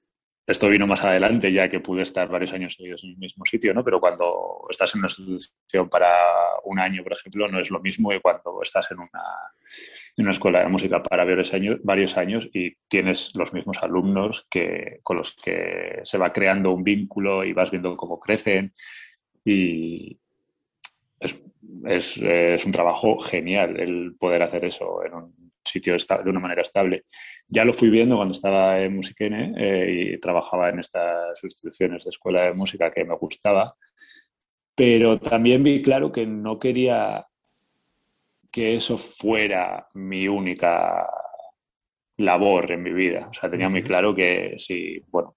esto 0.48 0.70
vino 0.70 0.88
más 0.88 1.04
adelante, 1.04 1.52
ya 1.52 1.68
que 1.68 1.82
pude 1.82 2.04
estar 2.04 2.30
varios 2.30 2.54
años 2.54 2.74
seguidos 2.74 3.04
en 3.04 3.12
el 3.12 3.18
mismo 3.18 3.44
sitio, 3.46 3.74
¿no? 3.74 3.84
Pero 3.84 4.00
cuando 4.00 4.66
estás 4.70 4.96
en 4.96 5.00
una 5.00 5.08
institución 5.08 5.90
para 5.90 6.10
un 6.64 6.80
año, 6.80 7.04
por 7.04 7.12
ejemplo, 7.12 7.50
no 7.50 7.60
es 7.60 7.70
lo 7.70 7.82
mismo 7.82 8.10
que 8.10 8.22
cuando 8.22 8.62
estás 8.64 8.90
en 8.92 9.00
una, 9.00 10.32
escuela 10.32 10.62
de 10.62 10.70
música 10.70 11.04
para 11.04 11.26
varios 11.26 11.54
años, 11.54 11.80
varios 11.84 12.16
años 12.16 12.48
y 12.54 12.76
tienes 12.88 13.36
los 13.36 13.52
mismos 13.52 13.78
alumnos 13.84 14.48
que, 14.50 15.02
con 15.04 15.18
los 15.18 15.36
que 15.36 16.00
se 16.04 16.18
va 16.18 16.32
creando 16.32 16.72
un 16.72 16.84
vínculo 16.84 17.44
y 17.44 17.52
vas 17.52 17.70
viendo 17.70 17.98
cómo 17.98 18.18
crecen. 18.18 18.74
Y 19.44 20.18
es, 21.20 21.36
es, 22.18 22.66
un 22.66 22.72
trabajo 22.72 23.20
genial 23.20 23.78
el 23.82 24.16
poder 24.18 24.44
hacer 24.44 24.64
eso 24.64 25.04
en 25.06 25.14
un 25.14 25.52
sitio 25.66 25.98
de 25.98 26.30
una 26.30 26.40
manera 26.40 26.62
estable. 26.62 27.04
Ya 27.50 27.64
lo 27.64 27.74
fui 27.74 27.90
viendo 27.90 28.18
cuando 28.18 28.34
estaba 28.34 28.80
en 28.82 28.96
Musiquene 28.96 29.54
eh, 29.58 30.14
y 30.16 30.20
trabajaba 30.20 30.70
en 30.70 30.80
estas 30.80 31.42
instituciones 31.44 32.04
de 32.04 32.10
escuela 32.10 32.44
de 32.44 32.54
música 32.54 32.92
que 32.92 33.06
me 33.06 33.16
gustaba, 33.16 33.76
pero 34.76 35.20
también 35.20 35.64
vi 35.64 35.82
claro 35.82 36.12
que 36.12 36.26
no 36.26 36.60
quería 36.60 37.26
que 38.52 38.76
eso 38.76 38.98
fuera 38.98 39.88
mi 39.94 40.28
única 40.28 41.08
labor 42.18 42.72
en 42.72 42.84
mi 42.84 42.92
vida. 42.92 43.28
O 43.30 43.34
sea, 43.34 43.50
tenía 43.50 43.70
muy 43.70 43.84
claro 43.84 44.14
que 44.14 44.56
si, 44.60 45.00
bueno, 45.08 45.36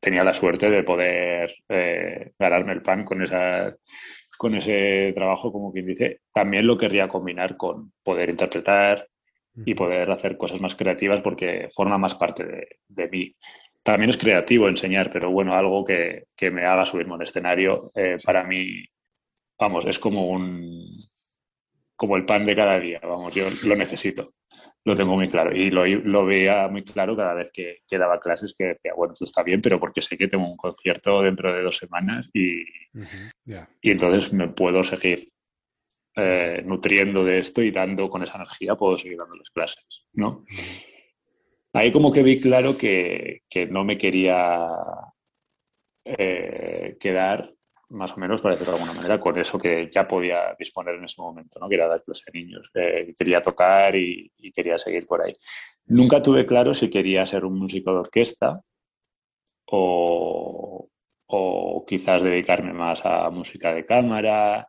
tenía 0.00 0.24
la 0.24 0.34
suerte 0.34 0.70
de 0.70 0.82
poder 0.82 1.54
eh, 1.68 2.32
ganarme 2.38 2.72
el 2.72 2.82
pan 2.82 3.04
con, 3.04 3.22
esa, 3.22 3.74
con 4.38 4.54
ese 4.54 5.12
trabajo, 5.14 5.52
como 5.52 5.72
quien 5.72 5.86
dice, 5.86 6.20
también 6.32 6.66
lo 6.66 6.78
querría 6.78 7.08
combinar 7.08 7.56
con 7.56 7.92
poder 8.02 8.30
interpretar 8.30 9.08
y 9.64 9.74
poder 9.74 10.10
hacer 10.10 10.36
cosas 10.36 10.60
más 10.60 10.74
creativas 10.74 11.20
porque 11.22 11.68
forma 11.74 11.98
más 11.98 12.14
parte 12.14 12.68
de, 12.88 13.08
mí. 13.08 13.34
También 13.82 14.10
es 14.10 14.16
creativo 14.16 14.68
enseñar, 14.68 15.10
pero 15.12 15.30
bueno, 15.30 15.54
algo 15.54 15.84
que, 15.84 16.24
que 16.36 16.50
me 16.50 16.64
haga 16.64 16.84
subirme 16.84 17.12
a 17.12 17.16
un 17.16 17.22
escenario, 17.22 17.90
eh, 17.94 18.18
para 18.24 18.44
mí, 18.44 18.84
vamos, 19.58 19.86
es 19.86 19.98
como 19.98 20.28
un, 20.28 21.08
como 21.94 22.16
el 22.16 22.26
pan 22.26 22.44
de 22.44 22.56
cada 22.56 22.78
día, 22.80 23.00
vamos, 23.02 23.34
yo 23.34 23.46
lo 23.64 23.76
necesito, 23.76 24.34
lo 24.84 24.96
tengo 24.96 25.14
muy 25.14 25.30
claro. 25.30 25.56
Y 25.56 25.70
lo, 25.70 25.86
lo 25.86 26.26
veía 26.26 26.68
muy 26.68 26.82
claro 26.84 27.16
cada 27.16 27.34
vez 27.34 27.50
que, 27.52 27.78
que, 27.88 27.98
daba 27.98 28.20
clases 28.20 28.54
que 28.58 28.64
decía, 28.64 28.92
bueno, 28.94 29.14
esto 29.14 29.24
está 29.24 29.42
bien, 29.42 29.62
pero 29.62 29.80
porque 29.80 30.02
sé 30.02 30.18
que 30.18 30.28
tengo 30.28 30.48
un 30.48 30.56
concierto 30.56 31.22
dentro 31.22 31.52
de 31.52 31.62
dos 31.62 31.76
semanas 31.76 32.28
y, 32.34 32.62
y 33.80 33.90
entonces 33.90 34.32
me 34.32 34.48
puedo 34.48 34.84
seguir 34.84 35.30
eh, 36.16 36.62
nutriendo 36.64 37.24
de 37.24 37.40
esto 37.40 37.62
y 37.62 37.70
dando 37.70 38.08
con 38.08 38.22
esa 38.22 38.36
energía, 38.36 38.74
puedo 38.74 38.96
seguir 38.96 39.18
dando 39.18 39.36
las 39.36 39.50
clases, 39.50 39.84
¿no? 40.14 40.44
Ahí 41.72 41.92
como 41.92 42.10
que 42.10 42.22
vi 42.22 42.40
claro 42.40 42.76
que, 42.76 43.42
que 43.50 43.66
no 43.66 43.84
me 43.84 43.98
quería 43.98 44.66
eh, 46.04 46.96
quedar 46.98 47.52
más 47.88 48.12
o 48.12 48.16
menos, 48.16 48.40
para 48.40 48.54
decirlo 48.54 48.72
de 48.72 48.78
alguna 48.80 48.96
manera, 48.96 49.20
con 49.20 49.38
eso 49.38 49.58
que 49.58 49.90
ya 49.92 50.08
podía 50.08 50.54
disponer 50.58 50.96
en 50.96 51.04
ese 51.04 51.20
momento, 51.20 51.58
¿no? 51.60 51.68
Que 51.68 51.76
era 51.76 51.86
dar 51.86 52.02
clases 52.02 52.26
a 52.28 52.30
niños. 52.32 52.68
Quería 52.72 53.42
tocar 53.42 53.94
y, 53.94 54.32
quería 54.54 54.78
seguir 54.78 55.06
por 55.06 55.22
ahí. 55.22 55.36
Nunca 55.86 56.22
tuve 56.22 56.46
claro 56.46 56.74
si 56.74 56.90
quería 56.90 57.26
ser 57.26 57.44
un 57.44 57.58
músico 57.58 57.92
de 57.92 57.98
orquesta 57.98 58.60
o, 59.66 60.88
o 61.26 61.84
quizás 61.86 62.22
dedicarme 62.22 62.72
más 62.72 63.00
a 63.04 63.30
música 63.30 63.72
de 63.72 63.86
cámara. 63.86 64.68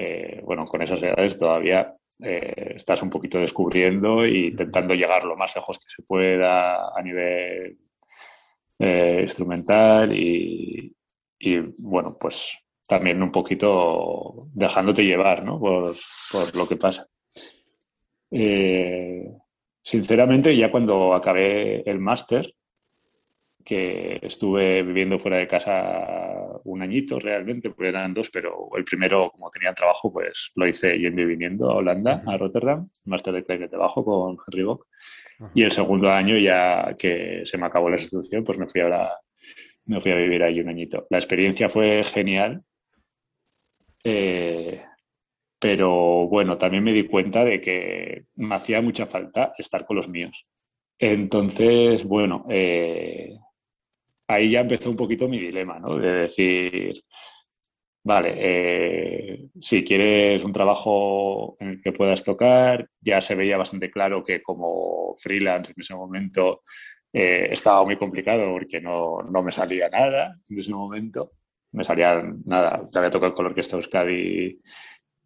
Eh, 0.00 0.40
bueno, 0.44 0.64
con 0.66 0.82
esas 0.82 1.02
edades 1.02 1.36
todavía 1.36 1.94
eh, 2.22 2.74
estás 2.76 3.02
un 3.02 3.10
poquito 3.10 3.38
descubriendo 3.38 4.24
e 4.24 4.48
intentando 4.48 4.94
llegar 4.94 5.24
lo 5.24 5.36
más 5.36 5.54
lejos 5.54 5.78
que 5.78 5.86
se 5.88 6.02
pueda 6.02 6.88
a 6.96 7.02
nivel 7.02 7.78
instrumental 8.78 10.16
y, 10.16 10.96
y 11.38 11.58
bueno, 11.76 12.16
pues 12.18 12.58
también 12.90 13.22
un 13.22 13.30
poquito 13.30 14.48
dejándote 14.52 15.04
llevar 15.04 15.44
¿no? 15.44 15.60
por, 15.60 15.94
lo 16.56 16.68
que 16.68 16.76
pasa. 16.76 17.06
Eh, 18.32 19.30
sinceramente, 19.80 20.56
ya 20.56 20.72
cuando 20.72 21.14
acabé 21.14 21.88
el 21.88 22.00
máster, 22.00 22.52
que 23.64 24.18
estuve 24.22 24.82
viviendo 24.82 25.20
fuera 25.20 25.36
de 25.36 25.46
casa 25.46 26.49
un 26.64 26.82
añito 26.82 27.18
realmente, 27.18 27.70
porque 27.70 27.88
eran 27.88 28.14
dos, 28.14 28.30
pero 28.30 28.68
el 28.76 28.84
primero, 28.84 29.30
como 29.30 29.50
tenía 29.50 29.72
trabajo, 29.72 30.12
pues 30.12 30.52
lo 30.54 30.66
hice 30.66 30.98
yendo 30.98 31.22
y 31.22 31.26
viniendo 31.26 31.70
a 31.70 31.76
Holanda, 31.76 32.22
a 32.26 32.36
Rotterdam, 32.36 32.88
máster 33.04 33.34
de 33.34 33.44
clarinete 33.44 33.76
bajo 33.76 34.04
con 34.04 34.36
Henry 34.46 34.64
Bock. 34.64 34.86
Y 35.54 35.62
el 35.62 35.72
segundo 35.72 36.10
año, 36.10 36.36
ya 36.36 36.94
que 36.98 37.42
se 37.44 37.56
me 37.56 37.66
acabó 37.66 37.88
la 37.88 37.96
institución, 37.96 38.44
pues 38.44 38.58
me 38.58 38.66
fui 38.66 38.82
ahora 38.82 39.10
me 39.86 40.00
fui 40.00 40.12
a 40.12 40.16
vivir 40.16 40.42
ahí 40.42 40.60
un 40.60 40.68
añito. 40.68 41.06
La 41.10 41.18
experiencia 41.18 41.68
fue 41.68 42.04
genial, 42.04 42.62
eh, 44.04 44.82
pero 45.58 46.28
bueno, 46.28 46.58
también 46.58 46.84
me 46.84 46.92
di 46.92 47.06
cuenta 47.06 47.44
de 47.44 47.60
que 47.60 48.24
me 48.36 48.54
hacía 48.54 48.80
mucha 48.80 49.06
falta 49.06 49.52
estar 49.58 49.84
con 49.84 49.96
los 49.96 50.08
míos. 50.08 50.46
Entonces, 50.98 52.04
bueno, 52.04 52.46
eh, 52.50 53.36
ahí 54.30 54.50
ya 54.50 54.60
empezó 54.60 54.90
un 54.90 54.96
poquito 54.96 55.28
mi 55.28 55.38
dilema, 55.38 55.78
¿no? 55.78 55.96
De 55.96 56.12
decir, 56.12 57.02
vale, 58.04 58.34
eh, 58.36 59.48
si 59.60 59.84
quieres 59.84 60.44
un 60.44 60.52
trabajo 60.52 61.56
en 61.60 61.68
el 61.68 61.82
que 61.82 61.92
puedas 61.92 62.22
tocar, 62.22 62.88
ya 63.00 63.20
se 63.20 63.34
veía 63.34 63.56
bastante 63.56 63.90
claro 63.90 64.24
que 64.24 64.42
como 64.42 65.16
freelance 65.18 65.72
en 65.72 65.80
ese 65.80 65.94
momento 65.94 66.62
eh, 67.12 67.48
estaba 67.50 67.84
muy 67.84 67.96
complicado 67.96 68.50
porque 68.52 68.80
no, 68.80 69.22
no, 69.22 69.42
me 69.42 69.52
salía 69.52 69.88
nada 69.88 70.36
en 70.48 70.58
ese 70.58 70.72
momento. 70.72 71.32
Me 71.72 71.84
salía 71.84 72.22
nada. 72.46 72.88
Ya 72.92 73.00
había 73.00 73.10
tocado 73.10 73.34
con 73.34 73.44
la 73.44 73.50
Orquesta 73.50 73.76
Euskadi 73.76 74.60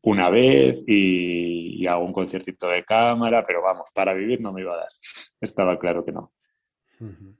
una 0.02 0.30
vez 0.30 0.78
y, 0.86 1.86
hago 1.86 2.04
un 2.04 2.12
conciertito 2.12 2.68
de 2.68 2.84
cámara, 2.84 3.44
pero 3.46 3.62
vamos, 3.62 3.90
para 3.94 4.14
vivir 4.14 4.40
no 4.40 4.52
me 4.52 4.62
iba 4.62 4.74
a 4.74 4.78
dar. 4.78 4.88
Estaba 5.40 5.78
claro 5.78 6.04
que 6.04 6.12
no. 6.12 6.32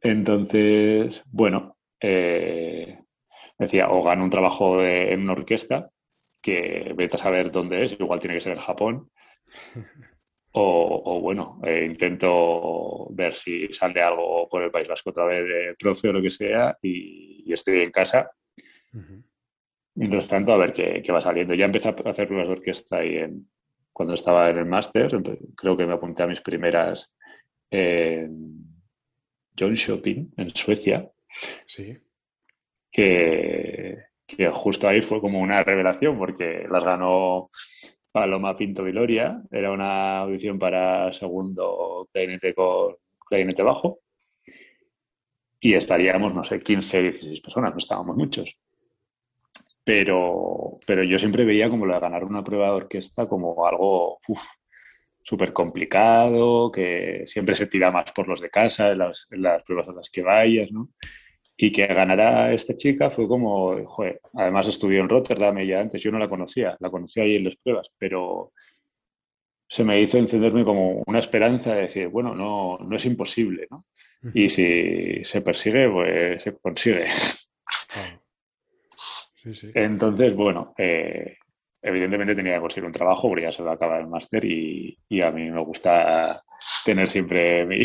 Entonces, 0.01 1.23
bueno, 1.27 1.77
eh, 2.01 2.99
decía, 3.59 3.89
o 3.91 4.03
gano 4.03 4.25
un 4.25 4.31
trabajo 4.31 4.83
en 4.83 5.23
una 5.23 5.33
orquesta, 5.33 5.91
que 6.43 6.93
vete 6.97 7.17
a 7.17 7.19
saber 7.19 7.51
dónde 7.51 7.85
es, 7.85 7.93
igual 7.93 8.21
tiene 8.21 8.35
que 8.35 8.43
ser 8.43 8.53
en 8.53 8.59
Japón, 8.59 9.11
O, 10.57 11.21
bueno, 11.21 11.61
eh, 11.65 11.85
intento 11.85 13.09
ver 13.11 13.35
si 13.35 13.75
sale 13.75 14.01
algo 14.01 14.49
por 14.49 14.63
el 14.63 14.71
País 14.71 14.87
Vasco 14.87 15.11
otra 15.11 15.25
vez 15.25 15.45
de 15.45 15.75
profe 15.77 16.09
o 16.09 16.13
lo 16.13 16.23
que 16.23 16.31
sea 16.31 16.79
y, 16.81 17.53
estoy 17.53 17.81
en 17.81 17.91
casa. 17.91 18.31
Mientras 19.97 20.29
tanto, 20.29 20.53
a 20.53 20.57
ver 20.57 20.73
qué, 20.73 21.03
va 21.11 21.21
saliendo. 21.21 21.55
Ya 21.55 21.65
empecé 21.65 21.89
a 21.89 21.97
hacer 22.09 22.29
pruebas 22.29 22.47
de 22.47 22.55
orquesta 22.55 22.99
ahí 22.99 23.17
en, 23.17 23.49
cuando 23.93 24.15
estaba 24.15 24.49
en 24.49 24.59
el 24.59 24.67
máster. 24.67 25.11
Creo 25.57 25.77
que 25.77 25.87
me 25.87 25.95
apunté 25.95 26.23
a 26.23 26.29
mis 26.29 26.41
primeras 26.41 27.13
en 27.69 28.74
John 29.59 29.75
Shopping, 29.75 30.33
en 30.37 30.51
Suecia. 30.55 31.11
Sí. 31.67 31.99
Que, 32.91 33.97
que 34.27 34.49
justo 34.51 34.89
ahí 34.89 35.03
fue 35.03 35.21
como 35.21 35.41
una 35.41 35.63
revelación 35.63 36.19
porque 36.19 36.67
las 36.71 36.85
ganó 36.85 37.51
Paloma 38.13 38.57
Pinto 38.57 38.85
Viloria. 38.85 39.43
Era 39.51 39.73
una 39.73 40.21
audición 40.21 40.59
para 40.59 41.13
segundo 41.13 42.09
clarinete 42.13 42.55
con 42.55 42.95
clarinete 43.29 43.63
bajo. 43.63 44.01
Y 45.61 45.75
estaríamos, 45.75 46.35
no 46.35 46.45
sé, 46.45 46.63
15, 46.63 47.03
16 47.03 47.41
personas, 47.41 47.73
no 47.73 47.79
estábamos 47.79 48.17
muchos. 48.17 48.55
Pero, 49.83 50.79
pero 50.87 51.03
yo 51.03 51.19
siempre 51.19 51.45
veía 51.45 51.69
como 51.69 51.87
lo 51.87 51.95
de 51.95 52.01
ganar 52.01 52.25
una 52.25 52.45
prueba 52.45 52.67
de 52.67 52.73
orquesta 52.73 53.27
como 53.27 53.67
algo 53.67 54.21
súper 55.25 55.53
complicado, 55.53 56.71
que 56.71 57.25
siempre 57.27 57.57
se 57.57 57.67
tira 57.67 57.91
más 57.91 58.13
por 58.13 58.29
los 58.29 58.41
de 58.41 58.51
casa, 58.51 58.93
en 58.93 58.99
las, 58.99 59.27
en 59.31 59.43
las 59.43 59.63
pruebas 59.65 59.89
a 59.89 59.93
las 59.93 60.11
que 60.11 60.23
vayas, 60.23 60.71
¿no? 60.71 60.91
Y 61.57 61.73
que 61.73 61.87
ganara 61.87 62.53
esta 62.53 62.77
chica 62.77 63.11
fue 63.11 63.27
como, 63.27 63.83
joder, 63.87 64.21
además 64.35 64.69
estudió 64.69 65.01
en 65.01 65.09
Rotterdam 65.09 65.57
ella 65.59 65.81
antes, 65.81 66.03
yo 66.03 66.13
no 66.13 66.19
la 66.19 66.29
conocía, 66.29 66.77
la 66.79 66.91
conocí 66.91 67.21
ahí 67.21 67.37
en 67.37 67.45
las 67.45 67.57
pruebas, 67.57 67.91
pero 67.99 68.53
se 69.67 69.83
me 69.83 70.01
hizo 70.01 70.19
encenderme 70.19 70.65
como 70.65 71.03
una 71.07 71.21
esperanza 71.21 71.75
de 71.75 71.83
decir, 71.83 72.09
bueno, 72.09 72.35
no, 72.35 72.79
no 72.79 72.97
es 72.97 73.05
imposible, 73.07 73.67
¿no? 73.71 73.87
Y 74.33 74.49
si 74.49 75.25
se 75.25 75.43
persigue, 75.43 75.89
pues 75.91 76.43
se 76.43 76.57
consigue. 76.57 77.07
Entonces, 79.75 80.35
bueno, 80.35 80.75
eh, 80.79 81.37
evidentemente 81.85 82.35
tenía 82.35 82.55
que 82.55 82.61
conseguir 82.61 82.87
un 82.87 82.93
trabajo 82.93 83.29
porque 83.29 83.45
ya 83.45 83.53
se 83.53 83.63
va 83.63 83.73
a 83.73 83.75
acabar 83.75 84.01
el 84.01 84.07
máster 84.07 84.43
y, 84.45 84.99
y, 85.07 85.21
a 85.21 85.31
mí 85.31 85.51
me 85.51 85.61
gusta 85.61 86.43
tener 86.83 87.11
siempre 87.11 87.67
mi, 87.67 87.83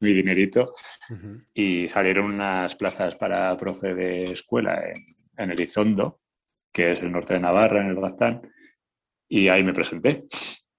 mi, 0.00 0.12
dinerito. 0.14 0.72
Y 1.52 1.88
salieron 1.90 2.32
unas 2.32 2.74
plazas 2.76 3.14
para 3.16 3.56
profe 3.58 3.94
de 3.94 4.24
escuela 4.24 4.82
en, 4.86 4.94
en, 5.36 5.50
Elizondo, 5.50 6.20
que 6.72 6.92
es 6.92 7.02
el 7.02 7.12
norte 7.12 7.34
de 7.34 7.40
Navarra, 7.40 7.82
en 7.82 7.88
el 7.88 7.96
Baztán, 7.96 8.40
y 9.28 9.48
ahí 9.48 9.62
me 9.62 9.74
presenté. 9.74 10.24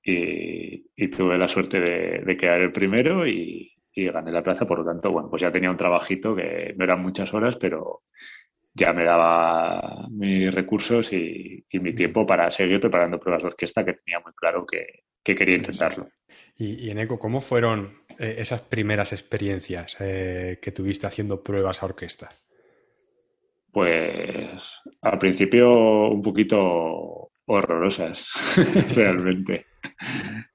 Y, 0.04 0.88
y 0.96 1.08
tuve 1.10 1.38
la 1.38 1.48
suerte 1.48 1.80
de, 1.80 2.24
de 2.26 2.38
quedar 2.38 2.62
el 2.62 2.72
primero 2.72 3.28
y, 3.28 3.72
y, 3.94 4.06
gané 4.10 4.32
la 4.32 4.42
plaza, 4.42 4.66
por 4.66 4.80
lo 4.80 4.86
tanto, 4.86 5.12
bueno, 5.12 5.30
pues 5.30 5.44
ya 5.44 5.52
tenía 5.52 5.70
un 5.70 5.78
trabajito 5.78 6.36
que 6.36 6.74
no 6.76 6.86
eran 6.86 7.04
muchas 7.04 7.32
horas, 7.36 7.58
pero 7.60 8.02
ya 8.80 8.94
me 8.94 9.04
daba 9.04 10.08
mis 10.10 10.54
recursos 10.54 11.12
y, 11.12 11.66
y 11.70 11.80
mi 11.80 11.94
tiempo 11.94 12.26
para 12.26 12.50
seguir 12.50 12.80
preparando 12.80 13.20
pruebas 13.20 13.44
de 13.44 13.50
orquesta 13.50 13.84
que 13.84 13.94
tenía 13.94 14.20
muy 14.20 14.34
claro 14.34 14.66
que, 14.66 15.04
que 15.24 15.36
quería 15.36 15.58
intentarlo. 15.58 16.08
Y, 16.58 16.90
en 16.90 17.00
ECO, 17.00 17.20
¿cómo 17.20 17.42
fueron 17.42 18.00
eh, 18.18 18.36
esas 18.40 18.62
primeras 18.62 19.14
experiencias 19.14 19.96
eh, 20.00 20.60
que 20.62 20.72
tuviste 20.72 21.08
haciendo 21.08 21.44
pruebas 21.44 21.82
a 21.82 21.86
orquesta? 21.86 22.30
Pues 23.72 24.62
al 25.02 25.20
principio 25.20 26.10
un 26.10 26.22
poquito 26.22 27.32
horrorosas, 27.46 28.26
realmente. 28.96 29.68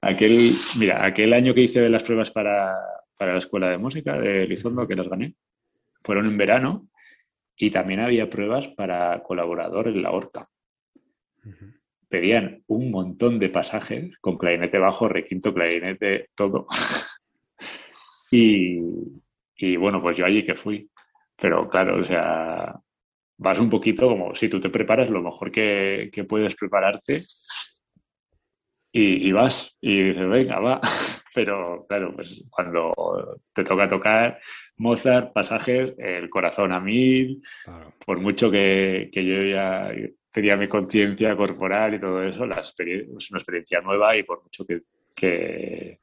Aquel, 0.01 0.53
mira, 0.77 1.05
aquel 1.05 1.33
año 1.33 1.53
que 1.53 1.61
hice 1.61 1.89
las 1.89 2.03
pruebas 2.03 2.31
para, 2.31 2.75
la 3.19 3.37
escuela 3.37 3.69
de 3.69 3.77
música 3.77 4.17
de 4.19 4.43
Elizondo, 4.43 4.87
que 4.87 4.95
las 4.95 5.09
gané, 5.09 5.33
fueron 6.03 6.27
en 6.27 6.37
verano 6.37 6.87
y 7.57 7.71
también 7.71 7.99
había 7.99 8.29
pruebas 8.29 8.67
para 8.69 9.21
colaborador 9.23 9.87
en 9.87 10.01
la 10.01 10.11
Horta. 10.11 10.49
Pedían 12.09 12.63
un 12.67 12.91
montón 12.91 13.39
de 13.39 13.49
pasajes 13.49 14.17
con 14.19 14.37
clarinete 14.37 14.77
bajo, 14.77 15.07
requinto, 15.07 15.53
clarinete, 15.53 16.29
todo. 16.35 16.67
y, 18.31 18.79
y 19.55 19.75
bueno, 19.77 20.01
pues 20.01 20.17
yo 20.17 20.25
allí 20.25 20.43
que 20.43 20.55
fui. 20.55 20.89
Pero 21.37 21.67
claro, 21.69 21.99
o 21.99 22.03
sea, 22.03 22.79
vas 23.37 23.59
un 23.59 23.69
poquito 23.69 24.07
como 24.07 24.35
si 24.35 24.49
tú 24.49 24.59
te 24.59 24.69
preparas 24.69 25.09
lo 25.09 25.21
mejor 25.21 25.51
que, 25.51 26.09
puedes 26.27 26.55
prepararte 26.55 27.23
y, 28.97 29.31
vas 29.33 29.75
y 29.81 30.03
dices, 30.03 30.29
venga, 30.29 30.59
va. 30.59 30.81
Pero 31.35 31.85
claro, 31.87 32.15
pues 32.15 32.43
cuando 32.49 32.93
te 33.53 33.65
toca 33.65 33.89
tocar 33.89 34.39
Mozart, 34.77 35.33
pasajes, 35.33 35.93
el 35.97 36.29
corazón 36.29 36.71
a 36.71 36.79
mil, 36.79 37.41
por 38.05 38.21
mucho 38.21 38.49
que, 38.49 39.09
yo 39.13 39.43
ya 39.43 39.91
tenía 40.31 40.55
mi 40.55 40.69
conciencia 40.69 41.35
corporal 41.35 41.95
y 41.95 41.99
todo 41.99 42.23
eso, 42.23 42.45
la 42.45 42.61
es 42.61 43.31
una 43.31 43.39
experiencia 43.39 43.81
nueva 43.81 44.15
y 44.15 44.23
por 44.23 44.43
mucho 44.43 44.65
que, 44.65 44.83
que, 45.13 45.99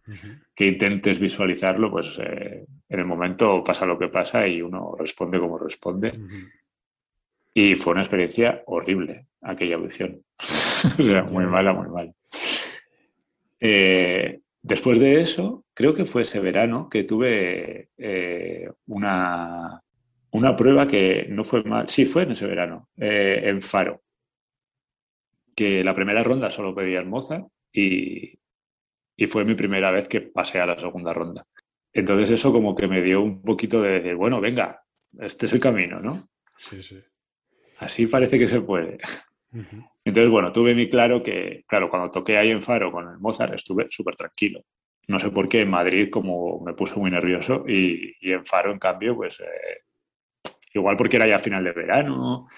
intentes 0.58 1.18
visualizarlo, 1.18 1.90
pues 1.90 2.18
eh, 2.18 2.66
en 2.90 3.00
el 3.00 3.06
momento 3.06 3.64
pasa 3.64 3.86
lo 3.86 3.98
que 3.98 4.08
pasa 4.08 4.46
y 4.46 4.60
uno 4.60 4.94
responde 4.98 5.40
como 5.40 5.56
responde. 5.56 6.12
Y 7.54 7.74
fue 7.76 7.94
una 7.94 8.02
experiencia 8.02 8.62
horrible 8.66 9.28
aquella 9.40 9.76
audición. 9.76 10.22
o 10.98 11.02
sea, 11.02 11.22
muy 11.24 11.46
mala, 11.46 11.72
muy 11.72 11.88
mala. 11.88 12.12
Eh, 13.64 14.40
después 14.60 14.98
de 14.98 15.20
eso, 15.20 15.64
creo 15.72 15.94
que 15.94 16.04
fue 16.04 16.22
ese 16.22 16.40
verano 16.40 16.88
que 16.90 17.04
tuve 17.04 17.90
eh, 17.96 18.68
una, 18.86 19.80
una 20.32 20.56
prueba 20.56 20.88
que 20.88 21.26
no 21.28 21.44
fue 21.44 21.62
mal. 21.62 21.88
Sí, 21.88 22.04
fue 22.04 22.24
en 22.24 22.32
ese 22.32 22.46
verano, 22.46 22.88
eh, 22.96 23.40
en 23.44 23.62
Faro. 23.62 24.02
Que 25.54 25.84
la 25.84 25.94
primera 25.94 26.24
ronda 26.24 26.50
solo 26.50 26.74
pedía 26.74 26.98
el 26.98 27.06
Mozart 27.06 27.46
y, 27.72 28.36
y 29.16 29.26
fue 29.28 29.44
mi 29.44 29.54
primera 29.54 29.92
vez 29.92 30.08
que 30.08 30.22
pasé 30.22 30.58
a 30.58 30.66
la 30.66 30.80
segunda 30.80 31.12
ronda. 31.12 31.46
Entonces 31.92 32.30
eso 32.30 32.52
como 32.52 32.74
que 32.74 32.88
me 32.88 33.00
dio 33.00 33.22
un 33.22 33.42
poquito 33.42 33.80
de 33.80 34.00
decir, 34.00 34.16
bueno, 34.16 34.40
venga, 34.40 34.82
este 35.20 35.46
es 35.46 35.52
el 35.52 35.60
camino, 35.60 36.00
¿no? 36.00 36.28
Sí, 36.58 36.82
sí. 36.82 36.98
Así 37.78 38.06
parece 38.06 38.40
que 38.40 38.48
se 38.48 38.60
puede. 38.60 38.98
Entonces, 40.04 40.30
bueno, 40.30 40.52
tuve 40.52 40.74
muy 40.74 40.90
claro 40.90 41.22
que, 41.22 41.64
claro, 41.68 41.88
cuando 41.88 42.10
toqué 42.10 42.36
ahí 42.36 42.50
en 42.50 42.62
Faro 42.62 42.90
con 42.90 43.08
el 43.08 43.18
Mozart 43.18 43.54
estuve 43.54 43.86
súper 43.90 44.16
tranquilo. 44.16 44.62
No 45.08 45.18
sé 45.18 45.30
por 45.30 45.48
qué 45.48 45.60
en 45.60 45.70
Madrid 45.70 46.10
como 46.10 46.60
me 46.60 46.74
puse 46.74 46.96
muy 46.96 47.10
nervioso 47.10 47.64
y, 47.68 48.14
en 48.20 48.44
Faro, 48.46 48.72
en 48.72 48.78
cambio, 48.78 49.14
pues 49.14 49.38
eh, 49.40 50.50
igual 50.74 50.96
porque 50.96 51.16
era 51.16 51.26
ya 51.26 51.38
final 51.38 51.64
de 51.64 51.72
verano 51.72 52.48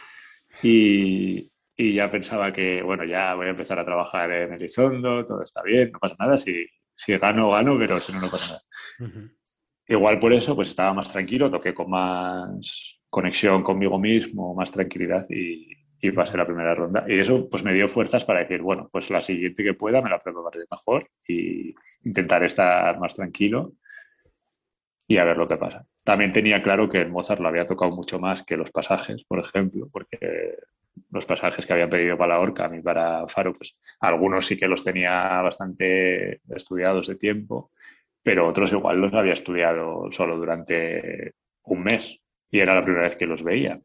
y, 0.63 1.51
ya 1.77 2.11
pensaba 2.11 2.53
que, 2.53 2.83
bueno, 2.83 3.05
ya 3.05 3.35
voy 3.35 3.47
a 3.47 3.51
empezar 3.51 3.79
a 3.79 3.85
trabajar 3.85 4.31
en 4.31 4.53
Elizondo, 4.53 5.27
todo 5.27 5.43
está 5.43 5.63
bien, 5.63 5.91
no 5.93 5.99
pasa 5.99 6.15
nada, 6.19 6.39
si, 6.39 6.67
si 6.95 7.17
gano, 7.19 7.51
gano, 7.51 7.77
pero 7.79 7.99
si 7.99 8.13
no, 8.13 8.21
no 8.21 8.31
pasa 8.31 8.63
nada. 8.99 9.31
Igual 9.89 10.19
por 10.21 10.33
eso, 10.33 10.55
pues 10.55 10.69
estaba 10.69 10.95
más 10.95 11.11
tranquilo, 11.13 11.51
toqué 11.51 11.75
con 11.75 11.91
más 11.91 13.01
conexión 13.11 13.63
conmigo 13.63 13.99
mismo, 13.99 14.55
más 14.55 14.71
tranquilidad 14.71 15.27
y, 15.29 15.84
pasé 16.13 16.37
la 16.37 16.47
primera 16.47 16.75
ronda. 16.75 17.05
Y 17.09 17.19
eso 17.19 17.49
pues 17.49 17.65
me 17.65 17.73
dio 17.73 17.89
fuerzas 17.89 18.25
para 18.25 18.41
decir, 18.41 18.63
bueno, 18.63 18.89
pues 18.93 19.11
la 19.11 19.23
siguiente 19.23 19.63
que 19.63 19.75
pueda 19.75 20.03
me 20.03 20.11
la 20.11 20.23
prepararé 20.23 20.65
mejor 20.71 21.09
y 21.27 21.75
intentar 22.03 22.45
estar 22.45 22.99
más 22.99 23.15
tranquilo 23.15 23.73
y 25.07 25.19
a 25.19 25.25
ver 25.25 25.37
lo 25.37 25.49
que 25.49 25.57
pasa. 25.57 25.87
También 26.03 26.33
tenía 26.33 26.63
claro 26.63 26.89
que 26.89 26.99
el 26.99 27.11
Mozart 27.11 27.41
lo 27.41 27.49
había 27.49 27.67
tocado 27.67 27.91
mucho 27.91 28.19
más 28.19 28.43
que 28.45 28.57
los 28.57 28.71
pasajes, 28.71 29.25
por 29.25 29.39
ejemplo, 29.39 29.89
porque 29.93 30.57
los 31.11 31.25
pasajes 31.27 31.67
que 31.67 31.73
habían 31.73 31.91
pedido 31.91 32.17
para 32.17 32.35
la 32.35 32.41
Orca, 32.41 32.67
a 32.67 32.69
mí 32.69 32.81
para 32.81 33.27
Faro, 33.29 33.55
pues 33.55 33.77
algunos 34.01 34.47
sí 34.47 34.57
que 34.57 34.69
los 34.69 34.85
tenía 34.85 35.41
bastante 35.43 36.41
estudiados 36.55 37.07
de 37.07 37.17
tiempo, 37.17 37.71
pero 38.23 38.49
otros 38.49 38.73
igual 38.73 39.01
los 39.01 39.15
había 39.15 39.33
estudiado 39.33 40.11
solo 40.13 40.37
durante 40.37 41.33
un 41.65 41.83
mes 41.83 42.19
y 42.51 42.61
era 42.61 42.75
la 42.75 42.85
primera 42.85 43.05
vez 43.05 43.17
que 43.17 43.27
los 43.27 43.43
veía. 43.43 43.81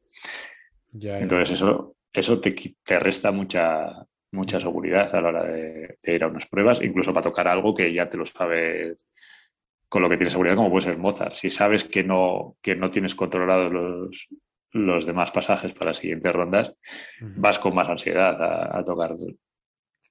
Entonces 0.94 1.52
eso, 1.52 1.96
eso 2.14 2.40
te, 2.40 2.76
te, 2.84 3.00
resta 3.00 3.32
mucha, 3.32 4.06
mucha 4.32 4.60
seguridad 4.60 5.14
a 5.14 5.22
la 5.22 5.30
hora 5.30 5.44
de, 5.44 5.98
ir 6.04 6.24
a 6.24 6.28
unas 6.28 6.48
pruebas, 6.48 6.82
incluso 6.82 7.14
para 7.14 7.24
tocar 7.24 7.48
algo 7.48 7.74
que 7.76 7.94
ya 7.94 8.10
te 8.10 8.18
lo 8.18 8.26
sabes 8.26 8.98
con 9.88 10.02
lo 10.04 10.10
que 10.10 10.18
tienes 10.18 10.34
seguridad, 10.34 10.56
como 10.56 10.70
puede 10.70 10.86
ser 10.86 10.98
Mozart. 10.98 11.34
Si 11.34 11.50
sabes 11.50 11.84
que 11.84 12.04
no, 12.04 12.58
que 12.62 12.76
no 12.76 12.92
tienes 12.92 13.16
controlados 13.16 13.72
los, 13.72 14.28
los 14.72 15.06
demás 15.06 15.32
pasajes 15.32 15.74
para 15.74 15.92
las 15.92 15.98
siguientes 15.98 16.32
rondas, 16.32 16.74
vas 17.20 17.58
con 17.58 17.74
más 17.74 17.90
ansiedad 17.90 18.78
a, 18.78 18.84
tocar 18.84 19.16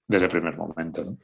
desde 0.08 0.24
el 0.24 0.30
primer 0.30 0.56
momento. 0.56 1.16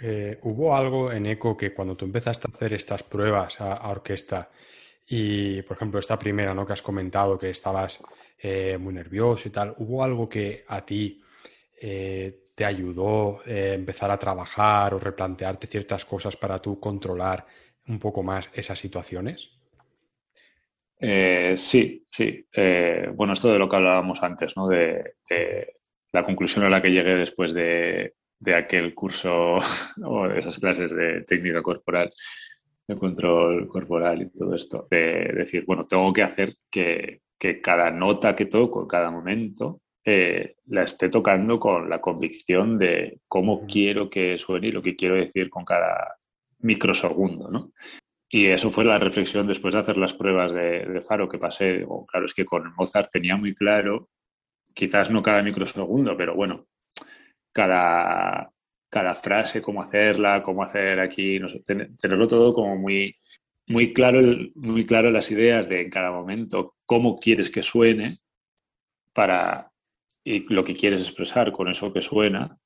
Eh, 0.00 0.38
¿Hubo 0.42 0.76
algo 0.76 1.10
en 1.10 1.24
ECO 1.26 1.56
que 1.56 1.72
cuando 1.72 1.96
tú 1.96 2.04
empezaste 2.04 2.46
a 2.46 2.54
hacer 2.54 2.74
estas 2.74 3.02
pruebas 3.02 3.60
a 3.60 3.88
orquesta, 3.88 4.50
y, 5.10 5.62
por 5.62 5.76
ejemplo, 5.76 5.98
esta 5.98 6.18
primera, 6.18 6.52
¿no? 6.52 6.66
Que 6.66 6.74
has 6.74 6.82
comentado 6.82 7.38
que 7.38 7.48
estabas 7.48 8.02
eh, 8.40 8.78
muy 8.78 8.94
nervioso 8.94 9.48
y 9.48 9.50
tal. 9.50 9.74
¿Hubo 9.78 10.02
algo 10.02 10.28
que 10.28 10.64
a 10.68 10.84
ti 10.84 11.20
eh, 11.80 12.50
te 12.54 12.64
ayudó 12.64 13.40
eh, 13.44 13.72
empezar 13.74 14.10
a 14.10 14.18
trabajar 14.18 14.94
o 14.94 14.98
replantearte 14.98 15.66
ciertas 15.66 16.04
cosas 16.04 16.36
para 16.36 16.58
tú 16.58 16.78
controlar 16.78 17.44
un 17.86 17.98
poco 17.98 18.22
más 18.22 18.50
esas 18.52 18.78
situaciones? 18.78 19.50
sí, 21.00 22.04
sí. 22.10 22.44
bueno, 23.14 23.32
esto 23.32 23.52
de 23.52 23.58
lo 23.58 23.68
que 23.68 23.76
hablábamos 23.76 24.20
antes. 24.20 24.52
De, 24.68 25.74
la 26.10 26.24
conclusión 26.24 26.64
a 26.64 26.70
la 26.70 26.82
que 26.82 26.90
llegué 26.90 27.14
después 27.14 27.54
de, 27.54 28.14
de 28.40 28.54
aquel 28.54 28.94
curso 28.94 29.58
o 30.04 30.28
de 30.28 30.40
esas 30.40 30.58
clases 30.58 30.90
de 30.90 31.22
técnica 31.22 31.62
corporal 31.62 32.12
de 32.88 32.96
control 32.96 33.68
corporal 33.68 34.22
y 34.22 34.30
todo 34.30 34.56
esto, 34.56 34.88
de 34.90 35.30
decir, 35.34 35.64
bueno, 35.66 35.86
tengo 35.86 36.10
que 36.12 36.22
hacer 36.22 36.54
que, 36.70 37.20
cada 37.62 37.90
nota 37.90 38.34
que 38.34 38.46
toco, 38.46 38.86
cada 38.86 39.10
momento, 39.10 39.80
eh, 40.04 40.56
la 40.66 40.84
esté 40.84 41.08
tocando 41.08 41.60
con 41.60 41.88
la 41.88 42.00
convicción 42.00 42.78
de 42.78 43.20
cómo 43.28 43.66
quiero 43.66 44.08
que 44.08 44.38
suene 44.38 44.68
y 44.68 44.72
lo 44.72 44.82
que 44.82 44.96
quiero 44.96 45.14
decir 45.14 45.50
con 45.50 45.64
cada 45.64 46.16
microsegundo, 46.60 47.50
¿no? 47.50 47.72
Y 48.30 48.46
eso 48.46 48.70
fue 48.70 48.84
la 48.84 48.98
reflexión 48.98 49.46
después 49.46 49.74
de 49.74 49.80
hacer 49.80 49.96
las 49.96 50.14
pruebas 50.14 50.52
de, 50.52 51.02
Faro 51.06 51.28
que 51.28 51.38
pasé. 51.38 51.86
claro, 52.08 52.26
es 52.26 52.34
que 52.34 52.44
con 52.44 52.74
Mozart 52.76 53.10
tenía 53.10 53.36
muy 53.36 53.54
claro, 53.54 54.08
quizás 54.74 55.10
no 55.10 55.22
cada 55.22 55.42
microsegundo, 55.42 56.16
pero 56.16 56.34
bueno, 56.34 56.66
cada, 57.52 58.50
cada 58.90 59.14
frase, 59.16 59.62
cómo 59.62 59.82
hacerla, 59.82 60.42
cómo 60.42 60.62
hacer 60.62 61.00
aquí, 61.00 61.38
no 61.38 61.48
sé, 61.48 61.60
tenerlo 61.60 62.28
todo 62.28 62.54
como 62.54 62.76
muy, 62.76 63.16
muy 63.68 63.92
claro, 63.92 64.20
muy 64.54 64.86
claro 64.86 65.10
las 65.10 65.30
ideas 65.30 65.68
de 65.68 65.82
en 65.82 65.90
cada 65.90 66.10
momento 66.10 66.74
cómo 66.86 67.16
quieres 67.16 67.50
que 67.50 67.62
suene 67.62 68.18
para 69.12 69.70
y 70.24 70.52
lo 70.52 70.64
que 70.64 70.74
quieres 70.74 71.04
expresar 71.04 71.52
con 71.52 71.68
eso 71.68 71.92
que 71.92 72.02
suena 72.02 72.58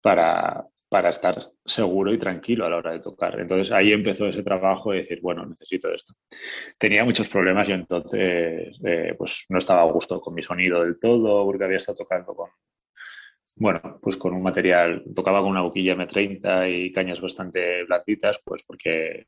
para, 0.00 0.66
para 0.88 1.10
estar 1.10 1.50
seguro 1.64 2.12
y 2.12 2.18
tranquilo 2.18 2.66
a 2.66 2.70
la 2.70 2.76
hora 2.78 2.92
de 2.92 3.00
tocar. 3.00 3.38
Entonces 3.38 3.70
ahí 3.70 3.92
empezó 3.92 4.26
ese 4.26 4.42
trabajo 4.42 4.90
de 4.90 4.98
decir, 4.98 5.20
bueno, 5.20 5.46
necesito 5.46 5.92
esto. 5.92 6.14
Tenía 6.78 7.04
muchos 7.04 7.28
problemas 7.28 7.68
y 7.68 7.72
entonces 7.72 8.78
eh, 8.84 9.14
pues 9.16 9.44
no 9.48 9.58
estaba 9.58 9.82
a 9.82 9.92
gusto 9.92 10.20
con 10.20 10.34
mi 10.34 10.42
sonido 10.42 10.82
del 10.82 10.98
todo 10.98 11.44
porque 11.44 11.64
había 11.64 11.76
estado 11.76 11.98
tocando 11.98 12.34
con, 12.34 12.50
bueno, 13.54 13.98
pues 14.02 14.16
con 14.16 14.34
un 14.34 14.42
material, 14.42 15.04
tocaba 15.14 15.40
con 15.40 15.50
una 15.50 15.62
boquilla 15.62 15.94
M30 15.94 16.70
y 16.70 16.92
cañas 16.92 17.20
bastante 17.20 17.84
blanditas, 17.84 18.40
pues 18.44 18.62
porque 18.64 19.26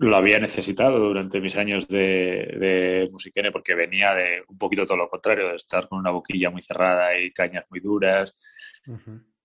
lo 0.00 0.16
había 0.16 0.38
necesitado 0.38 0.98
durante 0.98 1.40
mis 1.40 1.56
años 1.56 1.86
de, 1.86 2.56
de 2.58 3.08
musiquene, 3.12 3.52
porque 3.52 3.74
venía 3.74 4.14
de 4.14 4.42
un 4.48 4.56
poquito 4.56 4.86
todo 4.86 4.96
lo 4.96 5.10
contrario, 5.10 5.48
de 5.48 5.56
estar 5.56 5.88
con 5.88 5.98
una 5.98 6.10
boquilla 6.10 6.50
muy 6.50 6.62
cerrada 6.62 7.18
y 7.18 7.32
cañas 7.32 7.66
muy 7.68 7.80
duras. 7.80 8.34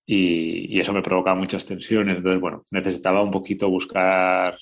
y, 0.05 0.79
eso 0.79 0.93
me 0.93 1.01
provocaba 1.01 1.35
muchas 1.35 1.65
tensiones. 1.65 2.17
Entonces, 2.17 2.39
bueno, 2.39 2.63
necesitaba 2.71 3.21
un 3.21 3.31
poquito 3.31 3.69
buscar 3.69 4.57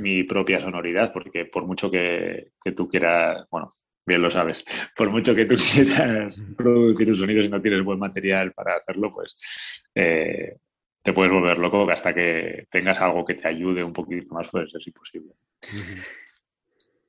mi 0.00 0.24
propia 0.24 0.60
sonoridad, 0.60 1.12
porque 1.12 1.44
por 1.44 1.64
mucho 1.64 1.90
que, 1.90 2.50
que 2.62 2.72
tú 2.72 2.88
quieras, 2.88 3.46
bueno, 3.50 3.76
bien 4.04 4.22
lo 4.22 4.30
sabes. 4.30 4.64
Por 4.96 5.10
mucho 5.10 5.34
que 5.34 5.44
tú 5.44 5.54
quieras 5.54 6.42
producir 6.56 7.08
un 7.08 7.16
sonido, 7.16 7.42
si 7.42 7.48
no 7.48 7.62
tienes 7.62 7.84
buen 7.84 7.98
material 7.98 8.52
para 8.52 8.76
hacerlo, 8.76 9.12
pues 9.14 9.36
eh, 9.94 10.56
te 11.02 11.12
puedes 11.12 11.32
volver 11.32 11.58
loco 11.58 11.88
hasta 11.90 12.14
que 12.14 12.66
tengas 12.70 13.00
algo 13.00 13.24
que 13.24 13.34
te 13.34 13.48
ayude 13.48 13.82
un 13.82 13.92
poquito 13.92 14.34
más, 14.34 14.48
pues 14.50 14.74
es 14.74 14.86
imposible. 14.86 15.34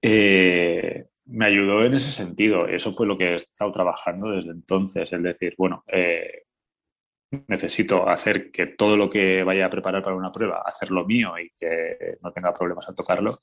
Eh, 0.03 1.05
me 1.25 1.45
ayudó 1.45 1.85
en 1.85 1.93
ese 1.93 2.11
sentido. 2.11 2.67
Eso 2.67 2.93
fue 2.95 3.05
lo 3.05 3.17
que 3.17 3.25
he 3.25 3.35
estado 3.35 3.71
trabajando 3.71 4.31
desde 4.31 4.49
entonces. 4.49 5.13
Es 5.13 5.21
decir, 5.21 5.53
bueno, 5.57 5.83
eh, 5.87 6.45
necesito 7.47 8.09
hacer 8.09 8.51
que 8.51 8.67
todo 8.67 8.97
lo 8.97 9.09
que 9.09 9.43
vaya 9.43 9.65
a 9.65 9.69
preparar 9.69 10.01
para 10.01 10.15
una 10.15 10.31
prueba, 10.31 10.63
hacerlo 10.65 11.05
mío 11.05 11.37
y 11.37 11.51
que 11.51 12.17
no 12.21 12.31
tenga 12.31 12.53
problemas 12.53 12.89
a 12.89 12.95
tocarlo, 12.95 13.41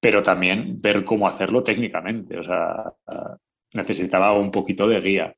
pero 0.00 0.22
también 0.22 0.80
ver 0.80 1.04
cómo 1.04 1.26
hacerlo 1.26 1.64
técnicamente. 1.64 2.38
O 2.38 2.44
sea, 2.44 2.92
necesitaba 3.72 4.32
un 4.32 4.50
poquito 4.50 4.86
de 4.88 5.00
guía. 5.00 5.34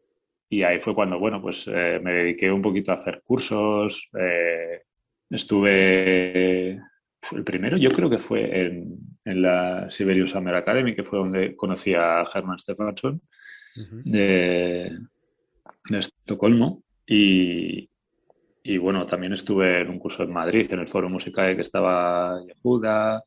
Y 0.53 0.65
ahí 0.65 0.81
fue 0.81 0.95
cuando, 0.95 1.19
bueno, 1.19 1.41
pues 1.41 1.65
eh, 1.67 1.99
me 2.03 2.13
dediqué 2.13 2.53
un 2.53 2.61
poquito 2.61 2.93
a 2.93 2.97
hacer 2.97 3.23
cursos. 3.25 4.11
Eh, 4.21 4.83
estuve, 5.31 6.73
el 6.73 7.43
primero 7.43 7.79
yo 7.79 7.89
creo 7.89 8.11
que 8.11 8.19
fue 8.19 8.67
en, 8.67 8.99
la 9.25 9.91
Siberius 9.91 10.33
Summer 10.33 10.55
Academy, 10.55 10.95
que 10.95 11.05
fue 11.05 11.21
donde 11.21 11.57
conocí 11.57 11.95
a 11.95 12.27
Herman 12.35 12.59
Stefansson 12.59 13.23
de, 14.05 14.95
Estocolmo. 15.89 16.83
Y, 17.07 17.89
y, 18.63 18.77
bueno, 18.77 19.07
también 19.07 19.33
estuve 19.33 19.81
en 19.81 19.89
un 19.89 19.99
curso 19.99 20.23
en 20.23 20.35
Madrid, 20.35 20.71
en 20.71 20.81
el 20.81 20.89
Foro 20.89 21.09
Musicae, 21.09 21.57
que 21.57 21.63
estaba 21.63 22.43
Yehuda. 22.45 23.25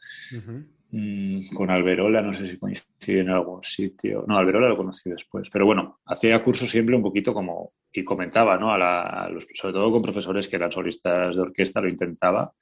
Mm, 0.98 1.54
con 1.54 1.70
Alberola, 1.70 2.22
no 2.22 2.34
sé 2.34 2.50
si 2.50 2.58
coincide 2.58 3.20
en 3.20 3.30
algún 3.30 3.62
sitio. 3.62 4.24
No, 4.26 4.38
Alberola 4.38 4.70
lo 4.70 4.78
conocí 4.78 5.10
después. 5.10 5.50
Pero 5.52 5.66
bueno, 5.66 6.00
hacía 6.06 6.42
cursos 6.42 6.72
siempre 6.72 6.96
un 6.96 7.02
poquito 7.02 7.34
como, 7.34 7.74
y 7.92 8.06
comentaba, 8.06 8.58
¿no? 8.58 8.72
A, 8.72 9.28
los, 9.30 9.46
sobre 9.56 9.74
todo 9.74 9.92
con 9.92 10.02
profesores 10.02 10.48
que 10.48 10.56
eran 10.56 10.72
solistas 10.72 11.36
de 11.36 11.42
orquesta, 11.42 11.82
lo 11.82 11.90
intentaba. 11.90 12.54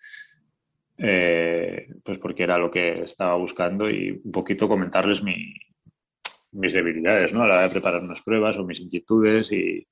Eh, 0.98 1.88
pues 2.04 2.18
porque 2.18 2.42
era 2.42 2.58
lo 2.58 2.72
que 2.72 3.04
estaba 3.04 3.36
buscando 3.36 3.88
y 3.88 4.20
un 4.24 4.32
poquito 4.32 4.68
comentarles 4.68 5.22
mis 5.22 6.74
debilidades, 6.74 7.34
¿no? 7.34 7.44
A 7.44 7.48
la 7.48 7.54
hora 7.54 7.64
de 7.64 7.70
preparar 7.70 8.02
unas 8.02 8.22
pruebas 8.24 8.58
o 8.58 8.64
mis 8.64 8.80
inquietudes 8.80 9.52
y, 9.52 9.88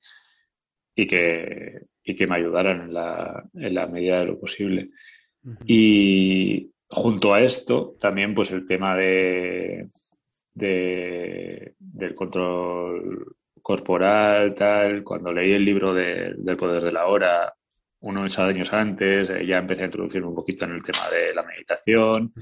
y, 0.96 1.06
que, 1.06 1.82
y 2.04 2.16
que 2.16 2.26
me 2.26 2.38
ayudaran 2.38 2.82
en 2.86 2.94
la, 2.96 3.44
en 3.54 3.76
la 3.76 3.86
medida 3.86 4.22
de 4.22 4.26
lo 4.26 4.40
posible. 4.40 4.90
Y, 5.68 6.71
junto 6.92 7.34
a 7.34 7.42
esto, 7.42 7.96
también 8.00 8.36
pues 8.36 8.52
el 8.52 8.68
tema 8.68 8.96
de, 8.96 9.90
del 10.54 12.16
control 12.16 13.36
corporal, 13.62 14.54
tal, 14.56 15.04
cuando 15.04 15.32
leí 15.32 15.54
el 15.54 15.66
libro 15.66 15.94
del 15.94 16.58
poder 16.58 16.84
de 16.84 16.92
la 16.92 17.08
hora, 17.08 17.54
unos 18.02 18.40
años 18.40 18.74
antes, 18.74 19.30
eh, 19.30 19.46
ya 19.46 19.60
empecé 19.60 19.84
a 19.84 19.86
introducirme 19.86 20.28
un 20.28 20.36
poquito 20.36 20.66
en 20.66 20.72
el 20.72 20.84
tema 20.84 21.10
de 21.12 21.34
la 21.36 21.44
meditación 21.44 22.34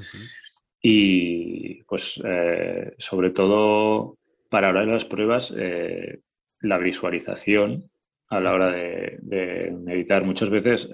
y 0.82 1.84
pues 1.84 2.20
eh, 2.24 2.94
sobre 2.98 3.32
todo 3.32 4.18
para 4.50 4.70
hablar 4.70 4.86
de 4.86 4.94
las 4.94 5.06
pruebas, 5.06 5.54
eh, 5.56 6.22
la 6.62 6.78
visualización 6.78 7.92
a 8.30 8.40
la 8.40 8.54
hora 8.54 8.72
de, 8.72 9.18
de 9.22 9.72
meditar 9.72 10.24
muchas 10.24 10.50
veces 10.50 10.88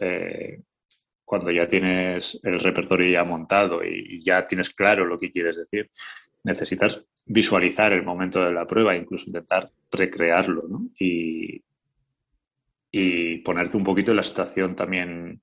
cuando 1.25 1.51
ya 1.51 1.67
tienes 1.67 2.39
el 2.43 2.59
repertorio 2.59 3.11
ya 3.11 3.23
montado 3.23 3.83
y 3.83 4.23
ya 4.23 4.47
tienes 4.47 4.69
claro 4.69 5.05
lo 5.05 5.17
que 5.17 5.31
quieres 5.31 5.57
decir, 5.57 5.89
necesitas 6.43 7.03
visualizar 7.25 7.91
el 7.91 8.03
momento 8.03 8.43
de 8.45 8.53
la 8.53 8.67
prueba, 8.67 8.95
incluso 8.95 9.25
intentar 9.25 9.69
recrearlo, 9.91 10.63
¿no? 10.69 10.87
Y, 10.99 11.63
y 12.91 13.37
ponerte 13.39 13.77
un 13.77 13.83
poquito 13.83 14.11
en 14.11 14.17
la 14.17 14.23
situación 14.23 14.75
también 14.75 15.41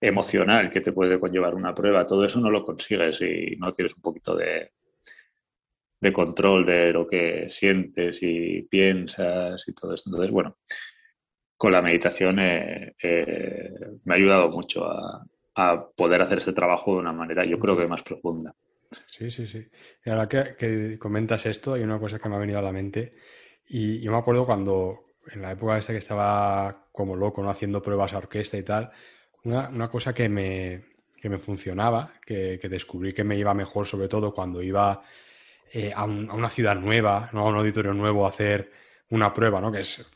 emocional 0.00 0.70
que 0.70 0.80
te 0.80 0.92
puede 0.92 1.18
conllevar 1.18 1.54
una 1.54 1.74
prueba. 1.74 2.06
Todo 2.06 2.24
eso 2.24 2.40
no 2.40 2.50
lo 2.50 2.64
consigues 2.64 3.16
si 3.16 3.56
no 3.56 3.72
tienes 3.72 3.94
un 3.94 4.02
poquito 4.02 4.36
de, 4.36 4.72
de 6.00 6.12
control 6.12 6.66
de 6.66 6.92
lo 6.92 7.06
que 7.06 7.48
sientes 7.48 8.18
y 8.20 8.62
piensas 8.62 9.64
y 9.66 9.72
todo 9.72 9.94
esto. 9.94 10.10
Entonces, 10.10 10.32
bueno, 10.32 10.58
con 11.62 11.70
la 11.70 11.80
meditación 11.80 12.40
eh, 12.40 12.96
eh, 13.00 13.70
me 14.02 14.14
ha 14.14 14.16
ayudado 14.16 14.48
mucho 14.48 14.84
a, 14.84 15.24
poder 15.94 16.20
hacer 16.20 16.38
ese 16.38 16.52
trabajo 16.52 16.94
de 16.94 16.98
una 16.98 17.12
manera, 17.12 17.44
yo 17.44 17.56
creo 17.60 17.76
que 17.76 17.86
más 17.86 18.02
profunda. 18.02 18.52
Sí, 19.06 19.30
sí, 19.30 19.46
sí. 19.46 19.68
Y 20.04 20.10
ahora 20.10 20.28
que, 20.28 20.98
comentas 20.98 21.46
esto, 21.46 21.74
hay 21.74 21.82
una 21.84 22.00
cosa 22.00 22.18
que 22.18 22.28
me 22.28 22.34
ha 22.34 22.40
venido 22.40 22.58
a 22.58 22.62
la 22.62 22.72
mente. 22.72 23.14
Y 23.68 24.00
yo 24.00 24.10
me 24.10 24.18
acuerdo 24.18 24.44
cuando, 24.44 25.04
en 25.30 25.40
la 25.40 25.52
época 25.52 25.78
esta 25.78 25.92
que 25.92 26.00
estaba 26.00 26.88
como 26.90 27.14
loco, 27.14 27.44
¿no? 27.44 27.50
haciendo 27.50 27.80
pruebas 27.80 28.12
a 28.12 28.18
orquesta 28.18 28.56
y 28.58 28.64
tal, 28.64 28.90
una, 29.44 29.88
cosa 29.88 30.12
que 30.12 30.28
me, 30.28 30.82
me 31.22 31.38
funcionaba, 31.38 32.14
que, 32.26 32.58
descubrí 32.58 33.12
que 33.12 33.22
me 33.22 33.38
iba 33.38 33.54
mejor, 33.54 33.86
sobre 33.86 34.08
todo 34.08 34.34
cuando 34.34 34.62
iba 34.62 35.04
eh, 35.72 35.92
a, 35.94 36.06
una 36.06 36.50
ciudad 36.50 36.74
nueva, 36.74 37.30
a 37.32 37.40
un 37.44 37.56
auditorio 37.56 37.94
nuevo 37.94 38.26
a 38.26 38.30
hacer 38.30 38.81
una 39.12 39.34
prueba, 39.34 39.60
¿no? 39.60 39.70
Que 39.70 39.80
es 39.80 40.06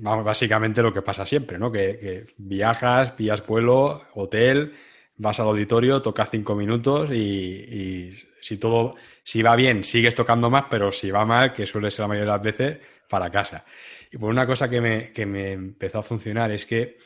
básicamente 0.00 0.82
lo 0.82 0.92
que 0.92 1.02
pasa 1.02 1.26
siempre, 1.26 1.58
¿no? 1.58 1.70
Que, 1.70 2.24
viajas, 2.38 3.12
pillas 3.12 3.46
vuelo, 3.46 4.06
hotel, 4.14 4.72
vas 5.18 5.38
al 5.38 5.48
auditorio, 5.48 6.00
tocas 6.00 6.30
cinco 6.30 6.54
minutos 6.54 7.10
y, 7.12 8.10
si 8.40 8.56
todo, 8.56 8.96
si 9.22 9.42
va 9.42 9.54
bien, 9.54 9.84
sigues 9.84 10.14
tocando 10.14 10.48
más, 10.48 10.64
pero 10.70 10.90
si 10.92 11.10
va 11.10 11.26
mal, 11.26 11.52
que 11.52 11.66
suele 11.66 11.90
ser 11.90 12.04
la 12.04 12.08
mayoría 12.08 12.32
de 12.32 12.38
las 12.38 12.42
veces, 12.42 12.78
para 13.06 13.30
casa. 13.30 13.66
Y 14.10 14.16
por 14.16 14.30
una 14.30 14.46
cosa 14.46 14.70
que 14.70 14.80
me, 14.80 15.12
que 15.12 15.26
me 15.26 15.52
empezó 15.52 15.98
a 15.98 16.02
funcionar 16.02 16.50
es 16.52 16.64
que 16.64 16.96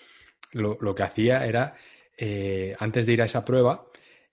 lo, 0.52 0.94
que 0.94 1.02
hacía 1.02 1.44
era, 1.44 1.74
eh, 2.16 2.76
antes 2.78 3.04
de 3.04 3.12
ir 3.14 3.22
a 3.22 3.24
esa 3.24 3.44
prueba, 3.44 3.86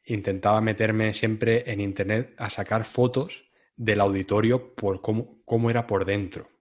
intentaba 0.06 0.62
meterme 0.62 1.16
siempre 1.16 1.64
en 1.66 1.82
internet 1.82 2.36
a 2.38 2.52
sacar 2.52 2.86
fotos 2.86 3.46
del 3.76 4.00
auditorio 4.00 4.76
por 4.76 5.02
cómo, 5.02 5.42
cómo 5.44 5.72
era 5.72 5.88
por 5.88 6.06
dentro. 6.06 6.53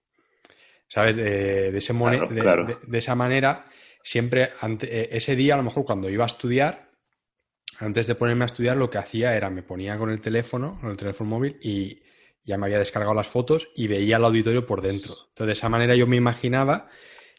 ¿Sabes? 0.93 1.15
de, 1.15 1.75
ese 1.75 1.91
de, 1.91 2.97
esa 2.99 3.15
manera, 3.15 3.65
siempre, 4.03 4.51
eh, 4.81 5.09
ese 5.11 5.35
día, 5.35 5.55
a 5.55 5.57
lo 5.57 5.63
mejor 5.63 5.85
cuando 5.85 6.07
iba 6.07 6.23
a 6.23 6.27
estudiar, 6.27 6.91
antes 7.79 8.05
de 8.05 8.13
ponerme 8.13 8.43
a 8.43 8.45
estudiar, 8.45 8.77
lo 8.77 8.91
que 8.91 8.99
hacía 8.99 9.35
era 9.35 9.49
me 9.49 9.63
ponía 9.63 9.97
con 9.97 10.11
el 10.11 10.19
teléfono, 10.19 10.77
con 10.79 10.91
el 10.91 10.97
teléfono 10.97 11.31
móvil, 11.31 11.57
y 11.63 12.03
ya 12.43 12.59
me 12.59 12.67
había 12.67 12.77
descargado 12.77 13.15
las 13.15 13.25
fotos 13.25 13.69
y 13.75 13.87
veía 13.87 14.17
el 14.17 14.23
auditorio 14.23 14.67
por 14.67 14.83
dentro. 14.83 15.15
Entonces, 15.29 15.47
de 15.47 15.53
esa 15.53 15.67
manera 15.67 15.95
yo 15.95 16.05
me 16.05 16.15
imaginaba 16.15 16.89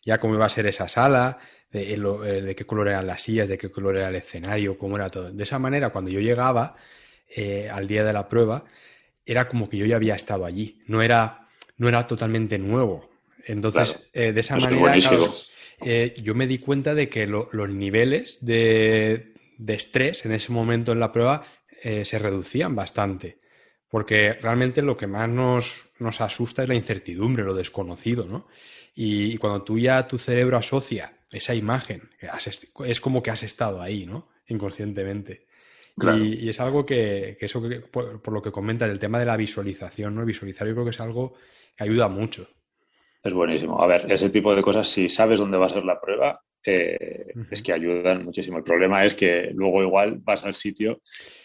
ya 0.04 0.18
cómo 0.18 0.34
iba 0.34 0.46
a 0.46 0.48
ser 0.48 0.66
esa 0.66 0.88
sala, 0.88 1.38
de, 1.70 1.94
eh, 1.94 2.54
qué 2.56 2.66
color 2.66 2.88
eran 2.88 3.06
las 3.06 3.22
sillas, 3.22 3.48
de 3.48 3.56
qué 3.56 3.70
color 3.70 3.96
era 3.98 4.08
el 4.08 4.16
escenario, 4.16 4.76
cómo 4.76 4.96
era 4.96 5.10
todo. 5.10 5.30
De 5.30 5.42
esa 5.44 5.60
manera, 5.60 5.90
cuando 5.90 6.10
yo 6.10 6.18
llegaba 6.18 6.74
eh, 7.28 7.70
al 7.70 7.86
día 7.86 8.02
de 8.02 8.12
la 8.12 8.28
prueba, 8.28 8.64
era 9.24 9.46
como 9.46 9.68
que 9.68 9.76
yo 9.76 9.86
ya 9.86 9.94
había 9.94 10.16
estado 10.16 10.44
allí. 10.44 10.82
No 10.88 11.02
era, 11.02 11.46
no 11.76 11.86
era 11.86 12.08
totalmente 12.08 12.58
nuevo. 12.58 13.13
Entonces, 13.46 14.08
eh, 14.12 14.32
de 14.32 14.40
esa 14.40 14.56
manera, 14.56 14.96
eh, 15.80 16.14
yo 16.22 16.34
me 16.34 16.46
di 16.46 16.58
cuenta 16.58 16.94
de 16.94 17.08
que 17.08 17.26
los 17.26 17.68
niveles 17.68 18.38
de, 18.40 19.34
estrés 19.66 20.24
en 20.24 20.32
ese 20.32 20.52
momento 20.52 20.92
en 20.92 21.00
la 21.00 21.12
prueba 21.12 21.44
eh, 21.82 22.04
se 22.04 22.18
reducían 22.18 22.74
bastante. 22.74 23.38
Porque 23.88 24.32
realmente 24.32 24.82
lo 24.82 24.96
que 24.96 25.06
más 25.06 25.28
nos, 25.28 25.90
nos, 25.98 26.20
asusta 26.20 26.62
es 26.62 26.68
la 26.68 26.74
incertidumbre, 26.74 27.44
lo 27.44 27.54
desconocido, 27.54 28.24
¿no? 28.24 28.48
Y, 28.94 29.36
cuando 29.38 29.62
tú 29.62 29.78
ya 29.78 30.06
tu 30.08 30.18
cerebro 30.18 30.56
asocia 30.56 31.18
esa 31.30 31.54
imagen, 31.54 32.10
es 32.86 33.00
como 33.00 33.22
que 33.22 33.30
has 33.30 33.42
estado 33.42 33.80
ahí, 33.80 34.06
¿no? 34.06 34.28
Inconscientemente. 34.48 35.46
Y, 35.96 36.48
es 36.48 36.58
algo 36.58 36.84
que, 36.84 37.36
eso 37.40 37.62
por, 37.92 38.20
por, 38.20 38.34
lo 38.34 38.42
que 38.42 38.50
comentas, 38.50 38.90
el 38.90 38.98
tema 38.98 39.20
de 39.20 39.26
la 39.26 39.36
visualización, 39.36 40.14
¿no? 40.14 40.24
Visualizar 40.24 40.66
yo 40.66 40.74
creo 40.74 40.84
que 40.84 40.90
es 40.90 41.00
algo 41.00 41.34
que 41.76 41.84
ayuda 41.84 42.08
mucho. 42.08 42.48
Es 43.24 43.32
buenísimo. 43.32 43.82
A 43.82 43.86
ver, 43.86 44.12
ese 44.12 44.28
tipo 44.28 44.54
de 44.54 44.60
cosas, 44.60 44.86
si 44.86 45.08
sabes 45.08 45.40
dónde 45.40 45.56
va 45.56 45.66
a 45.66 45.70
ser 45.70 45.82
la 45.82 45.98
prueba, 45.98 46.42
eh, 46.62 47.32
es 47.50 47.62
que 47.62 47.72
ayudan 47.72 48.22
muchísimo. 48.22 48.58
El 48.58 48.64
problema 48.64 49.02
es 49.04 49.14
que 49.14 49.50
luego 49.54 49.82
igual 49.82 50.18
vas 50.22 50.44
al 50.44 50.54
sitio 50.54 51.00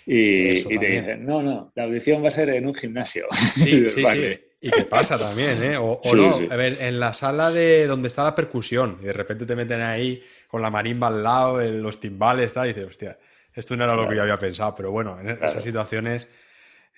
y, 0.06 0.62
te 0.64 0.86
dicen, 0.86 1.26
no, 1.26 1.42
no, 1.42 1.72
la 1.76 1.84
audición 1.84 2.22
va 2.22 2.28
a 2.28 2.32
ser 2.32 2.50
en 2.50 2.68
un 2.68 2.76
gimnasio. 2.76 3.28
Sí, 3.56 3.90
sí, 3.90 4.04
sí. 4.06 4.40
Y 4.62 4.72
qué 4.72 4.84
pasa 4.84 5.18
también, 5.18 5.64
¿eh? 5.64 5.78
O, 5.78 6.02
no, 6.14 6.42
a 6.50 6.56
ver, 6.58 6.78
en 6.82 7.00
la 7.00 7.14
sala 7.14 7.50
de 7.50 7.88
donde 7.88 8.10
está 8.10 8.26
la 8.26 8.36
percusión 8.36 8.98
y 9.02 9.06
de 9.06 9.14
repente 9.14 9.46
te 9.46 9.56
meten 9.56 9.80
ahí 9.80 10.22
con 10.50 10.62
la 10.62 10.70
marimba 10.70 11.08
al 11.08 11.24
lado, 11.24 11.62
los 11.62 12.02
timbales, 12.02 12.52
tal, 12.52 12.66
y 12.66 12.74
dices, 12.74 12.88
hostia, 12.88 13.18
esto 13.54 13.78
no 13.78 13.86
era 13.86 13.96
lo 13.96 14.10
que 14.10 14.18
yo 14.18 14.24
había 14.24 14.38
pensado, 14.38 14.76
pero 14.76 14.92
bueno, 14.92 15.18
en 15.18 15.30
esas 15.30 15.64
situaciones 15.64 16.28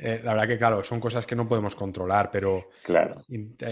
eh, 0.03 0.19
la 0.23 0.33
verdad 0.33 0.47
que, 0.47 0.57
claro, 0.57 0.83
son 0.83 0.99
cosas 0.99 1.27
que 1.27 1.35
no 1.35 1.47
podemos 1.47 1.75
controlar, 1.75 2.31
pero 2.31 2.69
claro. 2.83 3.21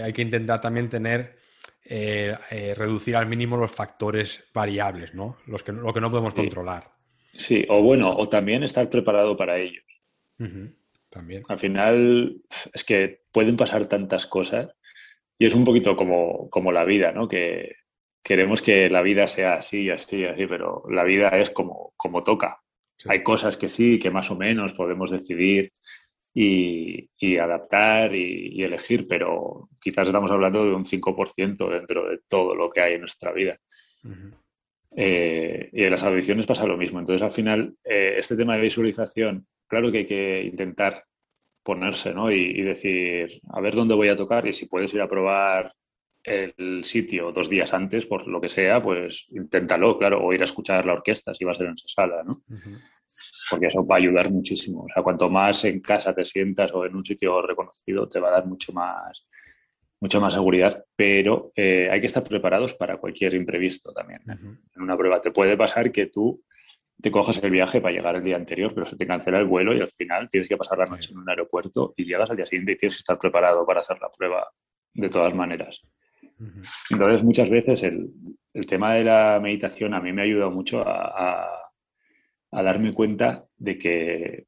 hay 0.02 0.12
que 0.12 0.22
intentar 0.22 0.60
también 0.60 0.88
tener, 0.88 1.36
eh, 1.84 2.36
eh, 2.52 2.74
reducir 2.76 3.16
al 3.16 3.26
mínimo 3.26 3.56
los 3.56 3.72
factores 3.72 4.44
variables, 4.54 5.12
¿no? 5.12 5.38
Los 5.46 5.64
que, 5.64 5.72
lo 5.72 5.92
que 5.92 6.00
no 6.00 6.08
podemos 6.08 6.32
controlar. 6.32 6.92
Sí, 7.34 7.66
o 7.68 7.82
bueno, 7.82 8.16
o 8.16 8.28
también 8.28 8.62
estar 8.62 8.88
preparado 8.88 9.36
para 9.36 9.58
ellos. 9.58 9.84
También. 11.10 11.42
Al 11.48 11.58
final, 11.58 12.36
es 12.72 12.84
que 12.84 13.22
pueden 13.32 13.56
pasar 13.56 13.86
tantas 13.86 14.26
cosas 14.26 14.70
y 15.36 15.46
es 15.46 15.54
un 15.54 15.64
poquito 15.64 15.96
como, 15.96 16.48
como 16.48 16.70
la 16.70 16.84
vida, 16.84 17.10
¿no? 17.10 17.26
Que 17.26 17.74
queremos 18.22 18.62
que 18.62 18.88
la 18.88 19.02
vida 19.02 19.26
sea 19.26 19.54
así, 19.54 19.90
así, 19.90 20.24
así, 20.24 20.46
pero 20.46 20.84
la 20.88 21.02
vida 21.02 21.28
es 21.30 21.50
como, 21.50 21.92
como 21.96 22.22
toca. 22.22 22.60
Hay 23.06 23.22
cosas 23.22 23.56
que 23.56 23.68
sí, 23.68 23.98
que 23.98 24.10
más 24.10 24.30
o 24.30 24.36
menos 24.36 24.74
podemos 24.74 25.10
decidir 25.10 25.72
y, 26.42 27.38
adaptar 27.38 28.14
y, 28.14 28.62
elegir, 28.62 29.06
pero 29.06 29.68
quizás 29.80 30.06
estamos 30.06 30.30
hablando 30.30 30.64
de 30.64 30.74
un 30.74 30.84
5% 30.84 31.68
dentro 31.68 32.08
de 32.08 32.20
todo 32.28 32.54
lo 32.54 32.70
que 32.70 32.80
hay 32.80 32.94
en 32.94 33.00
nuestra 33.00 33.32
vida. 33.32 33.58
Eh, 34.96 35.70
y 35.72 35.84
en 35.84 35.90
las 35.90 36.02
audiciones 36.02 36.46
pasa 36.46 36.66
lo 36.66 36.76
mismo. 36.76 36.98
Entonces, 36.98 37.22
al 37.22 37.32
final, 37.32 37.74
eh, 37.84 38.14
este 38.18 38.36
tema 38.36 38.56
de 38.56 38.62
visualización, 38.62 39.46
claro 39.66 39.92
que 39.92 39.98
hay 39.98 40.06
que 40.06 40.42
intentar 40.42 41.04
ponerse 41.62 42.14
¿no? 42.14 42.30
y, 42.30 42.62
decir, 42.62 43.40
a 43.52 43.60
ver 43.60 43.74
dónde 43.74 43.94
voy 43.94 44.08
a 44.08 44.16
tocar 44.16 44.46
y 44.46 44.54
si 44.54 44.66
puedes 44.66 44.92
ir 44.94 45.02
a 45.02 45.08
probar 45.08 45.74
el 46.22 46.84
sitio 46.84 47.32
dos 47.32 47.48
días 47.48 47.72
antes, 47.72 48.06
por 48.06 48.26
lo 48.26 48.40
que 48.40 48.48
sea, 48.48 48.82
pues 48.82 49.26
inténtalo, 49.30 49.98
claro, 49.98 50.22
o 50.22 50.32
ir 50.32 50.42
a 50.42 50.44
escuchar 50.44 50.84
la 50.86 50.94
orquesta 50.94 51.34
si 51.34 51.44
va 51.44 51.52
a 51.52 51.54
ser 51.54 51.66
en 51.66 51.74
esa 51.74 51.88
sala, 51.88 52.22
¿no? 52.24 52.42
Porque 53.50 53.66
eso 53.66 53.86
va 53.86 53.96
a 53.96 53.98
ayudar 53.98 54.30
muchísimo. 54.30 54.82
O 54.82 54.88
sea, 54.92 55.02
cuanto 55.02 55.28
más 55.28 55.64
en 55.64 55.80
casa 55.80 56.14
te 56.14 56.24
sientas 56.24 56.72
o 56.72 56.84
en 56.84 56.94
un 56.94 57.04
sitio 57.04 57.42
reconocido, 57.42 58.08
te 58.08 58.20
va 58.20 58.28
a 58.28 58.32
dar 58.32 58.46
mucho 58.46 58.72
más, 58.72 59.26
mucha 60.00 60.20
más 60.20 60.34
seguridad, 60.34 60.84
pero 60.96 61.52
eh, 61.54 61.88
hay 61.90 62.00
que 62.00 62.06
estar 62.06 62.24
preparados 62.24 62.74
para 62.74 62.96
cualquier 62.98 63.34
imprevisto 63.34 63.92
también. 63.92 64.20
¿eh? 64.30 64.36
En 64.76 64.82
una 64.82 64.96
prueba 64.96 65.20
te 65.20 65.30
puede 65.30 65.56
pasar 65.56 65.92
que 65.92 66.06
tú 66.06 66.42
te 67.00 67.10
cojas 67.10 67.42
el 67.42 67.50
viaje 67.50 67.80
para 67.80 67.94
llegar 67.94 68.16
el 68.16 68.24
día 68.24 68.36
anterior, 68.36 68.72
pero 68.74 68.86
se 68.86 68.96
te 68.96 69.06
cancela 69.06 69.38
el 69.38 69.46
vuelo 69.46 69.74
y 69.74 69.80
al 69.80 69.90
final 69.90 70.28
tienes 70.28 70.48
que 70.48 70.56
pasar 70.56 70.78
la 70.78 70.86
noche 70.86 71.12
en 71.12 71.18
un 71.18 71.28
aeropuerto 71.28 71.94
y 71.96 72.04
llegas 72.04 72.30
al 72.30 72.36
día 72.36 72.46
siguiente 72.46 72.72
y 72.72 72.76
tienes 72.76 72.96
que 72.96 73.00
estar 73.00 73.18
preparado 73.18 73.64
para 73.66 73.80
hacer 73.80 73.98
la 74.00 74.10
prueba 74.10 74.48
de 74.94 75.08
todas 75.08 75.34
maneras. 75.34 75.80
Entonces, 76.90 77.22
muchas 77.22 77.50
veces 77.50 77.82
el, 77.82 78.66
tema 78.66 78.94
de 78.94 79.04
la 79.04 79.38
meditación 79.42 79.94
a 79.94 80.00
mí 80.00 80.12
me 80.12 80.22
ha 80.22 80.24
ayudado 80.24 80.50
mucho 80.50 80.82
a, 80.86 81.48
darme 82.50 82.92
cuenta 82.92 83.44
de 83.56 83.78
que 83.78 84.46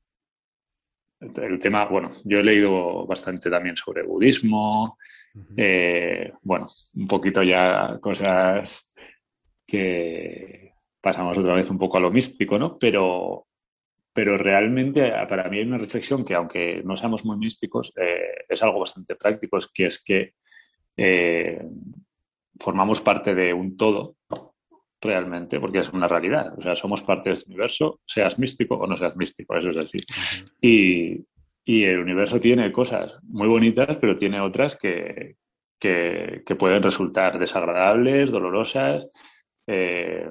el 1.20 1.60
tema, 1.60 1.86
bueno, 1.86 2.12
yo 2.24 2.40
he 2.40 2.44
leído 2.44 3.06
bastante 3.06 3.48
también 3.48 3.76
sobre 3.76 4.02
budismo, 4.02 4.98
eh, 5.56 6.32
bueno, 6.42 6.68
un 6.94 7.06
poquito 7.06 7.42
ya 7.42 7.98
cosas 8.00 8.88
que 9.66 10.72
pasamos 11.00 11.38
otra 11.38 11.54
vez 11.54 11.70
un 11.70 11.78
poco 11.78 11.96
a 11.96 12.00
lo 12.00 12.10
místico, 12.10 12.58
¿no? 12.58 12.78
Pero, 12.78 13.46
pero 14.12 14.36
realmente 14.36 15.12
para 15.28 15.48
mí 15.48 15.58
hay 15.58 15.64
una 15.64 15.78
reflexión 15.78 16.24
que 16.24 16.34
aunque 16.34 16.82
no 16.84 16.96
seamos 16.96 17.24
muy 17.24 17.36
místicos, 17.36 17.92
eh, 17.96 18.44
es 18.48 18.62
algo 18.62 18.80
bastante 18.80 19.16
práctico, 19.16 19.58
es 19.58 19.68
que 19.68 19.86
es 19.86 20.02
que 20.02 20.34
eh, 20.96 21.64
formamos 22.58 23.00
parte 23.00 23.34
de 23.34 23.52
un 23.54 23.76
todo 23.76 24.16
realmente, 25.02 25.60
porque 25.60 25.80
es 25.80 25.92
una 25.92 26.08
realidad. 26.08 26.56
O 26.56 26.62
sea, 26.62 26.76
somos 26.76 27.02
parte 27.02 27.30
de 27.30 27.34
este 27.34 27.50
universo, 27.50 28.00
seas 28.06 28.38
místico 28.38 28.76
o 28.76 28.86
no 28.86 28.96
seas 28.96 29.16
místico, 29.16 29.56
eso 29.56 29.70
es 29.70 29.76
así. 29.76 29.98
y, 30.60 31.24
el 31.64 32.00
universo 32.00 32.40
tiene 32.40 32.72
cosas 32.72 33.12
muy 33.22 33.46
bonitas, 33.48 33.96
pero 34.00 34.18
tiene 34.18 34.40
otras 34.40 34.76
que, 34.76 35.36
que, 35.78 36.56
pueden 36.58 36.82
resultar 36.82 37.38
desagradables, 37.38 38.30
dolorosas, 38.30 39.06
eh, 39.66 40.28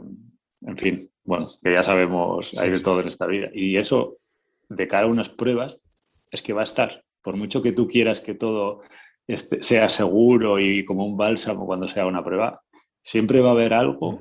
en 0.62 0.78
fin, 0.78 1.10
bueno, 1.24 1.50
que 1.64 1.74
ya 1.74 1.84
sabemos, 1.84 2.58
hay 2.60 2.70
de 2.70 2.80
todo 2.80 3.02
en 3.02 3.08
esta 3.08 3.28
vida. 3.28 3.50
Y 3.54 3.78
eso, 3.78 4.18
de 4.70 4.88
cara 4.88 5.06
a 5.06 5.10
unas 5.10 5.30
pruebas, 5.30 5.80
es 6.32 6.42
que 6.42 6.54
va 6.54 6.62
a 6.62 6.66
estar. 6.66 7.04
Por 7.22 7.38
mucho 7.38 7.62
que 7.62 7.72
tú 7.72 7.88
quieras 7.88 8.22
que 8.22 8.34
todo 8.34 8.82
este, 9.28 9.64
sea 9.64 9.90
seguro 9.90 10.60
y 10.60 10.84
como 10.86 11.06
un 11.06 11.18
bálsamo 11.18 11.66
cuando 11.66 11.88
sea 11.88 12.06
una 12.06 12.24
prueba, 12.24 12.62
siempre 13.04 13.42
va 13.42 13.50
a 13.50 13.54
haber 13.54 13.74
algo 13.74 14.20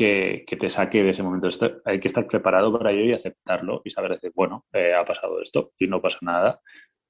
que, 0.00 0.56
te 0.58 0.70
saque 0.70 1.02
de 1.02 1.10
ese 1.10 1.22
momento. 1.22 1.48
hay 1.84 2.00
que 2.00 2.08
estar 2.08 2.26
preparado 2.26 2.72
para 2.72 2.90
ello 2.90 3.04
y 3.04 3.12
aceptarlo 3.12 3.82
y 3.84 3.90
saber 3.90 4.12
decir, 4.12 4.32
bueno, 4.34 4.64
eh, 4.72 4.94
ha 4.94 5.04
pasado 5.04 5.42
esto 5.42 5.72
y 5.78 5.86
no 5.88 6.00
pasa 6.00 6.18
nada. 6.22 6.60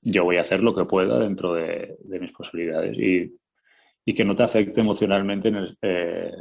Yo 0.03 0.25
voy 0.25 0.39
a 0.39 0.41
hacer 0.41 0.61
lo 0.61 0.75
que 0.75 0.87
pueda 0.87 1.19
dentro 1.21 1.55
de, 1.55 1.97
mis 2.05 2.33
posibilidades 2.33 2.97
y, 2.99 3.37
que 4.13 4.25
no 4.25 4.35
te 4.35 4.43
afecte 4.43 4.81
emocionalmente 4.81 5.53
eh, 5.83 6.33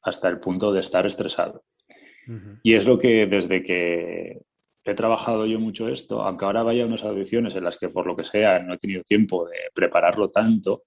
hasta 0.00 0.28
el 0.30 0.40
punto 0.40 0.72
de 0.72 0.80
estar 0.80 1.04
estresado. 1.04 1.62
Y 2.62 2.72
es 2.72 2.86
lo 2.86 2.98
que 2.98 3.26
desde 3.26 3.62
que 3.62 4.40
he 4.84 4.94
trabajado 4.94 5.44
yo 5.44 5.60
mucho 5.60 5.88
esto, 5.88 6.22
aunque 6.22 6.46
ahora 6.46 6.62
vaya 6.62 6.84
a 6.84 6.86
unas 6.86 7.04
audiciones 7.04 7.54
en 7.54 7.64
las 7.64 7.76
que 7.76 7.90
por 7.90 8.06
lo 8.06 8.16
que 8.16 8.24
sea 8.24 8.60
no 8.60 8.72
he 8.72 8.78
tenido 8.78 9.02
tiempo 9.02 9.46
de 9.46 9.58
prepararlo 9.74 10.30
tanto, 10.30 10.84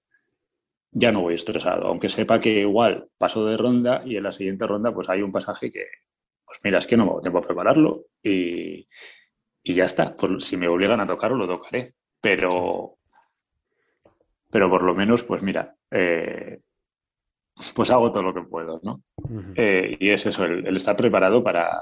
ya 0.98 1.12
no 1.12 1.20
voy 1.20 1.34
estresado, 1.34 1.86
aunque 1.86 2.08
sepa 2.08 2.40
que 2.40 2.60
igual 2.60 3.08
paso 3.18 3.44
de 3.44 3.56
ronda 3.56 4.02
y 4.04 4.16
en 4.16 4.22
la 4.22 4.32
siguiente 4.32 4.66
ronda 4.66 4.94
pues 4.94 5.08
hay 5.08 5.20
un 5.20 5.32
pasaje 5.32 5.70
que, 5.70 5.84
pues 6.44 6.58
mira, 6.64 6.78
es 6.78 6.86
que 6.86 6.96
no 6.96 7.04
me 7.04 7.20
tiempo 7.20 7.38
a 7.38 7.46
prepararlo 7.46 8.04
y, 8.22 8.86
ya 9.64 9.84
está. 9.84 10.16
si 10.38 10.56
me 10.56 10.68
obligan 10.68 11.00
a 11.00 11.06
tocarlo, 11.06 11.36
lo 11.36 11.48
tocaré. 11.48 11.94
Pero, 12.20 12.96
pero 14.50 14.70
por 14.70 14.82
lo 14.82 14.94
menos, 14.94 15.24
pues 15.24 15.42
mira, 15.42 15.74
eh, 15.90 16.60
pues 17.74 17.90
hago 17.90 18.10
todo 18.10 18.22
lo 18.22 18.32
que 18.32 18.42
puedo, 18.42 18.80
¿no? 18.82 19.02
Eh, 19.56 19.96
y 20.00 20.10
es 20.10 20.24
eso, 20.24 20.44
el 20.44 20.76
estar 20.76 20.96
preparado 20.96 21.42
para, 21.42 21.78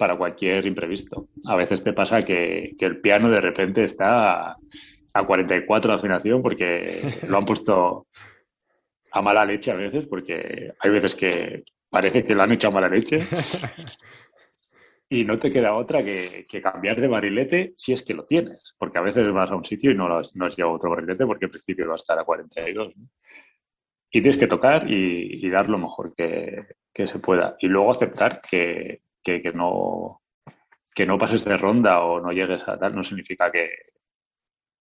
para 0.00 0.16
cualquier 0.16 0.64
imprevisto. 0.64 1.28
A 1.44 1.56
veces 1.56 1.84
te 1.84 1.92
pasa 1.92 2.24
que, 2.24 2.74
el 2.78 3.00
piano 3.02 3.28
de 3.28 3.42
repente 3.42 3.84
está 3.84 4.56
a 5.12 5.26
44 5.26 5.92
de 5.92 5.98
afinación 5.98 6.42
porque 6.42 7.02
lo 7.28 7.36
han 7.36 7.44
puesto 7.44 8.06
a 9.12 9.22
mala 9.22 9.44
leche 9.44 9.70
a 9.70 9.76
veces, 9.76 10.06
porque 10.06 10.72
hay 10.78 10.90
veces 10.90 11.14
que 11.14 11.64
parece 11.88 12.24
que 12.24 12.34
lo 12.34 12.42
han 12.42 12.52
hecho 12.52 12.68
a 12.68 12.72
mala 12.72 12.88
leche. 12.88 13.20
Y 15.12 15.24
no 15.24 15.40
te 15.40 15.52
queda 15.52 15.74
otra 15.74 16.04
que, 16.04 16.46
cambiar 16.62 17.00
de 17.00 17.08
barilete 17.08 17.72
si 17.76 17.92
es 17.92 18.00
que 18.04 18.14
lo 18.14 18.26
tienes, 18.26 18.76
porque 18.78 18.98
a 18.98 19.02
veces 19.02 19.32
vas 19.32 19.50
a 19.50 19.56
un 19.56 19.64
sitio 19.64 19.90
y 19.90 19.96
no, 19.96 20.06
has, 20.16 20.36
no 20.36 20.46
has 20.46 20.56
llevado 20.56 20.76
otro 20.76 20.90
barilete 20.90 21.26
porque 21.26 21.46
al 21.46 21.50
principio 21.50 21.88
va 21.88 21.94
a 21.94 21.96
estar 21.96 22.16
a 22.16 22.22
42. 22.22 22.92
Y 24.12 24.22
tienes 24.22 24.38
que 24.38 24.46
tocar 24.46 24.88
y, 24.88 25.50
dar 25.50 25.68
lo 25.68 25.78
mejor 25.78 26.14
que, 26.14 26.64
que, 26.94 27.08
se 27.08 27.18
pueda. 27.18 27.56
Y 27.58 27.66
luego 27.66 27.90
aceptar 27.90 28.40
que, 28.40 29.02
que, 29.20 29.42
no, 29.52 30.22
que 30.94 31.06
no 31.06 31.18
pases 31.18 31.44
de 31.44 31.56
ronda 31.56 32.04
o 32.04 32.20
no 32.20 32.30
llegues 32.30 32.66
a 32.68 32.78
tal, 32.78 32.94
no 32.94 33.02
significa 33.02 33.50
que, 33.50 33.68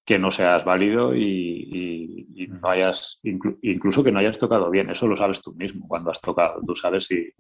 que 0.09 0.19
no 0.19 0.31
seas 0.31 0.65
válido 0.65 1.15
y, 1.15 2.27
no 2.49 2.69
hayas, 2.71 3.21
incluso 3.23 4.03
que 4.03 4.11
no 4.11 4.21
hayas 4.21 4.39
tocado 4.39 4.71
bien. 4.71 4.89
Eso 4.89 5.07
lo 5.07 5.17
sabes 5.17 5.43
tú 5.43 5.53
mismo 5.55 5.87
cuando 5.87 6.11
has 6.11 6.21
tocado. 6.21 6.63
Tú 6.67 6.75
sabes 6.75 7.05
si, 7.05 7.31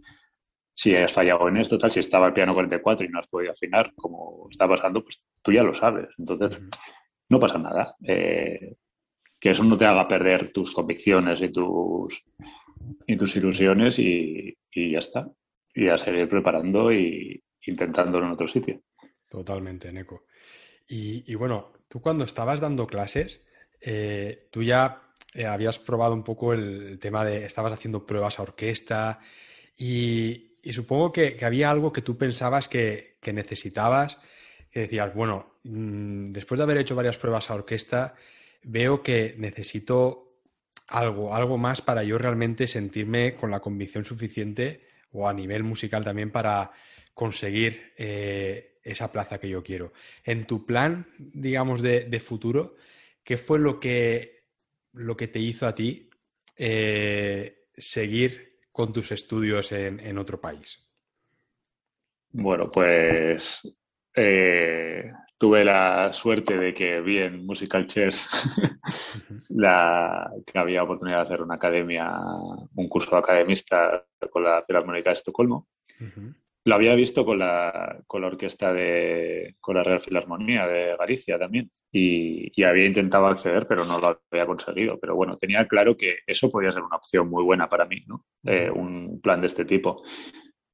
si 0.74 0.94
has 0.94 1.12
fallado 1.12 1.48
en 1.48 1.56
esto, 1.56 1.78
tal, 1.78 1.90
si 1.90 2.00
estaba 2.00 2.26
el 2.26 2.34
piano 2.34 2.52
44 2.52 3.06
y 3.06 3.08
no 3.08 3.20
has 3.20 3.26
podido 3.26 3.52
afinar, 3.52 3.94
como 3.94 4.48
está 4.50 4.68
pasando, 4.68 5.02
pues 5.02 5.22
tú 5.40 5.50
ya 5.50 5.62
lo 5.62 5.74
sabes. 5.74 6.08
Entonces, 6.18 6.60
no 7.30 7.40
pasa 7.40 7.58
nada. 7.58 7.96
Eh, 8.06 8.76
que 9.40 9.50
eso 9.50 9.64
no 9.64 9.78
te 9.78 9.86
haga 9.86 10.06
perder 10.06 10.50
tus 10.50 10.72
convicciones 10.72 11.40
y 11.40 11.50
tus, 11.50 12.22
y 13.06 13.16
tus 13.16 13.34
ilusiones 13.36 13.98
y 13.98 14.56
ya 14.74 14.98
está 14.98 15.26
y 15.74 15.88
a 15.88 15.96
seguir 15.96 16.28
preparando 16.28 16.92
y 16.92 17.42
intentándolo 17.66 18.26
en 18.26 18.32
otro 18.32 18.48
sitio. 18.48 18.82
Totalmente, 19.28 19.92
Neko. 19.92 20.24
Y, 20.88 21.34
bueno, 21.34 21.72
tú 21.89 22.01
cuando 22.01 22.24
estabas 22.24 22.61
dando 22.61 22.86
clases, 22.86 23.41
eh, 23.80 24.49
tú 24.51 24.62
ya 24.62 25.03
eh, 25.34 25.47
habías 25.47 25.78
probado 25.78 26.14
un 26.14 26.24
poco 26.24 26.53
el, 26.53 26.99
tema 26.99 27.24
de, 27.24 27.45
estabas 27.45 27.72
haciendo 27.72 28.07
pruebas 28.07 28.39
a 28.39 28.43
orquesta 28.43 29.20
y, 29.76 30.45
supongo 30.72 31.12
que, 31.12 31.39
había 31.43 31.70
algo 31.70 31.93
que 31.93 32.03
tú 32.03 32.16
pensabas 32.16 32.68
que, 32.68 33.16
necesitabas, 33.32 34.18
que 34.70 34.80
decías, 34.80 35.14
bueno, 35.14 35.59
mm, 35.64 36.32
después 36.32 36.59
de 36.59 36.64
haber 36.64 36.78
hecho 36.78 36.97
varias 36.97 37.18
pruebas 37.18 37.51
a 37.51 37.55
orquesta, 37.55 38.14
veo 38.62 39.03
que 39.03 39.34
necesito 39.39 40.41
algo, 40.89 41.34
algo 41.34 41.59
más 41.59 41.82
para 41.82 42.03
yo 42.03 42.18
realmente 42.18 42.66
sentirme 42.66 43.34
con 43.34 43.51
la 43.51 43.61
convicción 43.61 44.05
suficiente 44.05 44.86
o 45.12 45.28
a 45.28 45.32
nivel 45.32 45.62
musical 45.62 46.05
también 46.05 46.30
para 46.30 46.72
conseguir 47.14 47.93
eh, 47.97 48.77
esa 48.91 49.12
plaza 49.12 49.39
que 49.39 49.49
yo 49.49 49.62
quiero. 49.62 49.93
En 50.24 50.47
tu 50.47 50.66
plan, 50.66 51.07
digamos, 51.18 51.82
de, 51.82 52.20
futuro, 52.20 52.76
¿qué 53.22 53.36
fue 53.36 53.59
lo 53.59 53.78
que, 53.78 54.45
lo 54.93 55.16
que 55.16 55.28
te 55.28 55.39
hizo 55.39 55.66
a 55.66 55.74
ti 55.74 56.11
eh, 56.57 57.66
seguir 57.76 58.59
con 58.72 58.93
tus 58.93 59.12
estudios 59.12 59.72
en, 59.72 60.18
otro 60.18 60.41
país? 60.41 60.86
Bueno, 62.30 62.70
pues 62.70 63.62
eh, 64.14 65.11
tuve 65.39 65.64
la 65.64 66.12
suerte 66.12 66.57
de 66.57 66.74
que 66.74 67.01
vi 67.01 67.18
en 67.18 67.47
Musical 67.47 67.86
Chairs 67.86 68.28
la, 69.51 70.30
que 70.45 70.59
había 70.59 70.82
oportunidad 70.82 71.18
de 71.18 71.22
hacer 71.22 71.43
una 71.43 71.55
academia, 71.55 72.12
un 72.74 72.89
curso 72.89 73.16
academista 73.16 74.05
con 74.30 74.43
la 74.43 74.62
Filarmónica 74.66 75.11
de 75.11 75.14
Estocolmo. 75.14 75.68
Lo 76.68 76.74
había 76.74 76.94
visto 76.94 77.24
con 77.24 77.38
la, 77.38 77.98
con 78.06 78.20
la 78.20 78.26
orquesta 78.26 78.74
de, 78.74 79.56
con 79.58 79.76
la 79.76 79.82
Real 79.82 80.02
Filarmonía 80.02 80.66
de 80.66 80.96
Galicia 80.98 81.38
también. 81.38 81.70
Y, 81.90 82.52
y, 82.54 82.62
había 82.62 82.84
intentado 82.84 83.26
acceder, 83.26 83.66
pero 83.66 83.86
no 83.86 83.98
lo 83.98 84.20
había 84.30 84.44
conseguido. 84.44 84.98
Pero 85.00 85.16
bueno, 85.16 85.38
tenía 85.38 85.66
claro 85.66 85.96
que 85.96 86.18
eso 86.26 86.50
podía 86.50 86.70
ser 86.70 86.82
una 86.82 86.96
opción 86.96 87.30
muy 87.30 87.42
buena 87.42 87.70
para 87.70 87.86
mí, 87.86 88.04
¿no? 88.06 88.26
Eh, 88.44 88.68
un 88.70 89.18
plan 89.22 89.40
de 89.40 89.46
este 89.46 89.64
tipo. 89.64 90.02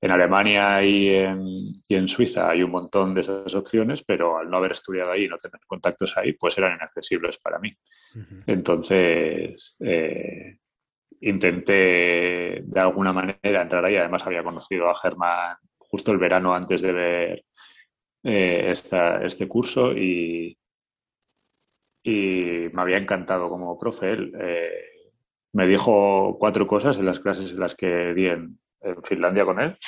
En 0.01 0.11
Alemania 0.11 0.83
y 0.85 1.11
en, 1.11 1.47
y 1.87 1.95
en, 1.95 2.09
Suiza 2.09 2.51
hay 2.51 2.65
un 2.65 2.73
montón 2.73 3.15
de 3.15 3.21
esas 3.21 3.55
opciones, 3.55 4.03
pero 4.05 4.37
al 4.39 4.51
no 4.51 4.57
haber 4.57 4.73
estudiado 4.73 5.13
ahí 5.13 5.27
y 5.27 5.29
no 5.29 5.37
tener 5.37 5.61
contactos 5.65 6.13
ahí, 6.17 6.33
pues 6.33 6.59
eran 6.59 6.75
inaccesibles 6.75 7.39
para 7.39 7.61
mí. 7.61 7.73
Entonces, 8.49 9.77
eh, 9.79 10.59
intenté 11.21 12.63
de 12.65 12.81
alguna 12.81 13.13
manera 13.13 13.63
entrar 13.63 13.85
ahí. 13.85 13.95
Además, 13.95 14.27
había 14.27 14.43
conocido 14.43 14.91
a 14.91 14.97
Germán 14.97 15.57
justo 15.95 16.11
el 16.11 16.19
verano 16.19 16.53
antes 16.53 16.83
de 16.83 16.93
ver 16.93 17.45
eh, 18.25 18.75
este 19.23 19.47
curso 19.47 19.93
y, 19.93 20.59
y 22.03 22.69
me 22.73 22.83
había 22.83 22.97
encantado 22.97 23.49
como 23.49 23.79
profe. 23.79 24.11
Él 24.11 24.33
eh, 24.41 24.73
me 25.53 25.69
dijo 25.69 26.37
cuatro 26.41 26.67
cosas 26.67 26.99
en 26.99 27.07
las 27.07 27.21
clases 27.21 27.53
en 27.53 27.61
las 27.61 27.77
que 27.77 28.13
di 28.13 28.27
en, 28.27 28.59
Finlandia 29.05 29.47
con 29.47 29.61
él 29.61 29.79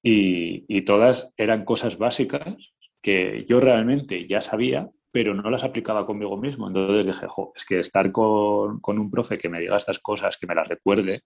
y, 0.00 0.64
y, 0.68 0.82
todas 0.82 1.32
eran 1.36 1.64
cosas 1.64 1.98
básicas 1.98 2.54
que 3.02 3.46
yo 3.48 3.58
realmente 3.58 4.28
ya 4.28 4.42
sabía, 4.42 4.88
pero 5.10 5.34
no 5.34 5.50
las 5.50 5.64
aplicaba 5.64 6.06
conmigo 6.06 6.36
mismo. 6.36 6.68
Entonces 6.68 7.06
dije, 7.06 7.26
jo, 7.26 7.52
es 7.56 7.64
que 7.64 7.80
estar 7.80 8.12
con, 8.12 8.80
con, 8.80 8.98
un 8.98 9.10
profe 9.10 9.38
que 9.38 9.48
me 9.48 9.58
diga 9.60 9.78
estas 9.78 9.98
cosas, 9.98 10.36
que 10.38 10.46
me 10.46 10.54
las 10.54 10.68
recuerde, 10.68 11.22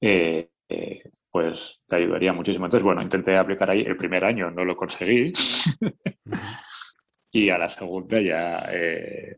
eh, 0.00 0.48
eh, 0.68 1.02
pues 1.36 1.82
te 1.86 1.96
ayudaría 1.96 2.32
muchísimo. 2.32 2.64
Entonces, 2.64 2.82
bueno, 2.82 3.02
intenté 3.02 3.36
aplicar 3.36 3.68
ahí. 3.68 3.82
El 3.82 3.98
primer 3.98 4.24
año 4.24 4.50
no 4.50 4.64
lo 4.64 4.74
conseguí. 4.74 5.34
y 7.30 7.50
a 7.50 7.58
la 7.58 7.68
segunda 7.68 8.18
ya, 8.22 8.66
eh, 8.72 9.36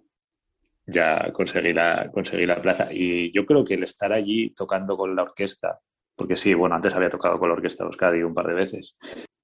ya 0.86 1.32
conseguí, 1.32 1.72
la, 1.72 2.08
conseguí 2.12 2.46
la 2.46 2.62
plaza. 2.62 2.92
Y 2.92 3.32
yo 3.32 3.44
creo 3.44 3.64
que 3.64 3.74
el 3.74 3.82
estar 3.82 4.12
allí 4.12 4.50
tocando 4.50 4.96
con 4.96 5.16
la 5.16 5.24
orquesta, 5.24 5.80
porque 6.14 6.36
sí, 6.36 6.54
bueno, 6.54 6.76
antes 6.76 6.94
había 6.94 7.10
tocado 7.10 7.36
con 7.36 7.48
la 7.48 7.56
orquesta 7.56 7.82
de 7.82 7.88
Euskadi 7.88 8.22
un 8.22 8.32
par 8.32 8.46
de 8.46 8.54
veces, 8.54 8.94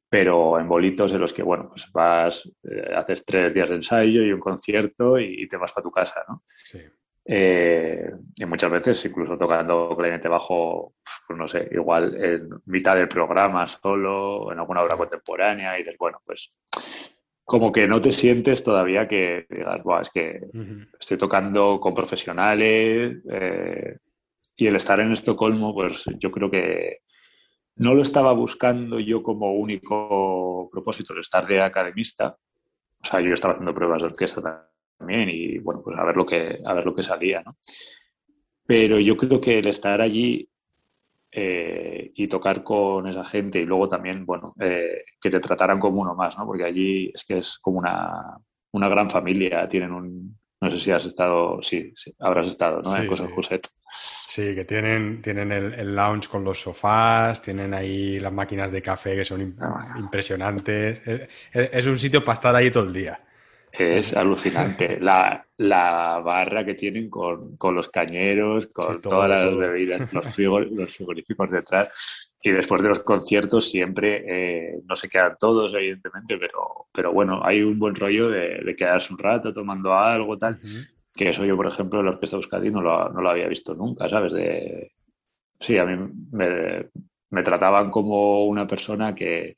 pero 0.09 0.61
en 0.61 0.69
bolitos 0.69 1.13
en 1.13 1.23
los 1.23 1.33
que, 1.33 1.43
bueno, 1.43 1.71
pues 1.71 1.91
vas, 1.91 2.49
eh, 2.63 2.95
haces 2.95 3.25
tres 3.25 3.53
días 3.53 3.69
de 3.69 3.75
ensayo 3.75 4.23
y 4.23 4.31
un 4.31 4.39
concierto 4.39 5.19
y, 5.19 5.43
y 5.43 5.49
te 5.49 5.57
vas 5.57 5.73
para 5.73 5.83
tu 5.83 5.91
casa, 5.91 6.23
¿no? 6.29 6.45
Sí. 6.65 6.79
Eh, 7.27 8.11
y 8.37 8.45
muchas 8.45 8.71
veces, 8.71 9.05
incluso 9.05 9.39
tocando 9.39 9.97
clarinete 9.97 10.29
bajo, 10.29 10.95
pues 11.27 11.39
no 11.39 11.49
sé, 11.49 11.69
igual 11.73 12.15
en 12.23 12.51
mitad 12.67 12.97
del 12.97 13.09
programa 13.09 13.67
solo, 13.67 14.53
en 14.53 14.59
alguna 14.59 14.83
obra 14.83 14.97
contemporánea, 14.97 15.75
y 15.75 15.83
dices, 15.83 15.97
bueno, 15.99 16.21
pues 16.25 16.53
como 17.45 17.73
que 17.73 17.87
no 17.87 18.01
te 18.01 18.13
sientes 18.13 18.63
todavía 18.63 19.09
que 19.09 19.47
digas, 19.49 19.81
es 20.03 20.11
que 20.11 20.41
estoy 20.99 21.19
tocando 21.19 21.79
con 21.81 21.95
profesionales 21.95 23.23
eh, 23.31 23.99
y 24.57 24.67
el 24.67 24.77
estar 24.77 25.01
en 25.01 25.13
Estocolmo, 25.13 25.75
pues 25.75 26.05
yo 26.19 26.31
creo 26.31 26.51
que 26.51 26.99
no 27.77 27.95
lo 27.95 28.03
estaba 28.03 28.33
buscando 28.33 29.01
yo 29.01 29.23
como 29.23 29.55
único 29.55 30.69
propósito, 30.71 31.13
el 31.13 31.21
estar 31.21 31.47
de 31.47 31.61
academista. 31.61 32.37
O 33.03 33.05
sea, 33.05 33.21
yo 33.21 33.35
estaba 33.35 33.55
haciendo 33.55 33.75
pruebas 33.75 34.01
de 34.01 34.09
orquesta 34.09 34.71
también 34.99 35.29
y 35.31 35.59
bueno, 35.59 35.83
pues 35.83 35.97
a 35.99 36.05
ver 36.05 36.17
lo 36.17 36.27
que, 36.27 36.61
a 36.65 36.75
ver 36.75 36.85
lo 36.85 36.95
que 36.95 37.03
salía, 37.03 37.43
¿no? 37.43 37.57
Pero 38.67 38.99
yo 38.99 39.17
creo 39.17 39.41
que 39.41 39.59
el 39.59 39.67
estar 39.67 40.01
allí 40.01 40.49
eh, 41.31 42.13
y 42.15 42.29
tocar 42.29 42.63
con 42.63 43.07
esa 43.09 43.25
gente 43.25 43.61
y 43.61 43.67
luego 43.67 43.89
también, 43.89 44.25
bueno, 44.25 44.55
eh, 44.61 45.05
que 45.21 45.31
te 45.31 45.41
trataran 45.41 45.81
como 45.81 46.01
uno 46.01 46.15
más, 46.15 46.37
¿no? 46.39 46.47
Porque 46.47 46.65
allí 46.65 47.11
es 47.15 47.25
que 47.25 47.39
es 47.39 47.59
como 47.61 47.79
una, 47.79 48.39
una 48.73 48.89
gran 48.89 49.11
familia, 49.11 49.69
tienen 49.69 49.93
un, 49.93 50.39
no 50.61 50.71
sé 50.71 50.81
si 50.81 50.91
has 50.91 51.05
estado, 51.05 51.63
sí, 51.63 51.93
sí 51.97 52.15
habrás 52.21 52.49
estado, 52.49 52.81
¿no? 52.83 52.97
en 52.97 53.07
Cosas 53.07 53.29
sí. 53.49 53.61
Sí, 54.29 54.55
que 54.55 54.65
tienen, 54.65 55.23
tienen 55.23 55.53
el, 55.53 55.75
el, 55.75 55.95
lounge 55.95 56.29
con 56.29 56.43
los 56.43 56.61
sofás, 56.61 57.43
tienen 57.43 57.75
ahí 57.75 58.19
las 58.19 58.33
máquinas 58.33 58.73
de 58.73 58.83
café 58.83 59.15
que 59.15 59.25
son 59.25 59.57
ah. 59.61 59.95
impresionantes. 59.99 61.01
Es, 61.07 61.29
es, 61.53 61.87
un 61.87 61.99
sitio 61.99 62.25
para 62.25 62.35
estar 62.35 62.57
ahí 62.57 62.71
todo 62.71 62.85
el 62.85 62.93
día. 62.93 63.21
Es 63.77 64.15
alucinante. 64.15 64.99
La, 65.01 65.45
la 65.57 66.21
barra 66.25 66.65
que 66.65 66.75
tienen 66.75 67.11
con, 67.11 67.57
con 67.57 67.75
los 67.75 67.89
cañeros, 67.89 68.69
con 68.69 69.01
todo, 69.01 69.15
todas 69.17 69.31
las 69.31 69.45
todo. 69.45 69.59
bebidas, 69.59 70.13
los, 70.13 70.39
los 70.39 70.97
frigoríficos 70.97 71.51
detrás. 71.51 72.31
Y 72.41 72.51
después 72.51 72.83
de 72.83 72.89
los 72.91 73.01
conciertos 73.01 73.71
siempre, 73.71 74.23
eh, 74.27 74.81
no 74.87 74.95
se 74.97 75.09
quedan 75.09 75.37
todos, 75.41 75.73
evidentemente, 75.75 76.37
pero, 76.39 76.87
pero 76.93 77.13
bueno, 77.13 77.41
hay 77.43 77.63
un 77.63 77.79
buen 77.79 77.95
rollo 77.95 78.29
de, 78.29 78.59
de 78.63 78.77
quedarse 78.77 79.13
un 79.13 79.19
rato 79.19 79.53
tomando 79.53 79.95
algo, 79.95 80.37
tal. 80.39 80.61
Uh 80.63 80.67
-huh. 80.67 80.89
Que 81.15 81.31
eso 81.31 81.45
yo, 81.45 81.57
por 81.57 81.67
ejemplo, 81.67 82.01
en 82.01 82.07
la 82.07 82.13
Orquesta 82.13 82.37
Euskadi 82.37 82.71
no 82.71 82.83
lo, 82.83 83.09
no 83.09 83.21
lo 83.23 83.31
había 83.31 83.49
visto 83.49 83.75
nunca, 83.75 84.09
¿sabes? 84.09 84.33
De... 84.33 84.93
Sí, 85.61 85.79
a 85.79 85.87
mí 85.87 85.97
me, 86.33 86.87
me 87.31 87.43
trataban 87.43 87.91
como 87.91 88.45
una 88.47 88.67
persona 88.67 89.15
que, 89.15 89.57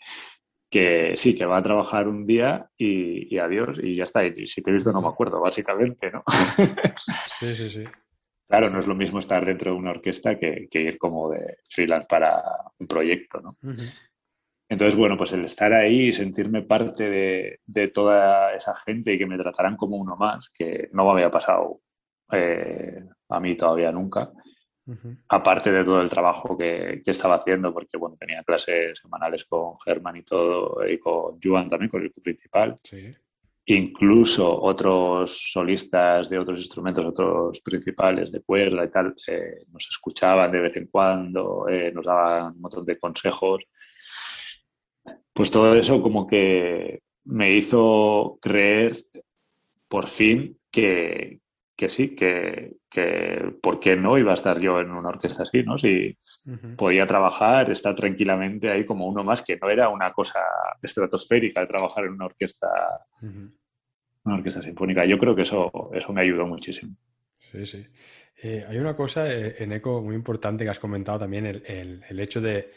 que 0.70 1.14
sí, 1.16 1.34
que 1.34 1.46
va 1.46 1.58
a 1.58 1.62
trabajar 1.62 2.08
un 2.08 2.26
día 2.26 2.68
y, 2.76 3.34
y, 3.34 3.38
adiós 3.38 3.78
y 3.82 3.96
ya 3.96 4.04
está. 4.04 4.24
Y 4.24 4.46
si 4.46 4.62
te 4.62 4.70
he 4.70 4.74
visto 4.74 4.92
no 4.92 5.00
me 5.00 5.08
acuerdo, 5.08 5.40
básicamente, 5.40 6.10
¿no? 6.10 6.24
Sí, 7.38 7.54
sí, 7.54 7.70
sí. 7.70 7.84
Claro, 8.48 8.70
no 8.70 8.78
es 8.80 8.86
lo 8.86 8.94
mismo 8.94 9.18
estar 9.18 9.44
dentro 9.44 9.72
de 9.72 9.76
una 9.76 9.90
orquesta 9.90 10.38
que, 10.38 10.68
que 10.70 10.80
ir 10.80 10.98
como 10.98 11.30
de 11.30 11.58
freelance 11.68 12.06
para 12.08 12.42
un 12.78 12.86
proyecto, 12.86 13.40
¿no? 13.40 13.56
Uh 13.62 13.72
-huh. 13.72 13.92
Entonces, 14.68 14.96
bueno, 14.96 15.16
pues 15.16 15.32
el 15.32 15.44
estar 15.44 15.72
ahí 15.72 16.08
y 16.08 16.12
sentirme 16.12 16.62
parte 16.62 17.08
de, 17.08 17.60
de, 17.66 17.88
toda 17.88 18.54
esa 18.54 18.74
gente 18.74 19.12
y 19.12 19.18
que 19.18 19.26
me 19.26 19.38
trataran 19.38 19.76
como 19.76 19.96
uno 19.96 20.16
más, 20.16 20.48
que 20.50 20.88
no 20.92 21.04
me 21.04 21.12
había 21.12 21.30
pasado 21.30 21.80
eh, 22.32 23.04
a 23.28 23.40
mí 23.40 23.56
todavía 23.56 23.92
nunca, 23.92 24.32
uh 24.87 24.93
-huh. 24.93 25.16
aparte 25.28 25.72
de 25.72 25.84
todo 25.84 26.01
el 26.01 26.09
trabajo 26.09 26.57
que, 26.57 27.03
que, 27.05 27.11
estaba 27.11 27.37
haciendo, 27.37 27.72
porque 27.72 27.97
bueno, 27.97 28.16
tenía 28.18 28.43
clases 28.43 28.99
semanales 29.01 29.45
con 29.45 29.78
Germán 29.80 30.16
y 30.16 30.22
todo, 30.22 30.87
y 30.89 30.99
con 30.99 31.41
Juan 31.41 31.68
también, 31.68 31.91
con 31.91 32.03
el 32.03 32.11
principal. 32.11 32.76
Sí. 32.82 33.14
Incluso 33.68 34.62
otros 34.62 35.51
solistas 35.53 36.30
de 36.30 36.39
otros 36.39 36.61
instrumentos, 36.61 37.05
otros 37.05 37.61
principales 37.61 38.30
de 38.30 38.41
cuerda 38.41 38.84
y 38.84 38.91
tal, 38.91 39.14
eh, 39.26 39.64
nos 39.72 39.89
escuchaban 39.91 40.53
de 40.53 40.61
vez 40.61 40.76
en 40.76 40.87
cuando, 40.87 41.66
eh, 41.68 41.91
nos 41.93 42.07
daban 42.07 42.55
un 42.55 42.61
montón 42.61 42.84
de 42.84 42.97
consejos. 42.97 43.64
Pues 45.32 45.51
todo 45.51 45.74
eso 45.74 46.01
como 46.01 46.28
que 46.28 47.03
me 47.24 47.57
hizo 47.57 48.39
creer 48.41 49.05
por 49.89 50.09
fin 50.09 50.57
que, 50.70 51.41
que 51.77 51.91
sí, 51.91 52.16
que, 52.16 52.77
que 52.89 53.53
por 53.62 53.79
qué 53.81 53.97
no 53.97 54.16
iba 54.16 54.31
a 54.31 54.35
estar 54.35 54.59
yo 54.59 54.81
en 54.81 54.91
una 54.91 55.11
orquesta 55.11 55.43
así, 55.43 55.62
¿no? 55.62 55.79
Si 55.79 56.16
uh 56.47 56.51
-huh. 56.53 56.77
podía 56.77 57.07
trabajar, 57.07 57.70
estar 57.70 57.95
tranquilamente 57.95 58.70
ahí 58.70 58.87
como 58.87 59.07
uno 59.07 59.22
más, 59.22 59.43
que 59.43 59.59
no 59.61 59.68
era 59.68 59.91
una 59.91 60.12
cosa 60.12 60.41
estratosférica 60.83 61.61
de 61.61 61.66
trabajar 61.66 62.05
en 62.05 62.12
una 62.12 62.27
orquesta, 62.27 62.68
uh 63.20 63.27
-huh. 63.27 63.53
una 64.24 64.35
orquesta 64.37 64.62
sinfónica. 64.62 65.05
Yo 65.05 65.18
creo 65.18 65.37
que 65.37 65.43
eso, 65.43 65.91
eso 65.93 66.12
me 66.12 66.22
ayudó 66.22 66.47
muchísimo. 66.47 66.97
Sí, 67.39 67.66
sí. 67.66 67.87
Eh, 68.43 68.64
hay 68.68 68.79
una 68.79 68.97
cosa 68.97 69.33
eh, 69.33 69.57
en 69.59 69.72
ECO 69.72 70.03
muy 70.03 70.14
importante 70.14 70.64
que 70.64 70.70
has 70.70 70.79
comentado 70.79 71.18
también, 71.18 71.47
el, 71.47 71.62
el, 71.66 72.03
el 72.09 72.20
hecho 72.20 72.41
de 72.41 72.70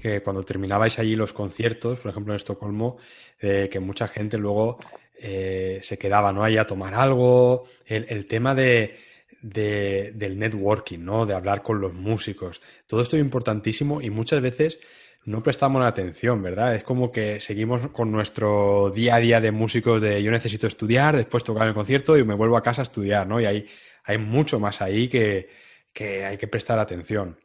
que 0.00 0.22
cuando 0.22 0.42
terminabais 0.42 0.98
allí 0.98 1.16
los 1.16 1.32
conciertos, 1.32 2.00
por 2.00 2.10
ejemplo 2.10 2.32
en 2.32 2.36
Estocolmo, 2.36 2.98
eh, 3.40 3.68
que 3.70 3.80
mucha 3.80 4.08
gente 4.08 4.36
luego 4.38 4.78
eh, 5.24 5.78
se 5.82 5.98
quedaba 5.98 6.32
¿no? 6.32 6.42
ahí 6.42 6.56
a 6.56 6.66
tomar 6.66 6.94
algo, 6.94 7.64
el, 7.86 8.06
el 8.08 8.26
tema 8.26 8.56
de, 8.56 8.98
de, 9.40 10.10
del 10.14 10.36
networking, 10.36 10.98
¿no? 10.98 11.26
de 11.26 11.34
hablar 11.34 11.62
con 11.62 11.80
los 11.80 11.94
músicos, 11.94 12.60
todo 12.88 13.02
esto 13.02 13.16
es 13.16 13.22
importantísimo 13.22 14.02
y 14.02 14.10
muchas 14.10 14.42
veces 14.42 14.80
no 15.24 15.40
prestamos 15.40 15.80
la 15.80 15.86
atención, 15.86 16.42
¿verdad? 16.42 16.74
Es 16.74 16.82
como 16.82 17.12
que 17.12 17.38
seguimos 17.38 17.86
con 17.88 18.10
nuestro 18.10 18.90
día 18.90 19.14
a 19.14 19.20
día 19.20 19.40
de 19.40 19.52
músicos 19.52 20.02
de 20.02 20.20
yo 20.20 20.32
necesito 20.32 20.66
estudiar, 20.66 21.16
después 21.16 21.44
tocar 21.44 21.68
el 21.68 21.74
concierto 21.74 22.16
y 22.16 22.24
me 22.24 22.34
vuelvo 22.34 22.56
a 22.56 22.62
casa 22.62 22.82
a 22.82 22.88
estudiar, 22.90 23.28
¿no? 23.28 23.40
Y 23.40 23.46
hay, 23.46 23.68
hay 24.02 24.18
mucho 24.18 24.58
más 24.58 24.82
ahí 24.82 25.08
que, 25.08 25.48
que 25.92 26.24
hay 26.24 26.36
que 26.38 26.48
prestar 26.48 26.80
atención. 26.80 27.38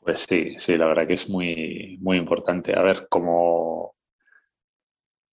Pues 0.00 0.26
sí, 0.28 0.56
sí, 0.58 0.76
la 0.76 0.86
verdad 0.86 1.06
que 1.06 1.14
es 1.14 1.30
muy, 1.30 1.96
muy 2.02 2.18
importante. 2.18 2.76
A 2.76 2.82
ver, 2.82 3.06
como, 3.08 3.94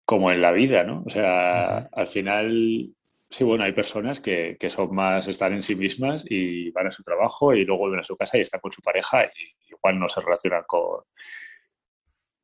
como 0.10 0.32
en 0.32 0.42
la 0.42 0.52
vida, 0.52 0.84
¿no? 0.84 1.04
O 1.06 1.10
sea, 1.12 1.22
uh 1.22 1.96
-huh. 1.96 2.00
al 2.02 2.08
final, 2.08 2.90
sí, 3.30 3.44
bueno, 3.44 3.64
hay 3.64 3.74
personas 3.74 4.20
que, 4.20 4.58
que, 4.60 4.72
son 4.72 4.96
más, 4.96 5.28
están 5.28 5.54
en 5.54 5.62
sí 5.62 5.76
mismas 5.76 6.24
y 6.28 6.72
van 6.72 6.88
a 6.88 6.92
su 6.92 7.04
trabajo 7.04 7.54
y 7.54 7.64
luego 7.64 7.82
vuelven 7.82 8.00
a 8.00 8.04
su 8.04 8.18
casa 8.18 8.40
y 8.40 8.42
están 8.42 8.60
con 8.60 8.72
su 8.72 8.82
pareja 8.82 9.26
y 9.26 9.72
igual 9.72 10.00
no 10.00 10.10
se 10.10 10.22
relacionan 10.22 10.64
con, 10.66 11.04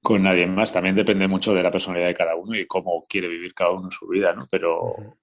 con 0.03 0.21
nadie 0.21 0.45
más. 0.45 0.71
También 0.71 0.95
depende 0.95 1.27
mucho 1.27 1.55
de 1.55 1.63
la 1.63 1.71
personalidad 1.71 2.07
de 2.09 2.13
cada 2.13 2.35
uno 2.35 2.55
y 2.55 2.67
cómo 2.67 3.07
quiere 3.09 3.27
vivir 3.27 3.55
cada 3.55 3.71
uno 3.71 3.89
su 3.89 4.07
vida, 4.07 4.33
¿no? 4.33 4.47
Pero 4.51 4.83
uh 4.83 4.97
-huh. 4.97 5.15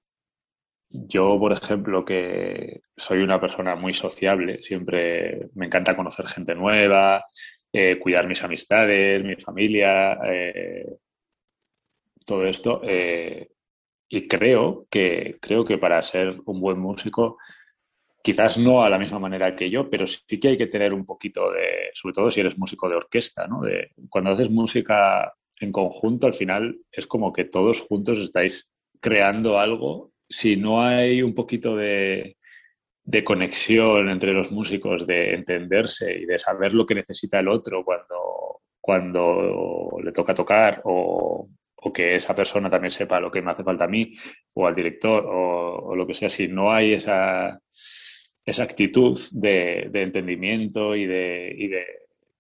Yo, 0.94 1.38
por 1.38 1.52
ejemplo, 1.52 2.04
que 2.04 2.82
soy 2.96 3.20
una 3.20 3.40
persona 3.40 3.74
muy 3.76 3.94
sociable, 3.94 4.62
siempre 4.62 5.48
me 5.54 5.64
encanta 5.66 5.96
conocer 5.96 6.26
gente 6.26 6.54
nueva, 6.54 7.24
eh, 7.72 7.98
cuidar 7.98 8.28
mis 8.28 8.42
amistades, 8.44 9.24
mi 9.24 9.36
familia, 9.36 10.18
eh, 10.26 10.98
todo 12.24 12.46
esto. 12.46 12.80
Eh, 12.84 13.50
y 14.08 14.28
creo 14.28 14.86
que, 14.90 15.38
creo 15.40 15.64
que 15.64 15.78
para 15.78 16.02
ser 16.02 16.40
un 16.44 16.60
buen 16.60 16.78
músico, 16.78 17.38
quizás 18.22 18.58
no 18.58 18.82
a 18.82 18.90
la 18.90 18.98
misma 18.98 19.18
manera 19.18 19.56
que 19.56 19.70
yo, 19.70 19.88
pero 19.90 20.06
sí 20.06 20.38
que 20.38 20.48
hay 20.48 20.58
que 20.58 20.66
tener 20.66 20.92
un 20.92 21.06
poquito 21.06 21.50
de, 21.50 21.90
sobre 21.94 22.14
todo 22.14 22.30
si 22.30 22.40
eres 22.40 22.58
músico 22.58 22.88
de 22.88 22.96
orquesta, 22.96 23.46
¿no? 23.46 23.62
Cuando 24.08 24.30
haces 24.30 24.50
música 24.50 25.32
en 25.60 25.72
conjunto, 25.72 26.26
al 26.26 26.34
final 26.34 26.76
es 26.90 27.06
como 27.06 27.32
que 27.32 27.44
todos 27.44 27.80
juntos 27.80 28.18
estáis 28.18 28.68
creando 29.00 29.58
algo. 29.58 30.12
Si 30.28 30.56
no 30.56 30.82
hay 30.82 31.22
un 31.22 31.34
poquito 31.34 31.76
de, 31.76 32.36
de 33.04 33.24
conexión 33.24 34.08
entre 34.08 34.32
los 34.32 34.50
músicos, 34.50 35.06
de 35.06 35.34
entenderse 35.34 36.18
y 36.20 36.26
de 36.26 36.38
saber 36.38 36.74
lo 36.74 36.86
que 36.86 36.94
necesita 36.94 37.40
el 37.40 37.48
otro 37.48 37.84
cuando, 37.84 38.60
cuando 38.80 39.98
le 40.02 40.12
toca 40.12 40.34
tocar 40.34 40.82
o, 40.84 41.48
o 41.84 41.92
que 41.92 42.16
esa 42.16 42.34
persona 42.34 42.70
también 42.70 42.92
sepa 42.92 43.20
lo 43.20 43.30
que 43.30 43.42
me 43.42 43.50
hace 43.50 43.64
falta 43.64 43.84
a 43.84 43.88
mí 43.88 44.14
o 44.54 44.66
al 44.66 44.74
director 44.74 45.24
o, 45.26 45.94
lo 45.96 46.06
que 46.06 46.14
sea, 46.14 46.30
si 46.30 46.48
no 46.48 46.72
hay 46.72 46.94
esa, 46.94 47.60
esa 48.44 48.62
actitud 48.62 49.18
de, 49.32 49.90
entendimiento 49.92 50.94
y 50.94 51.06
de, 51.06 51.54
y 51.56 51.68
de, 51.68 51.84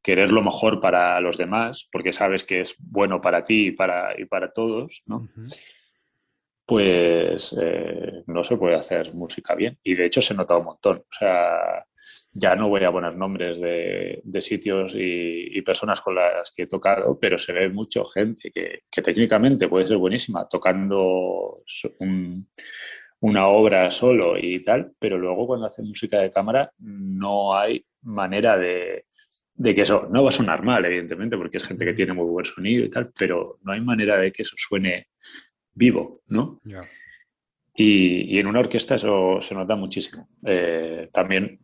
querer 0.02 0.32
lo 0.32 0.42
mejor 0.42 0.80
para 0.80 1.20
los 1.20 1.38
demás, 1.38 1.88
porque 1.92 2.12
sabes 2.12 2.44
que 2.44 2.62
es 2.62 2.74
bueno 2.78 3.20
para 3.20 3.44
ti 3.44 3.68
y 3.68 3.70
para, 3.70 4.20
y 4.20 4.24
para 4.24 4.52
todos, 4.52 5.02
¿no? 5.06 5.28
Pues 6.66 7.54
eh, 7.60 8.22
no 8.26 8.42
se 8.42 8.56
puede 8.56 8.74
hacer 8.74 9.14
música 9.14 9.54
bien. 9.54 9.78
Y 9.82 9.94
de 9.94 10.06
hecho 10.06 10.20
se 10.20 10.34
nota 10.34 10.56
un 10.56 10.64
montón. 10.64 10.98
O 10.98 11.18
sea, 11.18 11.84
ya 12.34 12.56
no 12.56 12.68
voy 12.68 12.82
a 12.84 12.92
poner 12.92 13.14
nombres 13.14 13.60
de, 13.60 14.40
sitios 14.40 14.92
y, 14.94 15.60
personas 15.62 16.00
con 16.00 16.14
las 16.14 16.52
que 16.56 16.62
he 16.62 16.66
tocado, 16.66 17.18
pero 17.20 17.38
se 17.38 17.52
ve 17.52 17.68
mucho 17.68 18.04
gente 18.06 18.50
que, 18.50 18.82
técnicamente 19.02 19.68
puede 19.68 19.86
ser 19.86 19.98
buenísima 19.98 20.48
tocando 20.48 21.62
una 23.20 23.46
obra 23.46 23.90
solo 23.90 24.36
y 24.38 24.64
tal, 24.64 24.92
pero 24.98 25.18
luego 25.18 25.46
cuando 25.46 25.66
hace 25.66 25.82
música 25.82 26.18
de 26.18 26.32
cámara 26.32 26.72
no 26.78 27.54
hay 27.54 27.84
manera 28.02 28.56
de, 28.56 29.04
que 29.62 29.82
eso 29.82 30.08
no 30.10 30.24
va 30.24 30.30
a 30.30 30.32
sonar 30.32 30.62
mal, 30.62 30.84
evidentemente, 30.84 31.36
porque 31.36 31.58
es 31.58 31.64
gente 31.64 31.84
que 31.84 31.94
tiene 31.94 32.14
muy 32.14 32.26
buen 32.26 32.46
sonido 32.46 32.84
y 32.84 32.90
tal, 32.90 33.12
pero 33.16 33.58
no 33.62 33.72
hay 33.72 33.80
manera 33.80 34.16
de 34.16 34.32
que 34.32 34.42
eso 34.42 34.56
suene 34.56 35.08
vivo, 35.74 36.22
¿no? 36.28 36.60
Y, 37.74 38.38
en 38.38 38.46
una 38.46 38.60
orquesta 38.60 38.96
eso 38.96 39.40
se 39.40 39.54
nota 39.54 39.76
muchísimo. 39.76 40.28
Eh, 40.44 41.08
también 41.12 41.60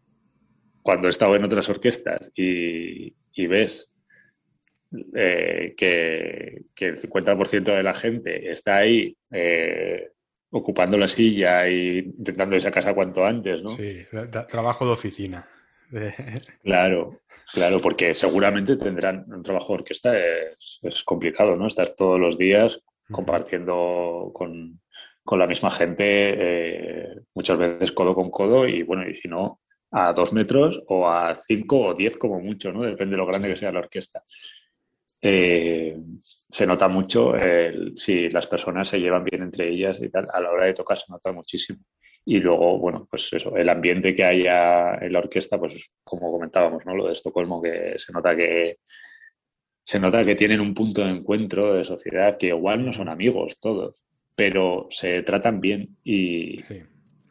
cuando 0.88 1.06
he 1.06 1.10
estado 1.10 1.36
en 1.36 1.44
otras 1.44 1.68
orquestas 1.68 2.30
y, 2.34 3.12
ves 3.46 3.92
eh, 5.14 5.74
que, 5.76 6.62
el 6.78 7.02
50% 7.02 7.62
de 7.62 7.82
la 7.82 7.92
gente 7.92 8.50
está 8.50 8.78
ahí 8.78 9.14
eh, 9.30 10.12
ocupando 10.48 10.96
la 10.96 11.06
silla 11.06 11.66
e 11.66 11.98
intentando 11.98 12.56
irse 12.56 12.68
a 12.68 12.72
casa 12.72 12.94
cuanto 12.94 13.22
antes, 13.22 13.62
¿no? 13.62 13.68
Sí, 13.68 13.96
trabajo 14.48 14.86
de 14.86 14.92
oficina. 14.92 15.46
Claro, 16.62 17.20
claro, 17.52 17.82
porque 17.82 18.14
seguramente 18.14 18.78
tendrán 18.78 19.26
un 19.28 19.42
trabajo 19.42 19.74
de 19.74 19.80
orquesta 19.80 20.14
es, 20.16 21.02
complicado, 21.04 21.54
¿no? 21.54 21.66
Estás 21.66 21.96
todos 21.96 22.18
los 22.18 22.38
días 22.38 22.80
compartiendo 23.10 24.30
con, 24.32 24.80
la 25.32 25.46
misma 25.46 25.70
gente, 25.70 26.04
eh, 26.06 27.14
muchas 27.34 27.58
veces 27.58 27.92
codo 27.92 28.14
con 28.14 28.30
codo, 28.30 28.66
y 28.66 28.82
bueno, 28.84 29.06
y 29.06 29.14
si 29.16 29.28
no, 29.28 29.60
a 29.90 30.12
dos 30.12 30.32
metros 30.32 30.82
o 30.88 31.08
a 31.08 31.36
cinco 31.46 31.80
o 31.80 31.94
diez 31.94 32.16
como 32.18 32.40
mucho, 32.40 32.72
¿no? 32.72 32.82
Depende 32.82 33.12
de 33.12 33.18
lo 33.18 33.26
grande 33.26 33.48
que 33.48 33.56
sea 33.56 33.72
la 33.72 33.80
orquesta. 33.80 34.22
Eh, 35.20 35.96
se 36.48 36.66
nota 36.66 36.86
mucho 36.88 37.32
si 37.96 38.28
las 38.30 38.46
personas 38.46 38.88
se 38.88 39.00
llevan 39.00 39.24
bien 39.24 39.42
entre 39.42 39.68
ellas 39.68 39.98
y 40.00 40.08
tal, 40.08 40.28
a 40.32 40.40
la 40.40 40.50
hora 40.50 40.66
de 40.66 40.74
tocar 40.74 40.96
se 40.96 41.10
nota 41.10 41.32
muchísimo. 41.32 41.80
Y 42.24 42.40
luego, 42.40 42.78
bueno, 42.78 43.08
pues 43.10 43.32
eso, 43.32 43.56
el 43.56 43.68
ambiente 43.68 44.14
que 44.14 44.24
haya 44.24 44.96
en 44.96 45.12
la 45.12 45.20
orquesta, 45.20 45.58
pues 45.58 45.74
como 46.04 46.30
comentábamos, 46.30 46.84
¿no? 46.84 46.94
Lo 46.94 47.06
de 47.06 47.14
Estocolmo, 47.14 47.62
que 47.62 47.94
se 47.96 48.12
nota 48.12 48.36
que 48.36 48.78
se 49.82 49.98
nota 49.98 50.22
que 50.22 50.34
tienen 50.36 50.60
un 50.60 50.74
punto 50.74 51.02
de 51.02 51.10
encuentro 51.10 51.72
de 51.72 51.86
sociedad, 51.86 52.36
que 52.36 52.48
igual 52.48 52.84
no 52.84 52.92
son 52.92 53.08
amigos 53.08 53.58
todos, 53.58 53.96
pero 54.34 54.86
se 54.90 55.22
tratan 55.22 55.62
bien 55.62 55.96
y 56.04 56.58
sí, 56.68 56.82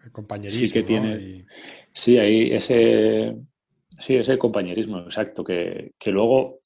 el 0.04 0.12
compañerismo. 0.12 0.68
Sí 0.68 0.74
que 0.74 0.82
tiene, 0.82 1.46
Sí, 1.98 2.16
hay 2.20 2.54
ese, 2.54 3.36
sí, 4.00 4.16
ese 4.16 4.38
compañerismo, 4.38 5.00
exacto, 5.00 5.44
que, 5.44 5.94
luego 6.06 6.60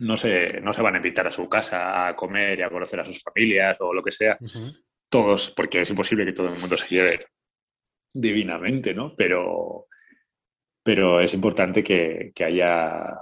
no 0.00 0.16
se, 0.16 0.60
no 0.60 0.72
se 0.72 0.82
van 0.82 0.94
a 0.94 0.96
invitar 0.96 1.28
a 1.28 1.32
su 1.32 1.48
casa 1.48 2.08
a 2.08 2.16
comer 2.16 2.58
y 2.58 2.62
a 2.62 2.68
conocer 2.68 2.98
a 2.98 3.04
sus 3.04 3.22
familias 3.22 3.76
o 3.78 3.94
lo 3.94 4.02
que 4.02 4.10
sea, 4.10 4.36
todos, 5.08 5.52
porque 5.52 5.82
es 5.82 5.90
imposible 5.90 6.24
que 6.26 6.32
todo 6.32 6.52
el 6.52 6.58
mundo 6.58 6.76
se 6.76 6.92
lleve 6.92 7.20
divinamente, 8.12 8.92
¿no? 8.92 9.14
Pero, 9.16 9.86
pero 10.82 11.20
es 11.20 11.32
importante 11.32 11.84
que, 11.84 12.32
haya 12.44 13.18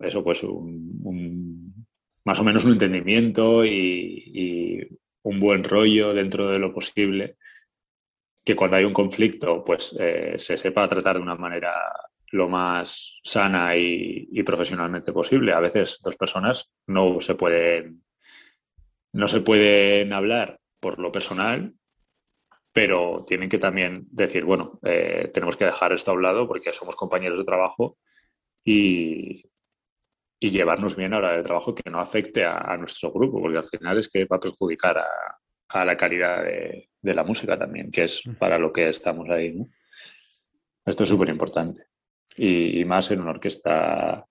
eso, 0.00 0.22
pues 0.22 0.44
un, 0.44 1.74
más 2.24 2.38
o 2.38 2.44
menos 2.44 2.64
un 2.64 2.74
entendimiento 2.74 3.64
y, 3.64 4.22
y, 4.32 4.98
un 5.22 5.40
buen 5.40 5.64
rollo 5.64 6.14
dentro 6.14 6.48
de 6.48 6.60
lo 6.60 6.72
posible 6.72 7.36
que 8.48 8.56
cuando 8.56 8.78
hay 8.78 8.84
un 8.84 8.94
conflicto, 8.94 9.62
pues 9.62 9.94
eh, 10.00 10.36
se 10.38 10.56
sepa 10.56 10.88
tratar 10.88 11.16
de 11.16 11.22
una 11.22 11.34
manera 11.34 11.74
lo 12.30 12.48
más 12.48 13.20
sana 13.22 13.76
y, 13.76 14.42
profesionalmente 14.42 15.12
posible. 15.12 15.52
A 15.52 15.60
veces 15.60 15.98
dos 16.02 16.16
personas 16.16 16.70
no 16.86 17.20
se 17.20 17.34
pueden, 17.34 18.02
no 19.12 19.28
se 19.28 19.42
pueden 19.42 20.14
hablar 20.14 20.60
por 20.80 20.98
lo 20.98 21.12
personal, 21.12 21.74
pero 22.72 23.26
tienen 23.26 23.50
que 23.50 23.58
también 23.58 24.06
decir, 24.10 24.46
bueno, 24.46 24.78
eh, 24.82 25.30
tenemos 25.34 25.58
que 25.58 25.66
dejar 25.66 25.92
esto 25.92 26.12
a 26.12 26.14
un 26.14 26.22
lado 26.22 26.48
porque 26.48 26.72
somos 26.72 26.96
compañeros 26.96 27.36
de 27.36 27.44
trabajo 27.44 27.98
y, 28.64 29.44
llevarnos 30.40 30.96
bien 30.96 31.12
a 31.12 31.20
la 31.20 31.28
hora 31.28 31.36
de 31.36 31.42
trabajo 31.42 31.74
que 31.74 31.90
no 31.90 32.00
afecte 32.00 32.46
a, 32.46 32.74
nuestro 32.78 33.12
grupo, 33.12 33.42
porque 33.42 33.58
al 33.58 33.68
final 33.68 33.98
es 33.98 34.08
que 34.08 34.24
va 34.24 34.36
a 34.36 34.40
perjudicar 34.40 34.96
a, 34.96 35.08
a 35.68 35.84
la 35.84 35.96
calidad 35.98 36.44
de, 36.44 36.87
la 37.02 37.24
música 37.24 37.58
también, 37.58 37.90
que 37.90 38.04
es 38.04 38.22
para 38.38 38.58
lo 38.58 38.72
que 38.72 38.88
estamos 38.88 39.28
ahí. 39.30 39.52
¿no? 39.52 39.68
Esto 40.84 41.04
es 41.04 41.08
súper 41.08 41.28
importante. 41.28 41.84
Y, 42.36 42.84
más 42.84 43.10
en 43.10 43.20
una 43.20 43.30
orquesta, 43.30 44.24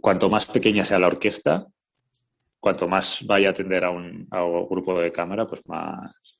cuanto 0.00 0.28
más 0.28 0.46
pequeña 0.46 0.84
sea 0.84 0.98
la 0.98 1.06
orquesta, 1.06 1.66
cuanto 2.60 2.86
más 2.86 3.24
vaya 3.26 3.48
a 3.48 3.50
atender 3.52 3.84
a 3.84 3.90
un, 3.90 4.28
grupo 4.68 5.00
de 5.00 5.12
cámara, 5.12 5.46
pues 5.46 5.62
más, 5.66 6.38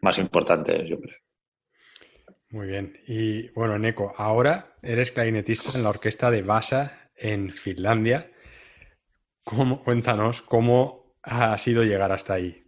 más 0.00 0.18
importante 0.18 0.82
es, 0.82 0.88
yo 0.88 1.00
creo. 1.00 1.16
Muy 2.50 2.66
bien. 2.66 2.98
Y 3.06 3.48
bueno, 3.50 3.78
Neko, 3.78 4.12
ahora 4.16 4.74
eres 4.82 5.12
clarinetista 5.12 5.70
en 5.74 5.84
la 5.84 5.90
orquesta 5.90 6.30
de 6.30 6.42
Vasa 6.42 7.10
en 7.16 7.50
Finlandia. 7.50 8.30
¿Cómo, 9.44 9.82
cuéntanos 9.82 10.42
cómo 10.42 11.02
ha 11.22 11.56
sido 11.58 11.84
llegar 11.84 12.12
hasta 12.12 12.34
ahí. 12.34 12.61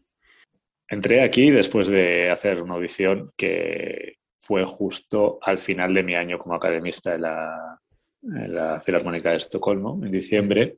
Entré 0.95 1.23
aquí 1.23 1.51
después 1.51 1.89
de 1.89 2.31
hacer 2.31 2.63
una 2.63 2.75
audición 2.75 3.33
que 3.37 4.19
fue 4.39 4.65
justo 4.65 5.41
al 5.43 5.59
final 5.59 5.93
de 5.93 6.05
mi 6.05 6.15
año 6.15 6.39
como 6.39 6.55
academista 6.55 7.17
en 7.17 7.23
la, 7.23 8.81
Filarmónica 8.85 9.31
de 9.31 9.39
Estocolmo, 9.39 10.01
en 10.05 10.13
diciembre, 10.13 10.77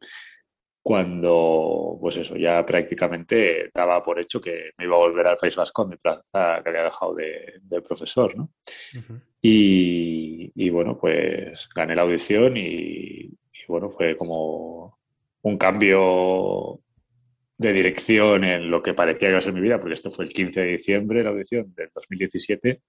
cuando, 0.82 1.98
pues 2.00 2.16
eso, 2.16 2.34
ya 2.34 2.64
prácticamente 2.64 3.70
daba 3.74 4.02
por 4.02 4.18
hecho 4.18 4.40
que 4.40 4.70
me 4.78 4.86
iba 4.86 4.96
a 4.96 5.00
volver 5.00 5.26
al 5.26 5.36
País 5.36 5.54
Vasco 5.54 5.82
a 5.82 5.86
mi 5.86 5.96
plaza 5.96 6.62
que 6.62 6.70
había 6.70 6.84
dejado 6.84 7.14
de, 7.14 7.82
profesor, 7.86 8.34
¿no? 8.34 8.48
y, 9.42 10.50
y, 10.54 10.70
bueno, 10.70 10.96
pues 10.98 11.68
gané 11.74 11.94
la 11.94 12.02
audición 12.02 12.56
y, 12.56 13.20
y 13.20 13.66
bueno, 13.68 13.90
fue 13.90 14.16
como 14.16 14.98
un 15.42 15.58
cambio 15.58 16.80
de 17.59 17.72
dirección 17.72 18.44
en 18.44 18.70
lo 18.70 18.82
que 18.82 18.94
parecía 18.94 19.18
que 19.18 19.28
iba 19.28 19.38
a 19.38 19.42
ser 19.42 19.52
mi 19.52 19.61
vida, 19.61 19.78
porque 19.78 19.94
esto 19.94 20.11
fue 20.11 20.26
el 20.26 20.32
15 20.32 20.61
de 20.61 20.66
diciembre, 20.66 21.22
la 21.22 21.30
audición 21.30 21.72
del 21.74 21.90
2017, 21.94 22.80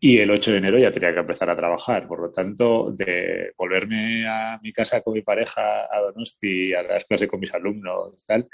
y 0.00 0.18
el 0.18 0.30
8 0.30 0.52
de 0.52 0.58
enero 0.58 0.78
ya 0.78 0.92
tenía 0.92 1.12
que 1.12 1.20
empezar 1.20 1.50
a 1.50 1.56
trabajar. 1.56 2.06
Por 2.06 2.20
lo 2.20 2.30
tanto, 2.30 2.92
de 2.92 3.52
volverme 3.56 4.26
a 4.26 4.60
mi 4.62 4.72
casa 4.72 5.00
con 5.00 5.14
mi 5.14 5.22
pareja 5.22 5.86
a 5.90 6.00
Donosti, 6.00 6.74
a 6.74 6.82
dar 6.82 7.04
clases 7.06 7.28
con 7.28 7.40
mis 7.40 7.54
alumnos 7.54 8.14
tal, 8.26 8.48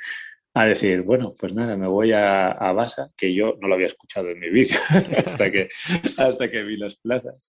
a 0.54 0.64
decir, 0.64 1.02
bueno, 1.02 1.34
pues 1.38 1.52
nada, 1.52 1.76
me 1.76 1.86
voy 1.86 2.12
a, 2.12 2.50
a 2.50 2.72
Basa, 2.72 3.10
que 3.16 3.34
yo 3.34 3.56
no 3.60 3.68
lo 3.68 3.74
había 3.74 3.86
escuchado 3.86 4.30
en 4.30 4.40
mi 4.40 4.48
vida 4.48 4.76
hasta, 5.26 5.50
que, 5.50 5.68
hasta 6.16 6.50
que 6.50 6.62
vi 6.62 6.76
las 6.76 6.96
plazas. 6.96 7.48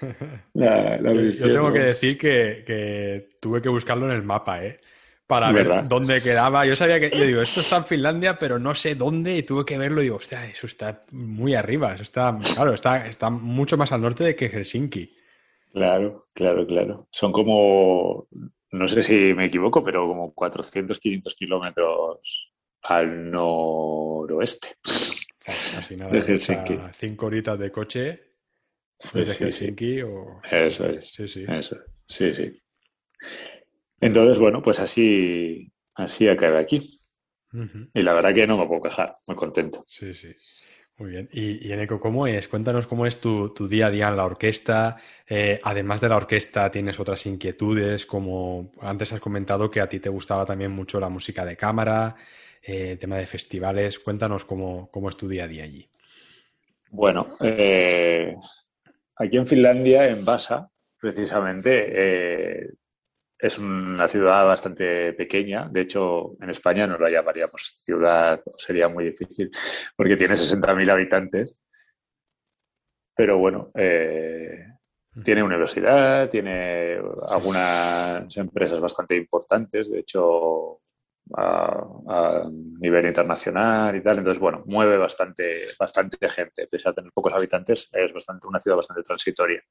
yo 0.54 1.52
tengo 1.52 1.72
que 1.72 1.78
decir 1.80 2.18
que, 2.18 2.64
que, 2.66 3.36
tuve 3.40 3.60
que 3.60 3.68
buscarlo 3.68 4.06
en 4.06 4.12
el 4.16 4.22
mapa, 4.22 4.64
¿eh? 4.64 4.78
Para 5.32 5.50
ver 5.50 5.88
dónde 5.88 6.20
quedaba. 6.20 6.66
Yo 6.66 6.76
sabía 6.76 7.00
que, 7.00 7.08
yo 7.08 7.24
digo, 7.24 7.40
esto 7.40 7.60
está 7.60 7.78
en 7.78 7.86
Finlandia, 7.86 8.36
pero 8.36 8.58
no 8.58 8.74
sé 8.74 8.94
dónde 8.94 9.34
y 9.34 9.42
tuve 9.42 9.64
que 9.64 9.78
verlo 9.78 10.02
y 10.02 10.04
digo, 10.04 10.16
hostia, 10.16 10.44
eso 10.44 10.66
está 10.66 11.04
muy 11.10 11.54
arriba. 11.54 11.94
está, 11.94 12.38
claro, 12.54 12.74
está, 12.74 13.06
está 13.06 13.30
mucho 13.30 13.78
más 13.78 13.92
al 13.92 14.02
norte 14.02 14.24
de 14.24 14.36
que 14.36 14.50
Helsinki. 14.50 15.16
Claro, 15.72 16.28
claro, 16.34 16.66
claro. 16.66 17.08
Son 17.10 17.32
como, 17.32 18.28
no 18.72 18.88
sé 18.88 19.02
si 19.02 19.32
me 19.32 19.46
equivoco, 19.46 19.82
pero 19.82 20.06
como 20.06 20.34
400, 20.34 20.98
500 20.98 21.34
kilómetros 21.34 22.52
al 22.82 23.30
noroeste. 23.30 24.76
Así 25.78 25.96
nada, 25.96 26.10
de 26.10 26.92
cinco 26.92 27.24
horitas 27.24 27.58
de 27.58 27.72
coche 27.72 28.20
desde 29.14 29.32
Helsinki 29.32 30.02
o... 30.02 30.42
Eso 30.50 30.84
es. 30.88 31.06
Sí, 31.06 31.26
sí. 31.26 31.46
Eso, 31.48 31.78
sí, 32.06 32.34
sí. 32.34 32.62
Entonces, 34.02 34.38
bueno, 34.40 34.60
pues 34.62 34.80
así, 34.80 35.72
así 35.94 36.28
acabé 36.28 36.58
aquí. 36.58 36.80
Y 37.94 38.02
la 38.02 38.14
verdad 38.14 38.34
que 38.34 38.46
no 38.48 38.58
me 38.58 38.66
puedo 38.66 38.82
quejar, 38.82 39.14
muy 39.28 39.36
contento. 39.36 39.80
Sí, 39.88 40.12
sí. 40.12 40.34
Muy 40.98 41.10
bien. 41.12 41.28
Y, 41.32 41.66
y 41.66 41.72
Eneco, 41.72 42.00
¿cómo 42.00 42.26
es? 42.26 42.48
Cuéntanos 42.48 42.88
cómo 42.88 43.06
es 43.06 43.20
tu, 43.20 43.52
día 43.68 43.86
a 43.86 43.90
día 43.90 44.08
en 44.08 44.16
la 44.16 44.24
orquesta. 44.24 44.96
Eh, 45.28 45.60
además 45.62 46.00
de 46.00 46.08
la 46.08 46.16
orquesta, 46.16 46.70
¿tienes 46.72 46.98
otras 46.98 47.24
inquietudes? 47.26 48.04
Como 48.04 48.72
antes 48.80 49.12
has 49.12 49.20
comentado 49.20 49.70
que 49.70 49.80
a 49.80 49.88
ti 49.88 50.00
te 50.00 50.08
gustaba 50.08 50.44
también 50.44 50.72
mucho 50.72 50.98
la 50.98 51.08
música 51.08 51.44
de 51.44 51.56
cámara, 51.56 52.16
eh, 52.60 52.92
el 52.92 52.98
tema 52.98 53.18
de 53.18 53.26
festivales. 53.26 54.00
Cuéntanos 54.00 54.44
cómo, 54.44 54.90
cómo, 54.90 55.08
es 55.08 55.16
tu 55.16 55.28
día 55.28 55.44
a 55.44 55.48
día 55.48 55.62
allí. 55.62 55.88
Bueno, 56.90 57.28
eh, 57.40 58.34
aquí 59.14 59.36
en 59.36 59.46
Finlandia, 59.46 60.08
en 60.08 60.24
Vasa, 60.24 60.68
precisamente, 60.98 62.72
es 63.42 63.58
una 63.58 64.06
ciudad 64.06 64.46
bastante 64.46 65.12
pequeña. 65.14 65.68
De 65.68 65.80
hecho, 65.80 66.36
en 66.40 66.50
España 66.50 66.86
no 66.86 66.96
la 66.96 67.10
llamaríamos 67.10 67.76
ciudad, 67.80 68.40
sería 68.56 68.88
muy 68.88 69.06
difícil, 69.06 69.50
porque 69.96 70.16
tiene 70.16 70.36
60.000 70.36 70.88
habitantes. 70.88 71.58
Pero 73.16 73.38
bueno, 73.38 73.72
eh, 73.74 74.64
tiene 75.24 75.42
universidad, 75.42 76.30
tiene 76.30 77.00
algunas 77.28 78.36
empresas 78.36 78.80
bastante 78.80 79.16
importantes. 79.16 79.90
De 79.90 79.98
hecho, 79.98 80.81
a, 81.36 82.48
nivel 82.80 83.06
internacional 83.06 83.94
y 83.96 84.02
tal. 84.02 84.18
Entonces, 84.18 84.40
bueno, 84.40 84.62
mueve 84.66 84.96
bastante, 84.96 85.62
bastante 85.78 86.28
gente. 86.28 86.66
Pese 86.66 86.88
a 86.88 86.92
tener 86.92 87.12
pocos 87.12 87.32
habitantes, 87.32 87.88
es 87.92 88.12
bastante, 88.12 88.46
una 88.46 88.60
ciudad 88.60 88.76
bastante 88.76 89.02
transitoria. 89.02 89.62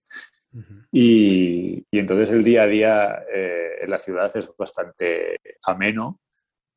y, 0.92 1.86
entonces 1.92 2.30
el 2.30 2.44
día 2.44 2.64
a 2.64 2.68
día 2.68 3.24
eh, 3.34 3.80
en 3.82 3.90
la 3.90 3.98
ciudad 3.98 4.36
es 4.36 4.50
bastante 4.58 5.40
ameno, 5.64 6.20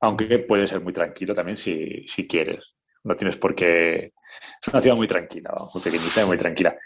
aunque 0.00 0.38
puede 0.40 0.66
ser 0.66 0.80
muy 0.80 0.92
tranquilo 0.92 1.34
también 1.34 1.56
si, 1.56 2.06
si 2.08 2.26
quieres. 2.26 2.74
No 3.04 3.16
tienes 3.16 3.36
por 3.36 3.54
qué... 3.54 4.12
Es 4.60 4.68
una 4.68 4.80
ciudad 4.80 4.96
muy 4.96 5.06
tranquila, 5.06 5.54
muy 5.72 5.82
pequeñita 5.82 6.22
y 6.22 6.26
muy 6.26 6.38
tranquila. 6.38 6.76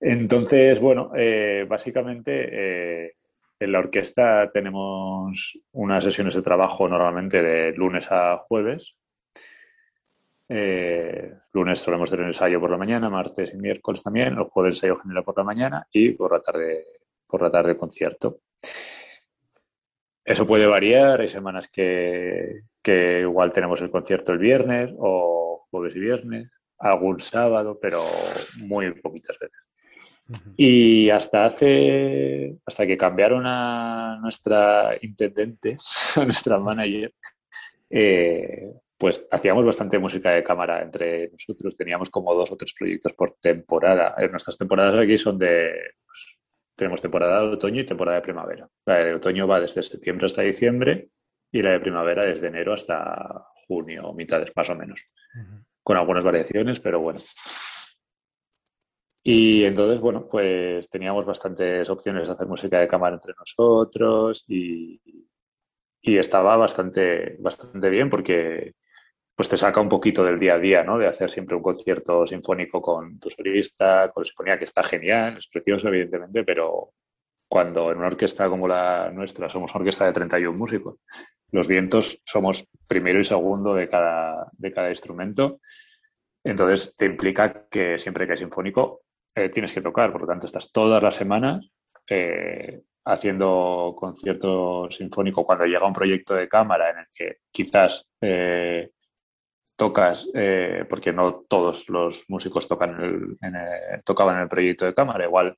Entonces, 0.00 0.80
bueno, 0.80 1.12
eh, 1.14 1.66
básicamente 1.68 2.48
eh, 3.06 3.14
en 3.60 3.72
la 3.72 3.78
orquesta 3.78 4.50
tenemos 4.52 5.58
unas 5.72 6.02
sesiones 6.02 6.34
de 6.34 6.42
trabajo 6.42 6.88
normalmente 6.88 7.42
de 7.42 7.72
lunes 7.72 8.08
a 8.10 8.38
jueves. 8.38 8.96
Eh, 10.48 11.34
lunes 11.52 11.78
solemos 11.78 12.10
tener 12.10 12.26
ensayo 12.26 12.58
por 12.58 12.70
la 12.70 12.78
mañana, 12.78 13.10
martes 13.10 13.52
y 13.54 13.58
miércoles 13.58 14.02
también, 14.02 14.38
el 14.38 14.44
jueves 14.44 14.76
ensayo 14.76 14.96
general 14.96 15.24
por 15.24 15.36
la 15.36 15.44
mañana 15.44 15.86
y 15.92 16.10
por 16.12 16.32
la 16.32 16.40
tarde, 16.40 16.86
por 17.26 17.42
la 17.42 17.50
tarde 17.50 17.76
concierto. 17.76 18.40
Eso 20.24 20.46
puede 20.46 20.66
variar, 20.66 21.20
hay 21.20 21.28
semanas 21.28 21.68
que, 21.68 22.62
que 22.82 23.20
igual 23.20 23.52
tenemos 23.52 23.80
el 23.82 23.90
concierto 23.90 24.32
el 24.32 24.38
viernes 24.38 24.90
o 24.98 25.66
jueves 25.70 25.94
y 25.96 26.00
viernes, 26.00 26.50
algún 26.78 27.20
sábado, 27.20 27.78
pero 27.80 28.04
muy 28.56 28.92
poquitas 29.00 29.38
veces. 29.38 29.69
Y 30.56 31.10
hasta 31.10 31.46
hace, 31.46 32.56
hasta 32.64 32.86
que 32.86 32.96
cambiaron 32.96 33.44
a 33.46 34.18
nuestra 34.20 34.96
intendente, 35.02 35.78
a 36.16 36.24
nuestra 36.24 36.58
manager, 36.58 37.12
eh, 37.88 38.72
pues 38.96 39.26
hacíamos 39.30 39.64
bastante 39.64 39.98
música 39.98 40.30
de 40.30 40.44
cámara 40.44 40.82
entre 40.82 41.30
nosotros. 41.30 41.76
Teníamos 41.76 42.10
como 42.10 42.34
dos 42.34 42.52
o 42.52 42.56
tres 42.56 42.74
proyectos 42.74 43.12
por 43.14 43.32
temporada. 43.40 44.14
Eh, 44.18 44.28
nuestras 44.28 44.56
temporadas 44.56 45.00
aquí 45.00 45.16
son 45.16 45.38
de, 45.38 45.72
pues, 46.06 46.38
tenemos 46.76 47.00
temporada 47.00 47.40
de 47.40 47.48
otoño 47.48 47.80
y 47.80 47.86
temporada 47.86 48.16
de 48.18 48.22
primavera. 48.22 48.68
La 48.86 48.96
de 48.98 49.14
otoño 49.14 49.48
va 49.48 49.60
desde 49.60 49.82
septiembre 49.82 50.26
hasta 50.26 50.42
diciembre 50.42 51.08
y 51.50 51.62
la 51.62 51.72
de 51.72 51.80
primavera 51.80 52.24
desde 52.24 52.46
enero 52.46 52.74
hasta 52.74 53.46
junio, 53.66 54.12
mitades 54.12 54.50
más 54.54 54.70
o 54.70 54.74
menos. 54.74 55.00
Con 55.82 55.96
algunas 55.96 56.22
variaciones, 56.22 56.78
pero 56.80 57.00
bueno. 57.00 57.20
Y 59.22 59.64
entonces, 59.64 60.00
bueno, 60.00 60.26
pues 60.28 60.88
teníamos 60.88 61.26
bastantes 61.26 61.88
opciones 61.90 62.26
de 62.26 62.34
hacer 62.34 62.46
música 62.46 62.80
de 62.80 62.88
cámara 62.88 63.16
entre 63.16 63.34
nosotros 63.38 64.44
y, 64.48 65.00
estaba 66.02 66.56
bastante, 66.56 67.36
bastante 67.38 67.88
bien 67.90 68.10
porque 68.10 68.74
pues 69.34 69.48
te 69.48 69.56
saca 69.56 69.80
un 69.80 69.88
poquito 69.88 70.24
del 70.24 70.38
día 70.38 70.54
a 70.54 70.58
día, 70.58 70.84
¿no? 70.84 70.98
De 70.98 71.06
hacer 71.06 71.30
siempre 71.30 71.56
un 71.56 71.62
concierto 71.62 72.26
sinfónico 72.26 72.82
con 72.82 73.18
tu 73.18 73.30
solista, 73.30 74.10
con 74.12 74.22
la 74.22 74.26
sinfonía, 74.26 74.58
que 74.58 74.64
está 74.64 74.82
genial, 74.82 75.38
es 75.38 75.48
precioso, 75.48 75.88
evidentemente, 75.88 76.44
pero 76.44 76.90
cuando 77.48 77.90
en 77.90 77.98
una 77.98 78.08
orquesta 78.08 78.48
como 78.48 78.68
la 78.68 79.10
nuestra 79.12 79.48
somos 79.48 79.72
una 79.72 79.80
orquesta 79.80 80.06
de 80.06 80.12
31 80.12 80.58
músicos, 80.58 80.96
los 81.52 81.68
vientos 81.68 82.20
somos 82.24 82.66
primero 82.86 83.18
y 83.20 83.24
segundo 83.24 83.74
de 83.74 83.88
cada, 83.88 84.50
de 84.52 84.72
cada 84.72 84.90
instrumento, 84.90 85.60
entonces 86.44 86.94
te 86.96 87.06
implica 87.06 87.66
que 87.70 87.98
siempre 87.98 88.26
que 88.26 88.32
hay 88.32 88.38
sinfónico 88.38 89.02
eh, 89.34 89.48
tienes 89.48 89.72
que 89.72 89.80
tocar, 89.80 90.12
por 90.12 90.22
lo 90.22 90.26
tanto 90.26 90.46
estás 90.46 90.72
todas 90.72 91.02
las 91.02 91.14
semanas 91.14 91.68
eh, 92.08 92.82
haciendo 93.04 93.94
concierto 93.96 94.90
sinfónico 94.90 95.44
cuando 95.44 95.66
llega 95.66 95.86
un 95.86 95.92
proyecto 95.92 96.34
de 96.34 96.48
cámara 96.48 96.90
en 96.90 96.98
el 96.98 97.06
que 97.14 97.36
quizás 97.50 98.06
eh, 98.20 98.90
tocas, 99.76 100.26
porque 100.90 101.10
no 101.10 101.44
todos 101.48 101.88
los 101.88 102.24
músicos 102.28 102.68
tocan 102.68 103.38
tocaban 104.04 104.36
en 104.36 104.42
el 104.42 104.48
proyecto 104.48 104.84
de 104.84 104.92
cámara, 104.92 105.24
igual 105.24 105.56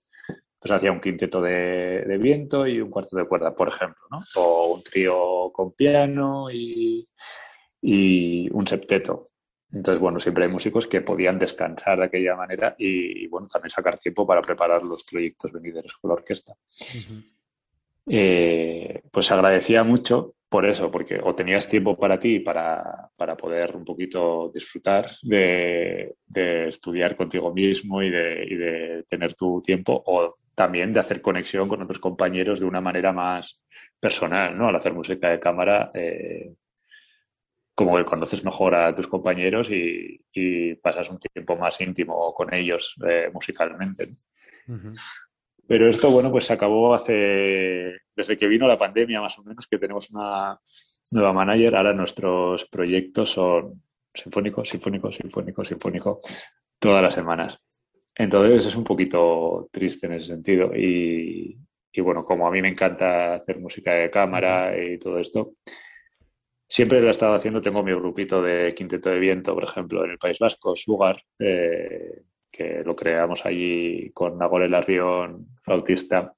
pues 0.60 0.70
hacía 0.70 0.92
un 0.92 1.00
quinteto 1.00 1.42
de, 1.42 2.18
viento 2.20 2.64
y 2.68 2.80
un 2.80 2.88
cuarto 2.88 3.16
de 3.16 3.26
cuerda, 3.26 3.52
por 3.52 3.66
ejemplo, 3.66 4.04
o 4.36 4.74
un 4.76 4.82
trío 4.84 5.50
con 5.52 5.72
piano 5.72 6.52
y 6.52 7.08
un 7.82 8.64
septeto. 8.64 9.31
Entonces, 9.72 10.00
bueno, 10.00 10.20
siempre 10.20 10.44
hay 10.44 10.50
músicos 10.50 10.86
que 10.86 11.00
podían 11.00 11.38
descansar 11.38 11.98
de 11.98 12.04
aquella 12.04 12.36
manera 12.36 12.74
y, 12.78 13.26
bueno, 13.28 13.48
también 13.48 13.70
sacar 13.70 13.98
tiempo 13.98 14.26
para 14.26 14.42
preparar 14.42 14.82
los 14.82 15.02
proyectos 15.04 15.50
venideros 15.52 15.96
con 15.96 16.08
la 16.10 16.14
orquesta. 16.14 16.54
Eh, 18.06 19.02
pues 19.10 19.30
agradecía 19.30 19.82
mucho 19.82 20.34
por 20.48 20.66
eso, 20.66 20.90
porque 20.90 21.18
o 21.22 21.34
tenías 21.34 21.66
tiempo 21.66 21.96
para 21.96 22.20
ti 22.20 22.40
para, 22.40 23.08
para 23.16 23.36
poder 23.36 23.74
un 23.74 23.86
poquito 23.86 24.50
disfrutar 24.52 25.10
de, 25.22 26.14
estudiar 26.68 27.16
contigo 27.16 27.54
mismo 27.54 28.02
y 28.02 28.10
de, 28.10 28.44
y 28.46 28.54
de, 28.56 29.04
tener 29.08 29.32
tu 29.34 29.62
tiempo, 29.62 30.02
o 30.04 30.36
también 30.54 30.92
de 30.92 31.00
hacer 31.00 31.22
conexión 31.22 31.68
con 31.68 31.80
otros 31.80 31.98
compañeros 31.98 32.60
de 32.60 32.66
una 32.66 32.82
manera 32.82 33.12
más 33.12 33.62
personal, 33.98 34.58
¿no? 34.58 34.68
Al 34.68 34.76
hacer 34.76 34.92
música 34.92 35.30
de 35.30 35.40
cámara, 35.40 35.90
eh, 35.94 36.52
como 37.84 37.96
que 37.96 38.04
conoces 38.04 38.44
mejor 38.44 38.74
a 38.74 38.94
tus 38.94 39.06
compañeros 39.06 39.68
y, 39.70 40.20
pasas 40.82 41.10
un 41.10 41.18
tiempo 41.18 41.56
más 41.56 41.80
íntimo 41.80 42.34
con 42.34 42.52
ellos 42.52 42.96
eh, 43.06 43.30
musicalmente. 43.32 44.08
Pero 45.66 45.88
esto, 45.88 46.10
bueno, 46.10 46.30
pues 46.30 46.44
se 46.44 46.52
acabó 46.52 46.94
hace, 46.94 48.00
desde 48.16 48.36
que 48.36 48.48
vino 48.48 48.66
la 48.66 48.78
pandemia 48.78 49.20
más 49.20 49.38
o 49.38 49.44
menos, 49.44 49.66
que 49.66 49.78
tenemos 49.78 50.10
una 50.10 50.58
nueva 51.10 51.32
manager, 51.32 51.76
ahora 51.76 51.92
nuestros 51.92 52.64
proyectos 52.66 53.30
son 53.30 53.82
sinfónicos, 54.12 54.68
sinfónicos, 54.68 55.16
sinfónicos, 55.16 55.68
sinfónico, 55.68 56.20
todas 56.78 57.02
las 57.02 57.14
semanas. 57.14 57.58
Entonces 58.14 58.66
es 58.66 58.76
un 58.76 58.84
poquito 58.84 59.68
triste 59.70 60.06
en 60.06 60.12
ese 60.12 60.26
sentido. 60.26 60.74
Y, 60.74 61.58
y 61.92 62.00
bueno, 62.00 62.24
como 62.24 62.46
a 62.46 62.50
mí 62.50 62.60
me 62.60 62.68
encanta 62.68 63.34
hacer 63.34 63.58
música 63.58 63.92
de 63.92 64.10
cámara 64.10 64.76
y 64.76 64.98
todo 64.98 65.18
esto, 65.18 65.54
Siempre 66.72 67.02
lo 67.02 67.08
he 67.08 67.10
estado 67.10 67.34
haciendo, 67.34 67.60
tengo 67.60 67.82
mi 67.82 67.92
grupito 67.92 68.40
de 68.40 68.74
quinteto 68.74 69.10
de 69.10 69.20
viento, 69.20 69.52
por 69.52 69.64
ejemplo, 69.64 70.06
en 70.06 70.12
el 70.12 70.18
País 70.18 70.38
Vasco, 70.38 70.74
Sugar, 70.74 71.22
eh, 71.38 72.22
que 72.50 72.82
lo 72.82 72.96
creamos 72.96 73.44
allí 73.44 74.10
con 74.14 74.38
Nagore 74.38 74.70
Larrión, 74.70 75.48
flautista, 75.62 76.34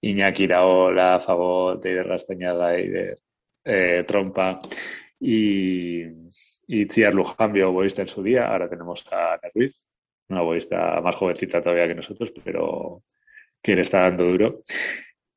Iñaki 0.00 0.44
Iraola, 0.44 1.20
Fagot, 1.20 1.84
Eider 1.84 2.06
Rastañaga, 2.06 2.74
Eider 2.74 3.18
eh, 3.64 4.02
Trompa 4.06 4.60
y, 5.20 6.04
y 6.66 7.10
Lujambio, 7.12 7.70
boista 7.70 8.00
en 8.00 8.08
su 8.08 8.22
día. 8.22 8.50
Ahora 8.50 8.70
tenemos 8.70 9.04
a 9.12 9.38
Ruiz, 9.54 9.82
una 10.30 10.40
boista 10.40 11.02
más 11.02 11.16
jovencita 11.16 11.60
todavía 11.60 11.88
que 11.88 11.96
nosotros, 11.96 12.32
pero 12.42 13.02
que 13.62 13.76
le 13.76 13.82
está 13.82 14.00
dando 14.00 14.24
duro. 14.24 14.62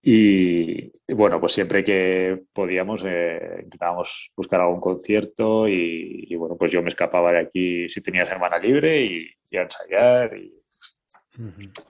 Y 0.02 0.91
bueno, 1.14 1.39
pues 1.39 1.54
siempre 1.54 1.84
que 1.84 2.43
podíamos 2.54 3.04
eh, 3.06 3.62
intentábamos 3.64 4.32
buscar 4.36 4.62
algún 4.62 4.80
concierto 4.80 5.68
y, 5.68 6.34
bueno, 6.36 6.56
pues 6.58 6.72
yo 6.72 6.82
me 6.82 6.89
escapaba 6.89 7.32
de 7.34 7.39
aquí 7.39 7.89
si 7.89 8.02
tenía 8.02 8.26
semana 8.26 8.58
libre 8.58 9.04
y, 9.04 9.58
a 9.58 9.64
ensayar. 9.64 10.38
Y, 10.38 10.54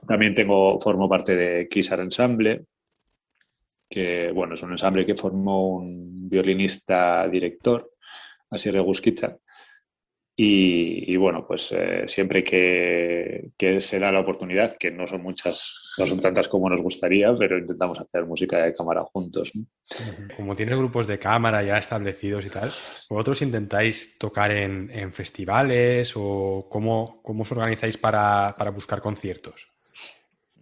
También 0.06 0.34
tengo, 0.34 0.80
formo 0.80 1.08
parte 1.08 1.36
de 1.36 1.68
Kisar 1.68 2.00
Ensemble, 2.00 2.64
que 3.88 4.30
bueno, 4.32 4.54
es 4.54 4.62
un 4.62 4.72
ensamble 4.72 5.06
que 5.06 5.14
formó 5.14 5.76
un 5.76 6.28
violinista 6.28 7.28
director, 7.28 7.92
así 8.50 8.70
Regusquita. 8.70 9.36
Y, 10.42 11.12
y, 11.12 11.18
bueno, 11.18 11.46
pues 11.46 11.70
eh, 11.72 12.04
siempre 12.06 12.42
que, 12.42 13.50
que 13.58 13.78
será 13.78 14.10
la 14.10 14.20
oportunidad, 14.20 14.74
que 14.78 14.90
no 14.90 15.06
son 15.06 15.22
muchas, 15.22 15.92
no 15.98 16.06
son 16.06 16.18
tantas 16.18 16.48
como 16.48 16.70
nos 16.70 16.80
gustaría, 16.80 17.30
pero 17.36 17.58
intentamos 17.58 18.00
hacer 18.00 18.24
música 18.24 18.64
de 18.64 18.72
cámara 18.72 19.02
juntos. 19.02 19.52
Como 20.34 20.56
tienes 20.56 20.78
grupos 20.78 21.06
de 21.06 21.18
cámara 21.18 21.62
ya 21.62 21.76
establecidos 21.76 22.46
y 22.46 22.48
tal, 22.48 22.70
¿vosotros 23.10 23.42
intentáis 23.42 24.16
tocar 24.16 24.50
en, 24.50 24.90
en 24.90 25.12
festivales 25.12 26.14
o 26.16 26.66
cómo, 26.70 27.20
cómo 27.22 27.42
os 27.42 27.52
organizáis 27.52 27.98
para, 27.98 28.54
para 28.56 28.70
buscar 28.70 29.02
conciertos? 29.02 29.68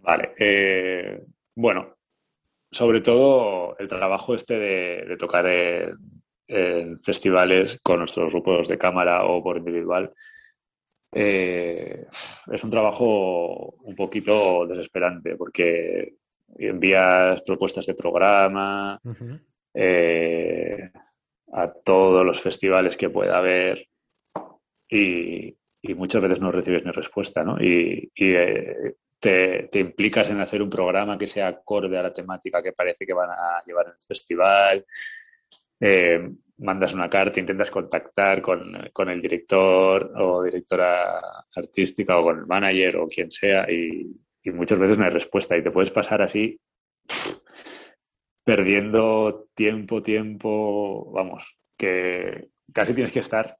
Vale, 0.01 0.33
eh, 0.39 1.23
bueno, 1.55 1.95
sobre 2.69 2.99
todo 2.99 3.77
el 3.79 3.87
trabajo 3.87 4.35
este 4.35 4.55
de, 4.55 5.05
de 5.07 5.15
tocar 5.15 5.45
en, 5.45 6.18
en, 6.49 6.99
festivales 7.01 7.79
con 7.81 7.99
nuestros 7.99 8.31
grupos 8.31 8.67
de 8.67 8.77
cámara 8.77 9.23
o 9.25 9.41
por 9.43 9.57
individual 9.57 10.11
eh, 11.11 12.05
es 12.51 12.63
un 12.63 12.69
trabajo 12.69 13.75
un 13.81 13.95
poquito 13.95 14.65
desesperante 14.67 15.35
porque 15.35 16.15
envías 16.57 17.41
propuestas 17.41 17.85
de 17.85 17.93
programa 17.95 18.99
uh 19.03 19.09
-huh. 19.09 19.39
eh, 19.73 20.91
a 21.53 21.71
todos 21.71 22.25
los 22.25 22.41
festivales 22.41 22.97
que 22.97 23.09
pueda 23.09 23.37
haber 23.37 23.87
y, 24.87 25.55
y, 25.81 25.93
muchas 25.93 26.21
veces 26.21 26.41
no 26.41 26.51
recibes 26.51 26.83
ni 26.83 26.91
respuesta, 26.91 27.43
¿no? 27.43 27.57
Y, 27.61 28.11
y 28.15 28.33
eh, 28.33 28.95
te, 29.19 29.69
te, 29.71 29.79
implicas 29.79 30.29
en 30.29 30.39
hacer 30.41 30.63
un 30.63 30.69
programa 30.69 31.17
que 31.17 31.27
sea 31.27 31.47
acorde 31.47 31.95
a 31.97 32.03
la 32.03 32.13
temática 32.13 32.63
que 32.63 32.73
parece 32.73 33.05
que 33.05 33.13
van 33.13 33.29
a 33.29 33.63
llevar 33.65 33.85
en 33.87 33.91
el 33.93 34.07
festival. 34.07 34.85
Eh, 35.79 36.29
mandas 36.57 36.93
una 36.93 37.09
carta, 37.09 37.39
intentas 37.39 37.71
contactar 37.71 38.41
con, 38.41 38.89
con, 38.91 39.09
el 39.09 39.21
director 39.21 40.11
o 40.17 40.43
directora 40.43 41.21
artística 41.55 42.17
o 42.17 42.23
con 42.23 42.39
el 42.39 42.47
manager 42.47 42.97
o 42.97 43.07
quien 43.07 43.31
sea 43.31 43.65
y, 43.71 44.11
y 44.43 44.51
muchas 44.51 44.77
veces 44.77 44.97
no 44.97 45.05
hay 45.05 45.11
respuesta 45.11 45.57
y 45.57 45.63
te 45.63 45.71
puedes 45.71 45.91
pasar 45.91 46.21
así 46.21 46.59
perdiendo 48.43 49.47
tiempo, 49.53 50.01
tiempo, 50.01 51.11
vamos, 51.11 51.55
que 51.77 52.49
casi 52.73 52.93
tienes 52.93 53.13
que 53.13 53.19
estar 53.19 53.57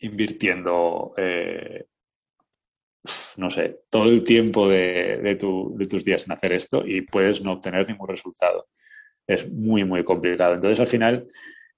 invirtiendo 0.00 1.12
eh, 1.18 1.84
no 3.36 3.50
sé, 3.50 3.80
todo 3.90 4.04
el 4.04 4.24
tiempo 4.24 4.68
de, 4.68 5.18
de, 5.18 5.36
tu, 5.36 5.74
de, 5.76 5.86
tus 5.86 6.04
días 6.04 6.24
en 6.24 6.32
hacer 6.32 6.52
esto 6.52 6.86
y 6.86 7.02
puedes 7.02 7.42
no 7.42 7.52
obtener 7.52 7.86
ningún 7.88 8.08
resultado. 8.08 8.68
Es 9.26 9.50
muy, 9.50 9.84
muy 9.84 10.04
complicado. 10.04 10.54
Entonces, 10.54 10.80
al 10.80 10.88
final, 10.88 11.26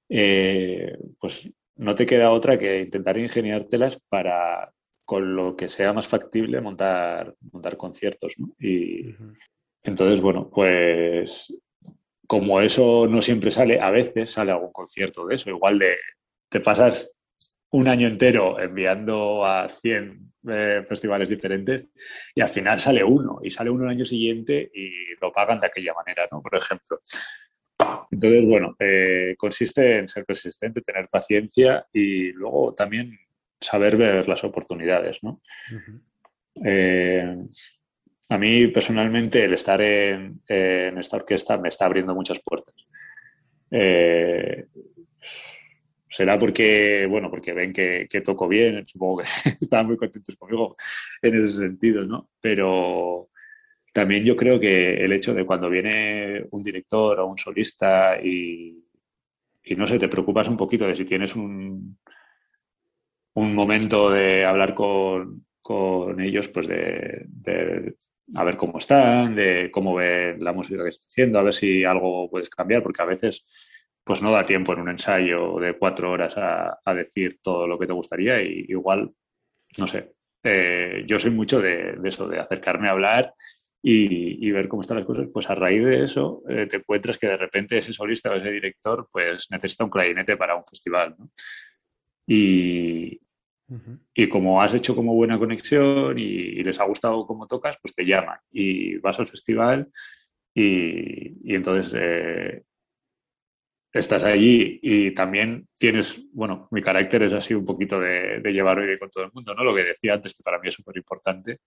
eh, 0.08 0.96
pues 1.20 1.50
no 1.76 1.94
te 1.94 2.06
queda 2.06 2.30
otra 2.30 2.58
que 2.58 2.80
intentar 2.80 3.18
ingeniártelas 3.18 3.98
para, 4.08 4.72
con 5.04 5.34
lo 5.36 5.56
que 5.56 5.68
sea 5.68 5.92
más 5.92 6.06
factible, 6.06 6.60
montar, 6.60 7.34
montar 7.52 7.76
conciertos. 7.76 8.34
¿no? 8.38 8.54
Y 8.58 9.08
uh 9.08 9.12
-huh. 9.12 9.36
entonces, 9.82 10.20
bueno, 10.20 10.50
pues 10.50 11.52
como 12.26 12.60
eso 12.60 13.06
no 13.06 13.20
siempre 13.20 13.50
sale, 13.50 13.80
a 13.80 13.90
veces 13.90 14.32
sale 14.32 14.52
algún 14.52 14.72
concierto 14.72 15.26
de 15.26 15.34
eso. 15.36 15.50
Igual 15.50 15.78
de 15.78 15.96
te 16.48 16.60
pasas 16.60 17.10
un 17.74 17.88
año 17.88 18.06
entero 18.06 18.60
enviando 18.60 19.44
a 19.44 19.68
100 19.68 20.32
eh, 20.48 20.86
festivales 20.88 21.28
diferentes 21.28 21.86
y 22.32 22.40
al 22.40 22.48
final 22.48 22.78
sale 22.78 23.02
uno 23.02 23.40
y 23.42 23.50
sale 23.50 23.68
uno 23.68 23.82
el 23.82 23.90
año 23.90 24.04
siguiente 24.04 24.70
y 24.72 25.16
lo 25.20 25.32
pagan 25.32 25.58
de 25.58 25.66
aquella 25.66 25.92
manera, 25.92 26.28
¿no? 26.30 26.40
Por 26.40 26.56
ejemplo. 26.56 27.00
Entonces, 28.12 28.46
bueno, 28.46 28.76
eh, 28.78 29.34
consiste 29.36 29.98
en 29.98 30.06
ser 30.06 30.24
persistente, 30.24 30.82
tener 30.82 31.08
paciencia 31.08 31.84
y 31.92 32.30
luego 32.30 32.74
también 32.74 33.18
saber 33.60 33.96
ver 33.96 34.28
las 34.28 34.44
oportunidades, 34.44 35.20
¿no? 35.24 35.40
Uh 35.72 35.74
-huh. 35.74 36.00
eh, 36.64 37.36
a 38.28 38.38
mí 38.38 38.68
personalmente 38.68 39.44
el 39.44 39.54
estar 39.54 39.80
en, 39.80 40.40
en, 40.46 40.98
esta 40.98 41.16
orquesta 41.16 41.58
me 41.58 41.70
está 41.70 41.86
abriendo 41.86 42.14
muchas 42.14 42.38
puertas. 42.38 42.76
Eh, 43.72 44.66
será 46.14 46.38
porque, 46.38 47.06
bueno, 47.10 47.28
porque 47.28 47.52
ven 47.52 47.72
que, 47.72 48.06
que, 48.08 48.20
toco 48.20 48.46
bien, 48.46 48.86
supongo 48.86 49.22
que 49.22 49.50
están 49.60 49.86
muy 49.86 49.96
contentos 49.96 50.36
conmigo 50.36 50.76
en 51.20 51.44
ese 51.44 51.58
sentido, 51.58 52.04
¿no? 52.04 52.30
Pero 52.40 53.30
también 53.92 54.24
yo 54.24 54.36
creo 54.36 54.60
que 54.60 55.04
el 55.04 55.12
hecho 55.12 55.34
de 55.34 55.44
cuando 55.44 55.68
viene 55.68 56.46
un 56.52 56.62
director 56.62 57.18
o 57.18 57.26
un 57.26 57.36
solista 57.36 58.20
y, 58.22 58.84
y 59.64 59.74
no 59.74 59.88
sé, 59.88 59.98
te 59.98 60.08
preocupas 60.08 60.48
un 60.48 60.56
poquito 60.56 60.86
de 60.86 60.94
si 60.94 61.04
tienes 61.04 61.34
un, 61.34 61.98
un 63.34 63.54
momento 63.54 64.08
de 64.10 64.44
hablar 64.44 64.72
con, 64.72 65.44
con 65.60 66.20
ellos, 66.20 66.46
pues 66.46 66.68
de, 66.68 67.24
de, 67.26 67.94
a 68.36 68.44
ver 68.44 68.56
cómo 68.56 68.78
están, 68.78 69.34
de 69.34 69.68
cómo 69.72 69.96
ven 69.96 70.42
la 70.44 70.52
música 70.52 70.84
que 70.84 70.90
están 70.90 71.08
haciendo, 71.08 71.38
a 71.40 71.42
ver 71.42 71.54
si 71.54 71.82
algo 71.82 72.30
puedes 72.30 72.50
cambiar, 72.50 72.84
porque 72.84 73.02
a 73.02 73.06
veces 73.06 73.44
pues 74.04 74.22
no 74.22 74.30
da 74.30 74.44
tiempo 74.44 74.72
en 74.74 74.80
un 74.80 74.90
ensayo 74.90 75.58
de 75.58 75.74
cuatro 75.74 76.10
horas 76.10 76.36
a, 76.36 76.78
a 76.84 76.94
decir 76.94 77.38
todo 77.42 77.66
lo 77.66 77.78
que 77.78 77.86
te 77.86 77.92
gustaría 77.92 78.42
y 78.42 78.66
igual, 78.68 79.10
no 79.78 79.86
sé, 79.86 80.12
eh, 80.42 81.04
yo 81.06 81.18
soy 81.18 81.30
mucho 81.30 81.60
de, 81.60 81.94
de, 81.96 82.08
eso, 82.08 82.28
de 82.28 82.38
acercarme 82.38 82.88
a 82.88 82.92
hablar 82.92 83.34
y, 83.82 84.46
y, 84.46 84.50
ver 84.50 84.68
cómo 84.68 84.82
están 84.82 84.98
las 84.98 85.06
cosas, 85.06 85.28
pues 85.32 85.48
a 85.48 85.54
raíz 85.54 85.82
de 85.84 86.04
eso 86.04 86.42
eh, 86.48 86.66
te 86.66 86.76
encuentras 86.76 87.18
que 87.18 87.26
de 87.26 87.36
repente 87.36 87.78
ese 87.78 87.92
solista 87.92 88.30
o 88.30 88.34
ese 88.34 88.50
director 88.50 89.08
pues 89.10 89.46
necesita 89.50 89.84
un 89.84 89.90
clarinete 89.90 90.36
para 90.36 90.56
un 90.56 90.64
festival, 90.64 91.14
¿no? 91.18 91.30
Y, 92.26 93.20
uh 93.68 93.74
-huh. 93.74 93.98
y 94.14 94.28
como 94.28 94.62
has 94.62 94.74
hecho 94.74 94.94
como 94.94 95.14
buena 95.14 95.38
conexión 95.38 96.18
y, 96.18 96.22
y, 96.22 96.64
les 96.64 96.80
ha 96.80 96.84
gustado 96.84 97.26
cómo 97.26 97.46
tocas, 97.46 97.76
pues 97.82 97.94
te 97.94 98.04
llaman 98.06 98.38
y 98.52 98.96
vas 98.98 99.18
al 99.18 99.28
festival 99.28 99.88
y, 100.54 101.50
y 101.50 101.54
entonces 101.54 101.92
eh, 101.96 102.62
estás 103.94 104.24
allí 104.24 104.80
y 104.82 105.12
también 105.14 105.68
tienes, 105.78 106.20
bueno, 106.32 106.68
mi 106.72 106.82
carácter 106.82 107.22
es 107.22 107.32
así 107.32 107.54
un 107.54 107.64
poquito 107.64 108.00
de, 108.00 108.40
de 108.40 108.52
llevar 108.52 108.78
hoy 108.78 108.98
con 108.98 109.10
todo 109.10 109.24
el 109.24 109.30
mundo, 109.32 109.54
¿no? 109.54 109.64
Lo 109.64 109.74
que 109.74 109.84
decía 109.84 110.14
antes, 110.14 110.34
que 110.34 110.42
para 110.42 110.58
mí 110.58 110.68
es 110.68 110.74
súper 110.74 110.96
importante, 110.96 111.60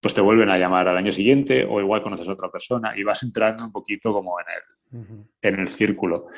pues 0.00 0.14
te 0.14 0.20
vuelven 0.20 0.48
a 0.48 0.58
llamar 0.58 0.88
al 0.88 0.96
año 0.96 1.12
siguiente 1.12 1.64
o 1.64 1.80
igual 1.80 2.02
conoces 2.02 2.26
a 2.28 2.32
otra 2.32 2.50
persona 2.50 2.96
y 2.96 3.02
vas 3.02 3.22
entrando 3.22 3.64
un 3.64 3.72
poquito 3.72 4.12
como 4.12 4.36
en 4.40 4.46
el, 4.48 4.98
uh 4.98 5.04
-huh. 5.04 5.26
en 5.42 5.60
el 5.60 5.68
círculo. 5.70 6.28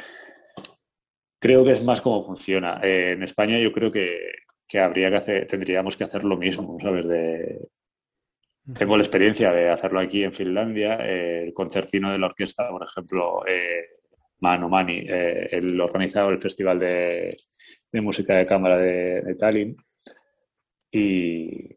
Creo 1.38 1.64
que 1.64 1.72
es 1.72 1.84
más 1.84 2.00
cómo 2.00 2.24
funciona. 2.24 2.80
Eh, 2.82 3.12
en 3.12 3.22
España 3.22 3.58
yo 3.58 3.72
creo 3.72 3.92
que, 3.92 4.30
que, 4.66 4.80
habría 4.80 5.10
que 5.10 5.16
hacer, 5.16 5.46
tendríamos 5.46 5.96
que 5.96 6.04
hacer 6.04 6.24
lo 6.24 6.36
mismo, 6.36 6.78
¿sabes? 6.80 7.06
De. 7.06 7.68
Tengo 8.78 8.96
la 8.96 9.02
experiencia 9.02 9.52
de 9.52 9.68
hacerlo 9.70 9.98
aquí 9.98 10.22
en 10.22 10.32
Finlandia, 10.32 10.96
eh, 11.00 11.46
el 11.46 11.52
concertino 11.52 12.12
de 12.12 12.18
la 12.18 12.26
orquesta, 12.26 12.68
por 12.70 12.84
ejemplo, 12.84 13.44
eh, 13.44 14.01
Mano 14.42 14.68
Mani, 14.68 15.04
eh, 15.08 15.48
el 15.52 15.80
organizador 15.80 16.32
del 16.32 16.42
Festival 16.42 16.78
de, 16.80 17.36
Música 17.92 18.34
de 18.34 18.46
Cámara 18.46 18.76
de, 18.76 19.22
de 19.22 19.34
Tallinn. 19.36 19.76
Y, 20.90 21.76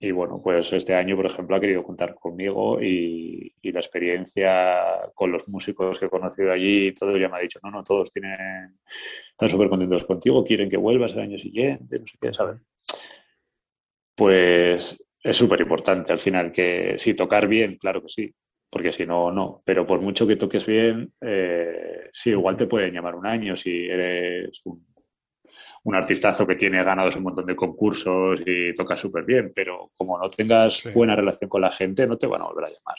y, 0.00 0.10
bueno, 0.10 0.40
pues 0.42 0.72
este 0.72 0.94
año, 0.94 1.14
por 1.14 1.26
ejemplo, 1.26 1.54
ha 1.54 1.60
querido 1.60 1.84
contar 1.84 2.14
conmigo 2.14 2.82
y, 2.82 3.52
la 3.62 3.80
experiencia 3.80 5.10
con 5.14 5.32
los 5.32 5.48
músicos 5.48 5.98
que 5.98 6.06
he 6.06 6.10
conocido 6.10 6.52
allí 6.52 6.92
todo, 6.94 7.16
ya 7.16 7.28
me 7.28 7.38
ha 7.38 7.40
dicho, 7.40 7.58
no, 7.62 7.70
no, 7.70 7.82
todos 7.82 8.12
tienen, 8.12 8.78
están 9.30 9.48
súper 9.48 9.68
contentos 9.68 10.04
contigo, 10.04 10.44
quieren 10.44 10.68
que 10.70 10.76
vuelvas 10.76 11.12
el 11.12 11.20
año 11.20 11.38
siguiente, 11.38 11.98
no 11.98 12.06
sé 12.06 12.18
qué, 12.20 12.32
¿sabes? 12.32 12.60
Pues 14.14 14.96
es 15.22 15.36
súper 15.36 15.60
importante 15.60 16.12
al 16.12 16.20
final 16.20 16.52
que 16.52 16.96
sí, 16.98 17.14
tocar 17.14 17.48
bien, 17.48 17.76
claro 17.78 18.00
que 18.00 18.08
sí, 18.08 18.34
porque 18.74 18.90
si 18.90 19.06
no, 19.06 19.30
no. 19.30 19.62
Pero 19.64 19.86
por 19.86 20.00
mucho 20.00 20.26
que 20.26 20.34
toques 20.34 20.66
bien, 20.66 21.12
eh, 21.20 22.10
sí, 22.12 22.30
igual 22.30 22.56
te 22.56 22.66
pueden 22.66 22.92
llamar 22.92 23.14
un 23.14 23.24
año 23.24 23.54
si 23.54 23.86
eres 23.86 24.60
un, 24.64 24.84
un 25.84 25.94
artistazo 25.94 26.44
que 26.44 26.56
tiene 26.56 26.82
ganados 26.82 27.14
un 27.14 27.22
montón 27.22 27.46
de 27.46 27.54
concursos 27.54 28.40
y 28.44 28.74
toca 28.74 28.96
súper 28.96 29.22
bien, 29.24 29.52
pero 29.54 29.92
como 29.96 30.18
no 30.18 30.28
tengas 30.28 30.78
sí. 30.78 30.90
buena 30.90 31.14
relación 31.14 31.48
con 31.48 31.60
la 31.60 31.70
gente, 31.70 32.04
no 32.04 32.18
te 32.18 32.26
van 32.26 32.42
a 32.42 32.46
volver 32.46 32.64
a 32.64 32.70
llamar. 32.70 32.96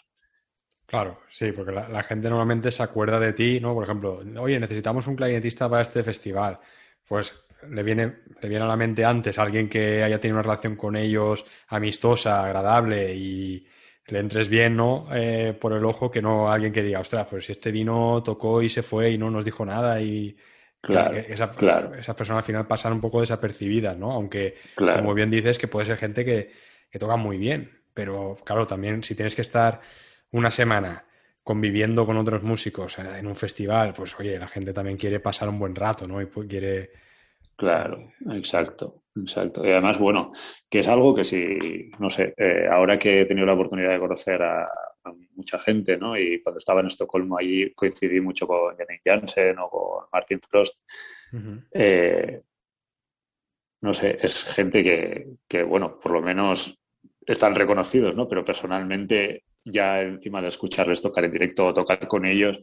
Claro, 0.86 1.20
sí, 1.30 1.52
porque 1.52 1.74
la, 1.74 1.90
la, 1.90 2.04
gente 2.04 2.30
normalmente 2.30 2.72
se 2.72 2.82
acuerda 2.82 3.20
de 3.20 3.34
ti, 3.34 3.60
¿no? 3.60 3.74
Por 3.74 3.84
ejemplo, 3.84 4.22
oye, 4.40 4.58
necesitamos 4.62 5.08
un 5.08 5.18
clarinetista 5.18 5.70
para 5.70 5.82
este 5.82 6.04
festival. 6.04 6.58
Pues 7.06 7.36
le 7.70 7.84
viene, 7.84 8.20
le 8.40 8.48
viene 8.48 8.64
a 8.64 8.68
la 8.68 8.78
mente 8.78 9.04
antes 9.04 9.38
alguien 9.38 9.68
que 9.68 10.04
haya 10.04 10.22
tenido 10.22 10.38
una 10.38 10.44
relación 10.44 10.78
con 10.78 10.96
ellos 10.96 11.46
amistosa, 11.68 12.46
agradable 12.46 13.14
y, 13.14 13.68
le 14.08 14.20
entres 14.20 14.50
bien, 14.50 14.76
¿no? 14.76 15.08
Eh, 15.14 15.58
por 15.60 15.74
el 15.74 15.84
ojo, 15.86 16.12
que 16.12 16.22
no 16.22 16.50
alguien 16.50 16.72
que 16.72 16.84
diga, 16.84 17.00
ostras, 17.00 17.28
pues 17.30 17.46
si 17.46 17.52
este 17.52 17.72
vino 17.72 18.22
tocó 18.24 18.62
y 18.62 18.70
se 18.70 18.84
fue 18.84 19.12
y 19.12 19.18
no 19.18 19.32
nos 19.32 19.46
dijo 19.46 19.66
nada 19.66 20.00
y 20.02 20.36
claro, 20.82 21.18
esa, 21.18 21.50
claro. 21.52 21.96
esa 21.96 22.16
persona 22.16 22.40
al 22.40 22.46
final 22.46 22.68
pasan 22.68 22.94
un 22.94 23.02
poco 23.02 23.22
desapercibidas, 23.22 23.98
¿no? 23.98 24.12
Aunque, 24.12 24.56
claro. 24.76 25.02
como 25.02 25.14
bien 25.14 25.32
dices, 25.32 25.58
que 25.58 25.68
puede 25.68 25.88
ser 25.88 25.98
gente 25.98 26.24
que, 26.24 26.52
que 26.90 27.00
toca 27.00 27.16
muy 27.16 27.38
bien. 27.38 27.72
pero 27.94 28.38
claro, 28.46 28.68
también 28.68 29.04
si 29.04 29.16
tienes 29.16 29.36
que 29.36 29.42
estar 29.42 29.82
una 30.32 30.52
semana 30.52 31.06
conviviendo 31.44 32.06
con 32.06 32.18
otros 32.18 32.44
músicos 32.44 32.98
en 33.00 33.28
un 33.28 33.36
festival, 33.36 33.94
pues 33.94 34.20
oye, 34.20 34.38
la 34.40 34.48
gente 34.48 34.74
también 34.74 34.98
quiere 34.98 35.20
pasar 35.20 35.48
un 35.50 35.60
buen 35.60 35.76
rato, 35.76 36.08
¿no? 36.08 36.22
Y 36.22 36.28
quiere... 36.48 36.92
Claro, 37.56 38.12
exacto, 38.32 39.04
exacto. 39.16 39.66
Y 39.66 39.72
además, 39.72 39.98
bueno, 39.98 40.34
que 40.70 40.80
es 40.80 40.88
algo 40.88 41.16
que 41.16 41.24
si, 41.24 41.90
no 42.00 42.10
sé, 42.10 42.34
eh, 42.38 42.68
ahora 42.70 43.00
que 43.00 43.22
he 43.22 43.26
tenido 43.26 43.46
la 43.46 43.54
oportunidad 43.54 43.92
de 43.92 44.00
conocer 44.00 44.42
a, 44.42 44.70
mucha 45.36 45.60
gente, 45.60 45.98
¿no? 45.98 46.18
Y 46.18 46.42
cuando 46.42 46.60
estaba 46.60 46.80
en 46.80 46.88
Estocolmo 46.88 47.38
allí 47.38 47.72
coincidí 47.74 48.22
mucho 48.22 48.48
con 48.48 48.76
Janine 48.76 49.02
Jansen 49.06 49.60
o 49.60 49.70
con 49.70 50.06
Martin 50.12 50.40
Frost. 50.42 50.82
Eh, 51.72 52.42
no 53.82 53.94
sé, 53.94 54.18
es 54.22 54.44
gente 54.46 54.84
que, 54.84 55.28
que, 55.48 55.62
bueno, 55.64 56.00
por 56.00 56.12
lo 56.14 56.22
menos 56.22 56.76
están 57.26 57.54
reconocidos, 57.54 58.16
¿no? 58.16 58.28
Pero 58.28 58.44
personalmente 58.46 59.44
ya 59.64 60.02
encima 60.02 60.42
de 60.42 60.48
escucharles 60.48 61.02
tocar 61.02 61.26
en 61.26 61.32
directo 61.32 61.68
o 61.68 61.74
tocar 61.74 62.08
con 62.08 62.26
ellos, 62.26 62.60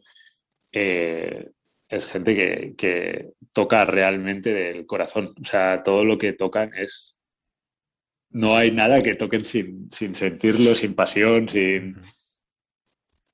eh, 0.72 1.50
es 1.92 2.06
gente 2.06 2.74
que, 2.74 3.32
toca 3.52 3.84
realmente 3.84 4.52
del 4.52 4.86
corazón. 4.86 5.34
O 5.40 5.44
sea, 5.44 5.82
todo 5.82 6.04
lo 6.04 6.16
que 6.16 6.32
tocan 6.32 6.72
es... 6.74 7.14
No 8.30 8.56
hay 8.56 8.70
nada 8.70 9.02
que 9.02 9.14
toquen 9.14 9.44
sin, 9.44 9.90
sentirlo, 9.92 10.74
sin 10.74 10.94
pasión, 10.94 11.50
sin... 11.50 12.00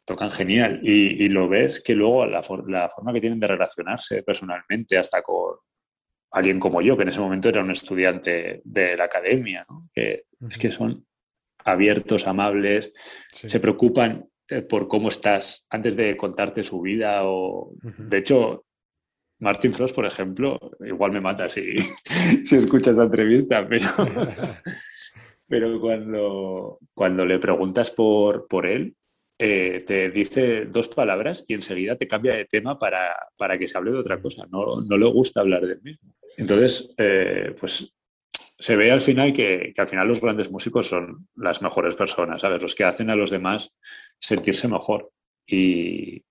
Tocan 0.04 0.32
genial. 0.32 0.80
Y, 0.82 1.28
lo 1.28 1.48
ves 1.48 1.80
que 1.80 1.94
luego 1.94 2.26
la, 2.26 2.42
forma 2.42 3.12
que 3.12 3.20
tienen 3.20 3.38
de 3.38 3.46
relacionarse 3.46 4.24
personalmente, 4.24 4.98
hasta 4.98 5.22
con 5.22 5.58
alguien 6.32 6.58
como 6.58 6.82
yo, 6.82 6.96
que 6.96 7.04
en 7.04 7.10
ese 7.10 7.20
momento 7.20 7.48
era 7.48 7.62
un 7.62 7.70
estudiante 7.70 8.60
de 8.64 8.96
la 8.96 9.04
academia, 9.04 9.64
que, 9.94 10.24
es 10.50 10.58
que 10.58 10.72
son 10.72 11.06
abiertos, 11.64 12.26
amables, 12.26 12.92
se 13.30 13.60
preocupan 13.60 14.27
por 14.68 14.88
cómo 14.88 15.08
estás 15.08 15.64
antes 15.68 15.96
de 15.96 16.16
contarte 16.16 16.64
su 16.64 16.80
vida 16.80 17.20
o 17.24 17.72
de 17.82 18.18
hecho 18.18 18.64
Martin 19.40 19.72
Frost, 19.72 19.94
por 19.94 20.04
ejemplo, 20.04 20.58
igual 20.80 21.12
me 21.12 21.20
mata 21.20 21.48
si, 21.48 21.76
si 22.44 22.56
escuchas 22.56 22.96
la 22.96 23.04
entrevista, 23.04 23.66
pero, 23.68 23.86
pero 25.48 25.80
cuando, 25.80 26.78
cuando 26.92 27.24
le 27.24 27.38
preguntas 27.38 27.90
por, 27.90 28.48
por 28.48 28.66
él, 28.66 28.96
eh, 29.40 29.84
te 29.86 30.10
dice 30.10 30.66
dos 30.66 30.88
palabras 30.88 31.44
y 31.46 31.54
enseguida 31.54 31.96
te 31.96 32.08
cambia 32.08 32.34
de 32.34 32.46
tema 32.46 32.76
para, 32.76 33.14
para, 33.36 33.56
que 33.56 33.68
se 33.68 33.78
hable 33.78 33.92
de 33.92 33.98
otra 33.98 34.20
cosa. 34.20 34.46
No, 34.50 34.80
no 34.80 34.96
le 34.96 35.06
gusta 35.06 35.40
hablar 35.40 35.64
del 35.64 35.80
mismo. 35.80 36.12
Entonces, 36.36 36.92
eh, 36.98 37.54
pues 37.58 37.92
se 38.58 38.74
ve 38.74 38.90
al 38.90 39.00
final 39.00 39.32
que, 39.32 39.72
al 39.76 39.88
final 39.88 40.08
los 40.08 40.20
grandes 40.20 40.50
músicos 40.50 40.88
son 40.88 41.28
las 41.36 41.62
mejores 41.62 41.94
personas, 41.94 42.40
¿sabes? 42.40 42.60
Los 42.60 42.74
que 42.74 42.84
hacen 42.84 43.10
a 43.10 43.16
los 43.16 43.30
demás 43.30 43.72
sentirse 44.18 44.68
mejor. 44.68 45.10
Y 45.46 46.22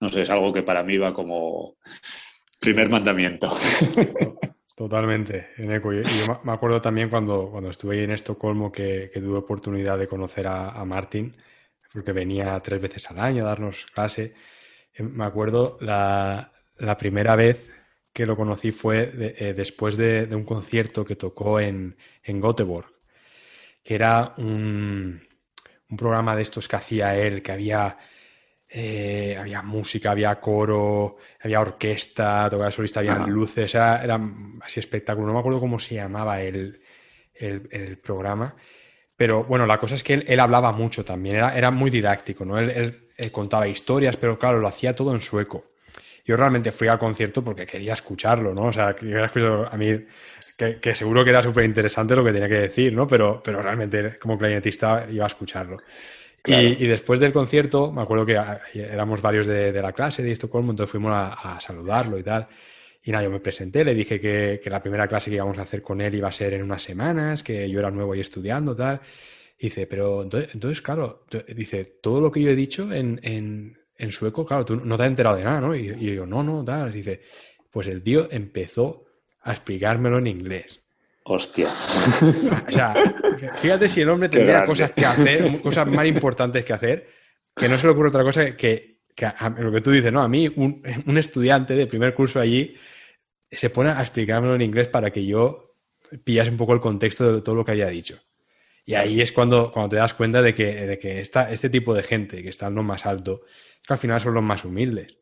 no 0.00 0.10
sé, 0.10 0.22
es 0.22 0.30
algo 0.30 0.52
que 0.52 0.62
para 0.62 0.82
mí 0.82 0.96
va 0.98 1.14
como 1.14 1.76
primer 2.58 2.88
mandamiento. 2.88 3.50
Totalmente, 4.76 5.50
en 5.58 5.72
eco. 5.72 5.92
Y 5.92 6.02
yo 6.02 6.40
me 6.44 6.52
acuerdo 6.52 6.80
también 6.80 7.08
cuando, 7.08 7.50
cuando 7.50 7.70
estuve 7.70 8.02
en 8.02 8.10
Estocolmo 8.10 8.72
que, 8.72 9.10
tuve 9.14 9.38
oportunidad 9.38 9.98
de 9.98 10.08
conocer 10.08 10.46
a, 10.46 10.84
Martin, 10.84 11.36
porque 11.92 12.12
venía 12.12 12.58
tres 12.60 12.80
veces 12.80 13.10
al 13.10 13.20
año 13.20 13.44
a 13.44 13.48
darnos 13.48 13.86
clase. 13.86 14.34
Eh, 14.94 15.02
me 15.02 15.24
acuerdo 15.24 15.78
la, 15.80 16.52
la 16.78 16.96
primera 16.96 17.36
vez 17.36 17.72
que 18.12 18.26
lo 18.26 18.36
conocí 18.36 18.72
fue 18.72 19.12
eh, 19.38 19.54
después 19.54 19.96
de, 19.96 20.28
un 20.32 20.44
concierto 20.44 21.04
que 21.04 21.16
tocó 21.16 21.60
en, 21.60 21.96
en 22.22 22.40
Göteborg, 22.40 22.86
que 23.82 23.94
era 23.94 24.34
un, 24.38 25.22
programa 25.96 26.36
de 26.36 26.42
estos 26.42 26.68
que 26.68 26.76
hacía 26.76 27.16
él, 27.16 27.42
que 27.42 27.52
había, 27.52 27.96
eh, 28.68 29.36
había 29.38 29.62
música, 29.62 30.10
había 30.10 30.38
coro, 30.40 31.16
había 31.40 31.60
orquesta, 31.60 32.48
tocaba 32.50 32.70
solista, 32.70 33.00
había 33.00 33.18
luces, 33.18 33.74
era, 33.74 34.02
era, 34.02 34.20
así 34.62 34.80
espectáculo. 34.80 35.26
No 35.26 35.34
me 35.34 35.40
acuerdo 35.40 35.60
cómo 35.60 35.78
se 35.78 35.96
llamaba 35.96 36.40
el, 36.40 36.80
programa. 38.02 38.54
Pero 39.16 39.44
bueno, 39.44 39.66
la 39.66 39.78
cosa 39.78 39.94
es 39.94 40.02
que 40.02 40.14
él, 40.14 40.40
hablaba 40.40 40.72
mucho 40.72 41.04
también, 41.04 41.36
era, 41.36 41.56
era 41.56 41.70
muy 41.70 41.90
didáctico, 41.90 42.44
¿no? 42.44 42.58
él, 42.58 43.08
contaba 43.30 43.68
historias, 43.68 44.16
pero 44.16 44.38
claro, 44.38 44.58
lo 44.58 44.68
hacía 44.68 44.96
todo 44.96 45.14
en 45.14 45.20
sueco. 45.20 45.71
Yo 46.24 46.36
realmente 46.36 46.70
fui 46.70 46.88
al 46.88 46.98
concierto 46.98 47.42
porque 47.42 47.66
quería 47.66 47.94
escucharlo, 47.94 48.54
¿no? 48.54 48.66
O 48.66 48.72
sea, 48.72 48.94
quería 48.94 49.24
escuchar 49.24 49.68
a 49.70 49.76
mí, 49.76 50.06
que, 50.56 50.94
seguro 50.94 51.24
que 51.24 51.30
era 51.30 51.42
súper 51.42 51.64
interesante 51.64 52.14
lo 52.14 52.24
que 52.24 52.32
tenía 52.32 52.48
que 52.48 52.60
decir, 52.60 52.92
¿no? 52.92 53.08
Pero, 53.08 53.42
pero 53.44 53.60
realmente 53.60 54.18
como 54.18 54.38
clarinetista 54.38 55.06
iba 55.10 55.24
a 55.24 55.28
escucharlo. 55.28 55.78
Y, 56.44 56.86
después 56.86 57.20
del 57.20 57.32
concierto, 57.32 57.92
me 57.92 58.02
acuerdo 58.02 58.26
que 58.26 58.36
ah, 58.36 58.60
éramos 58.74 59.22
varios 59.22 59.46
de, 59.46 59.72
la 59.80 59.92
clase 59.92 60.22
de 60.22 60.32
Estocolmo, 60.32 60.72
entonces 60.72 60.90
fuimos 60.90 61.12
a, 61.14 61.60
saludarlo 61.60 62.18
y 62.18 62.24
tal. 62.24 62.48
Y 63.04 63.12
nada, 63.12 63.24
yo 63.24 63.30
me 63.30 63.40
presenté, 63.40 63.84
le 63.84 63.94
dije 63.94 64.20
que, 64.20 64.60
la 64.66 64.82
primera 64.82 65.06
clase 65.06 65.30
que 65.30 65.36
íbamos 65.36 65.58
a 65.58 65.62
hacer 65.62 65.82
con 65.82 66.00
él 66.00 66.14
iba 66.14 66.28
a 66.28 66.32
ser 66.32 66.54
en 66.54 66.62
unas 66.62 66.82
semanas, 66.82 67.42
que 67.44 67.68
yo 67.70 67.78
era 67.78 67.90
nuevo 67.90 68.14
y 68.14 68.20
estudiando, 68.20 68.74
tal. 68.74 69.00
Y 69.58 69.66
dice, 69.66 69.86
pero 69.86 70.22
entonces, 70.22 70.82
claro, 70.82 71.24
dice, 71.54 71.84
todo 71.84 72.20
lo 72.20 72.32
que 72.32 72.40
yo 72.40 72.50
he 72.50 72.56
dicho 72.56 72.92
en, 72.92 73.20
en 73.22 73.78
sueco, 74.10 74.44
claro, 74.44 74.64
tú 74.64 74.76
no 74.76 74.96
te 74.96 75.02
has 75.02 75.08
enterado 75.08 75.36
de 75.36 75.44
nada, 75.44 75.60
¿no? 75.60 75.76
Y, 75.76 75.90
y 75.90 76.14
yo, 76.14 76.26
no, 76.26 76.42
no, 76.42 76.64
tal. 76.64 76.90
Dice, 76.90 77.20
pues 77.70 77.86
el 77.86 78.02
tío 78.02 78.28
empezó 78.30 79.04
a 79.42 79.52
explicármelo 79.52 80.18
en 80.18 80.26
inglés. 80.26 80.80
Hostia. 81.24 81.68
O 82.68 82.72
sea, 82.72 82.94
fíjate 83.60 83.88
si 83.88 84.00
el 84.00 84.08
hombre 84.08 84.28
tendría 84.28 84.64
cosas 84.64 84.92
que 84.92 85.04
hacer, 85.04 85.60
cosas 85.60 85.86
más 85.86 86.06
importantes 86.06 86.64
que 86.64 86.72
hacer, 86.72 87.08
que 87.54 87.68
no 87.68 87.76
se 87.76 87.86
le 87.86 87.92
ocurre 87.92 88.08
otra 88.08 88.22
cosa 88.22 88.56
que, 88.56 89.00
lo 89.58 89.72
que 89.72 89.80
tú 89.80 89.90
dices, 89.90 90.12
¿no? 90.12 90.22
A 90.22 90.28
mí, 90.28 90.48
un, 90.48 90.82
un, 91.06 91.18
estudiante 91.18 91.74
de 91.74 91.86
primer 91.86 92.14
curso 92.14 92.40
allí 92.40 92.74
se 93.50 93.70
pone 93.70 93.90
a 93.90 94.00
explicármelo 94.00 94.54
en 94.54 94.62
inglés 94.62 94.88
para 94.88 95.10
que 95.10 95.24
yo 95.24 95.76
pillase 96.24 96.50
un 96.50 96.56
poco 96.56 96.72
el 96.72 96.80
contexto 96.80 97.32
de 97.32 97.42
todo 97.42 97.54
lo 97.54 97.64
que 97.64 97.72
había 97.72 97.88
dicho. 97.88 98.18
Y 98.84 98.94
ahí 98.94 99.20
es 99.20 99.32
cuando, 99.32 99.70
cuando 99.70 99.90
te 99.90 99.96
das 99.96 100.14
cuenta 100.14 100.42
de 100.42 100.54
que, 100.54 100.86
de 100.86 100.98
que 100.98 101.20
esta, 101.20 101.52
este 101.52 101.70
tipo 101.70 101.94
de 101.94 102.02
gente 102.02 102.42
que 102.42 102.48
está 102.48 102.66
en 102.66 102.74
lo 102.74 102.82
más 102.82 103.06
alto 103.06 103.42
que 103.86 103.94
al 103.94 103.98
final 103.98 104.20
son 104.20 104.34
los 104.34 104.42
más 104.42 104.64
humildes. 104.64 105.16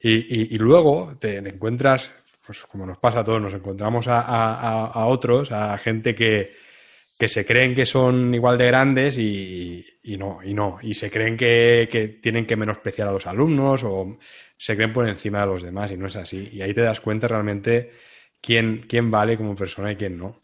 Y, 0.00 0.56
luego 0.58 1.16
te, 1.18 1.38
encuentras, 1.38 2.14
pues 2.46 2.64
como 2.66 2.86
nos 2.86 2.98
pasa 2.98 3.20
a 3.20 3.24
todos, 3.24 3.42
nos 3.42 3.54
encontramos 3.54 4.06
a, 4.08 5.06
otros, 5.06 5.50
a 5.50 5.76
gente 5.78 6.14
que, 6.14 6.52
se 7.26 7.44
creen 7.44 7.74
que 7.74 7.84
son 7.84 8.32
igual 8.32 8.56
de 8.58 8.66
grandes 8.66 9.18
y, 9.18 9.84
no, 10.16 10.38
y 10.44 10.54
no, 10.54 10.78
y 10.82 10.94
se 10.94 11.10
creen 11.10 11.36
que, 11.36 12.18
tienen 12.22 12.46
que 12.46 12.56
menospreciar 12.56 13.08
a 13.08 13.12
los 13.12 13.26
alumnos 13.26 13.82
o 13.84 14.18
se 14.56 14.76
creen 14.76 14.92
por 14.92 15.08
encima 15.08 15.40
de 15.40 15.46
los 15.46 15.62
demás 15.62 15.90
y 15.90 15.96
no 15.96 16.06
es 16.06 16.16
así. 16.16 16.48
Y 16.52 16.62
ahí 16.62 16.72
te 16.72 16.82
das 16.82 17.00
cuenta 17.00 17.26
realmente 17.26 17.90
quién, 18.40 18.86
quién 18.88 19.10
vale 19.10 19.36
como 19.36 19.56
persona 19.56 19.90
y 19.90 19.96
quién 19.96 20.16
no. 20.16 20.42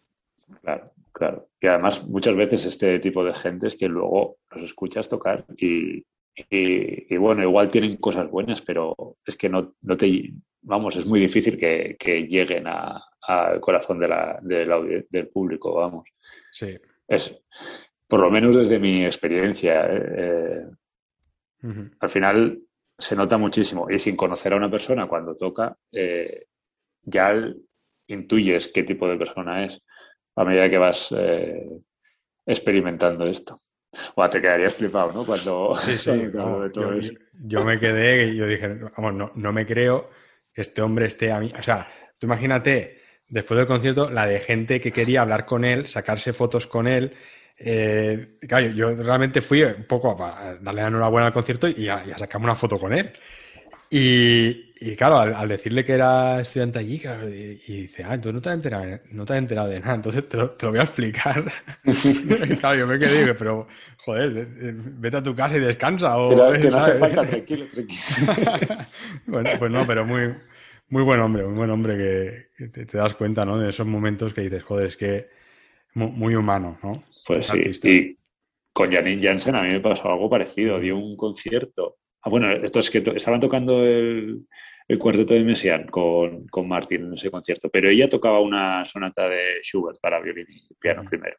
Claro, 0.63 0.91
claro. 1.13 1.49
Y 1.61 1.69
además 1.69 2.05
muchas 2.05 2.35
veces 2.35 2.65
este 2.65 2.99
tipo 2.99 3.25
de 3.25 3.35
gente 3.35 3.69
es 3.69 3.77
que 3.77 3.87
luego 3.87 4.39
los 4.51 4.63
escuchas 4.65 5.09
tocar 5.09 5.45
y, 5.57 6.05
y, 6.37 7.16
bueno, 7.16 7.43
igual 7.43 7.70
tienen 7.70 7.97
cosas 7.97 8.30
buenas, 8.30 8.62
pero 8.62 9.16
es 9.24 9.37
que 9.37 9.49
no, 9.49 9.74
no 9.82 9.97
te, 9.97 10.32
vamos, 10.62 10.97
es 10.97 11.07
muy 11.07 11.20
difícil 11.20 11.57
que, 11.59 12.26
lleguen 12.29 12.67
al 12.67 13.61
corazón 13.61 14.00
de 14.00 14.09
la, 14.09 14.41
del 14.42 15.29
público, 15.29 15.75
vamos. 15.75 16.09
Sí. 16.53 16.76
Es, 17.07 17.37
por 18.09 18.21
lo 18.21 18.30
menos 18.30 18.57
desde 18.57 18.79
mi 18.79 19.04
experiencia, 19.04 19.87
eh, 19.91 20.64
al 22.00 22.11
final 22.11 22.61
se 22.99 23.17
nota 23.17 23.38
muchísimo. 23.38 23.91
Y 23.91 23.99
sin 23.99 24.17
conocer 24.17 24.53
a 24.53 24.57
una 24.57 24.71
persona 24.71 25.07
cuando 25.07 25.37
toca, 25.37 25.76
eh, 25.92 26.46
ya 27.03 27.34
intuyes 28.07 28.68
qué 28.68 28.83
tipo 28.83 29.09
de 29.09 29.17
persona 29.17 29.64
es 29.64 29.80
a 30.37 30.45
medida 30.45 30.68
que 30.68 30.79
vas 30.79 31.13
eh, 31.17 31.68
experimentando 32.46 33.26
esto. 33.26 33.63
O 34.14 34.30
te 34.30 34.41
quedarías 34.41 34.75
flipado, 34.75 35.12
¿no? 35.12 35.26
Cuando, 35.26 35.76
sí, 35.79 35.96
sí, 35.96 36.11
yo, 37.46 37.64
me 37.64 37.79
quedé 37.79 38.26
y 38.26 38.37
yo 38.37 38.46
dije, 38.46 38.68
vamos, 38.96 39.14
no, 39.14 39.33
no 39.34 39.53
me 39.53 39.66
creo 39.66 40.11
que 40.53 40.62
este 40.62 40.83
hombre 40.83 41.07
esté 41.07 41.33
a 41.33 41.41
mí. 41.41 41.53
O 41.58 41.62
sea, 41.62 41.88
tú 42.18 42.26
imagínate, 42.26 43.03
después 43.29 43.58
del 43.58 43.66
concierto, 43.66 44.11
la 44.11 44.26
de 44.26 44.41
gente 44.41 44.80
que 44.80 44.92
quería 44.92 45.22
hablar 45.22 45.46
con 45.46 45.64
él, 45.64 45.88
sacarse 45.88 46.33
fotos 46.33 46.66
con 46.66 46.87
él. 46.87 47.12
Eh, 47.57 48.38
claro, 48.49 48.66
yo 48.68 48.95
realmente 48.96 49.41
fui 49.41 49.62
un 49.62 49.84
poco 49.84 50.11
a 50.22 50.57
darle 50.61 50.83
la 50.83 50.88
enhorabuena 50.88 51.29
al 51.29 51.33
concierto 51.33 51.68
y 51.68 51.88
a, 51.88 52.03
y 52.07 52.11
a 52.11 52.18
sacarme 52.18 52.46
una 52.46 52.54
foto 52.54 52.79
con 52.79 52.92
él. 52.92 53.12
Y, 53.96 54.96
claro, 54.96 55.18
al, 55.18 55.46
decirle 55.46 55.84
que 55.84 55.92
era 55.92 56.41
estudiante 56.41 56.80
allí, 56.80 57.00
y, 57.68 57.83
dice, 57.83 58.03
ah, 58.04 58.14
entonces 58.14 58.34
no 58.34 58.41
te 58.41 58.49
has 58.49 58.54
enterado, 58.57 59.00
no 59.12 59.25
te 59.25 59.33
has 59.34 59.38
enterado 59.38 59.68
de 59.68 59.79
nada, 59.79 59.95
entonces 59.95 60.29
te 60.29 60.37
lo, 60.37 60.57
voy 60.61 60.79
a 60.80 60.83
explicar. 60.83 61.45
claro, 62.61 62.76
yo 62.76 62.88
me 62.88 62.99
quedé, 62.99 63.33
pero, 63.34 63.68
joder, 63.99 64.37
eh, 64.37 64.49
eh, 64.62 64.75
vete 64.75 65.18
a 65.18 65.22
tu 65.22 65.37
casa 65.37 65.57
y 65.58 65.61
descansa. 65.61 66.18
O, 66.18 66.30
pero 66.30 66.50
que 66.61 66.71
no 66.71 66.79
hace 66.79 66.99
falta, 66.99 67.25
tranquilo, 67.25 67.66
tranquilo. 67.72 68.00
bueno, 69.26 69.50
pues 69.61 69.71
no, 69.71 69.87
pero 69.87 70.04
muy, 70.04 70.34
muy 70.88 71.04
buen 71.04 71.21
hombre, 71.21 71.45
muy 71.45 71.54
buen 71.54 71.71
hombre 71.71 72.49
que, 72.58 72.68
te, 72.71 72.99
das 72.99 73.14
cuenta, 73.14 73.45
¿no? 73.45 73.58
De 73.58 73.71
esos 73.71 73.87
momentos 73.87 74.34
que 74.34 74.41
dices, 74.41 74.64
joder, 74.64 74.87
es 74.87 74.96
que 74.96 75.29
muy, 75.95 76.34
humano, 76.34 76.80
¿no? 76.83 77.04
Pues 77.29 77.46
sí, 77.80 78.18
con 78.72 78.91
Janine 78.91 79.25
Jansen 79.25 79.54
a 79.54 79.62
mí 79.62 79.68
me 79.68 79.80
pasó 79.80 80.08
algo 80.08 80.29
parecido. 80.29 80.80
Dio 80.80 80.99
un 80.99 81.16
concierto. 81.16 81.99
Ah, 82.25 82.30
bueno, 82.30 82.51
esto 82.51 82.80
es 82.80 82.91
que 82.91 83.03
estaban 83.14 83.41
tocando 83.41 83.84
el, 83.84 84.46
el 84.88 84.99
cuarteto 84.99 85.34
de 85.34 85.45
Messiaen 85.45 85.87
con, 85.88 86.46
con 86.49 86.67
Martin 86.67 87.05
en 87.05 87.14
ese 87.14 87.30
concierto, 87.30 87.68
pero 87.68 87.91
ella 87.91 88.09
tocaba 88.09 88.41
una 88.41 88.83
sonata 88.87 89.29
de 89.29 89.61
Schubert 89.63 90.01
para 90.01 90.21
violín 90.21 90.46
y 90.49 90.75
piano 90.80 91.05
primero. 91.09 91.37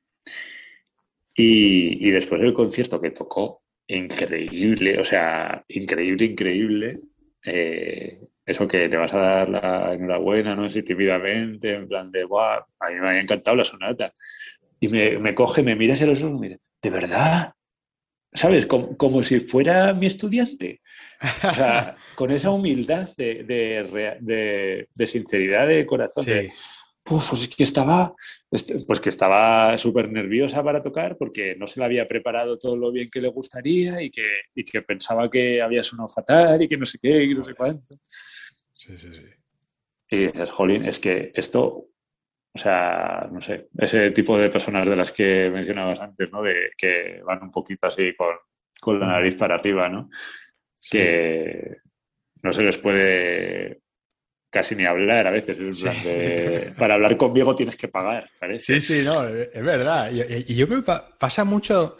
Y, 1.33 2.07
y 2.07 2.11
después 2.11 2.39
del 2.39 2.53
concierto 2.53 3.01
que 3.01 3.09
tocó, 3.09 3.63
increíble, 3.87 4.99
o 4.99 5.03
sea, 5.03 5.63
increíble, 5.69 6.25
increíble. 6.25 6.99
Eh, 7.43 8.19
eso 8.45 8.67
que 8.67 8.87
le 8.87 8.97
vas 8.97 9.13
a 9.13 9.17
dar 9.17 9.49
la 9.49 9.93
enhorabuena, 9.95 10.55
no 10.55 10.69
sé, 10.69 10.83
tímidamente, 10.83 11.73
en 11.73 11.87
plan 11.87 12.11
de, 12.11 12.23
guau, 12.25 12.63
a 12.79 12.89
mí 12.89 12.95
me 12.95 13.09
había 13.09 13.21
encantado 13.21 13.57
la 13.57 13.65
sonata. 13.65 14.13
Y 14.79 14.87
me, 14.87 15.17
me 15.17 15.33
coge, 15.33 15.63
me 15.63 15.75
mira 15.75 15.93
hacia 15.93 16.05
los 16.05 16.21
ojos 16.21 16.37
y 16.37 16.41
me 16.41 16.47
dice, 16.49 16.61
¿de 16.81 16.89
verdad? 16.91 17.54
¿Sabes? 18.35 18.65
Como, 18.65 18.95
como, 18.97 19.23
si 19.23 19.39
fuera 19.39 19.93
mi 19.93 20.07
estudiante. 20.07 20.81
O 21.21 21.53
sea, 21.53 21.95
con 22.15 22.31
esa 22.31 22.51
humildad 22.51 23.09
de, 23.15 23.43
de, 23.43 24.17
de, 24.21 24.87
de 24.93 25.07
sinceridad 25.07 25.67
de 25.67 25.85
corazón. 25.85 26.23
Sí. 26.23 26.49
Uf, 27.07 27.29
pues 27.29 27.47
que 27.47 27.63
estaba, 27.63 28.15
este, 28.49 28.83
pues 28.83 28.99
que 28.99 29.09
estaba 29.09 29.77
súper 29.77 30.11
nerviosa 30.11 30.63
para 30.63 30.81
tocar 30.81 31.17
porque 31.17 31.55
no 31.55 31.67
se 31.67 31.79
la 31.79 31.85
había 31.85 32.07
preparado 32.07 32.57
todo 32.57 32.75
lo 32.75 32.91
bien 32.91 33.11
que 33.11 33.21
le 33.21 33.27
gustaría 33.27 34.01
y 34.01 34.09
que, 34.09 34.27
y 34.55 34.65
que 34.65 34.81
pensaba 34.81 35.29
que 35.29 35.61
había 35.61 35.83
sonado 35.83 36.09
fatal 36.09 36.63
y 36.63 36.67
que 36.67 36.77
no 36.77 36.85
sé 36.85 36.97
qué 36.99 37.23
y 37.23 37.35
no 37.35 37.43
sé 37.43 37.53
cuánto. 37.53 37.99
Sí, 38.73 38.97
sí, 38.97 39.09
sí. 39.13 39.21
Y 40.09 40.17
dices, 40.17 40.49
jolín, 40.49 40.85
es 40.85 40.99
que 40.99 41.31
esto, 41.35 41.89
o 42.55 42.57
sea, 42.57 43.27
no 43.29 43.41
sé, 43.41 43.67
ese 43.77 44.11
tipo 44.11 44.37
de 44.37 44.49
personas 44.49 44.85
de 44.85 44.95
las 44.95 45.11
que 45.11 45.49
mencionabas 45.51 45.99
antes, 45.99 46.31
¿no? 46.31 46.41
De 46.41 46.71
que 46.77 47.21
van 47.25 47.43
un 47.43 47.51
poquito 47.51 47.87
así 47.87 48.15
con, 48.15 48.33
con 48.79 48.97
la 48.97 49.07
nariz 49.07 49.35
para 49.35 49.55
arriba, 49.55 49.89
¿no? 49.89 50.09
Sí. 50.79 50.97
Que 50.97 51.77
no 52.41 52.53
se 52.53 52.63
les 52.63 52.77
puede 52.77 53.81
casi 54.49 54.73
ni 54.73 54.85
hablar 54.85 55.27
a 55.27 55.31
veces. 55.31 55.59
En 55.59 55.73
plan 55.73 56.03
de, 56.05 56.73
para 56.77 56.93
hablar 56.93 57.17
conmigo 57.17 57.53
tienes 57.55 57.75
que 57.75 57.89
pagar, 57.89 58.29
parece. 58.39 58.79
Sí, 58.79 58.99
sí, 58.99 59.05
no, 59.05 59.27
es 59.27 59.63
verdad. 59.63 60.09
Y, 60.13 60.53
y 60.53 60.55
yo 60.55 60.65
creo 60.65 60.81
que 60.81 60.93
pasa 61.19 61.43
mucho, 61.43 61.97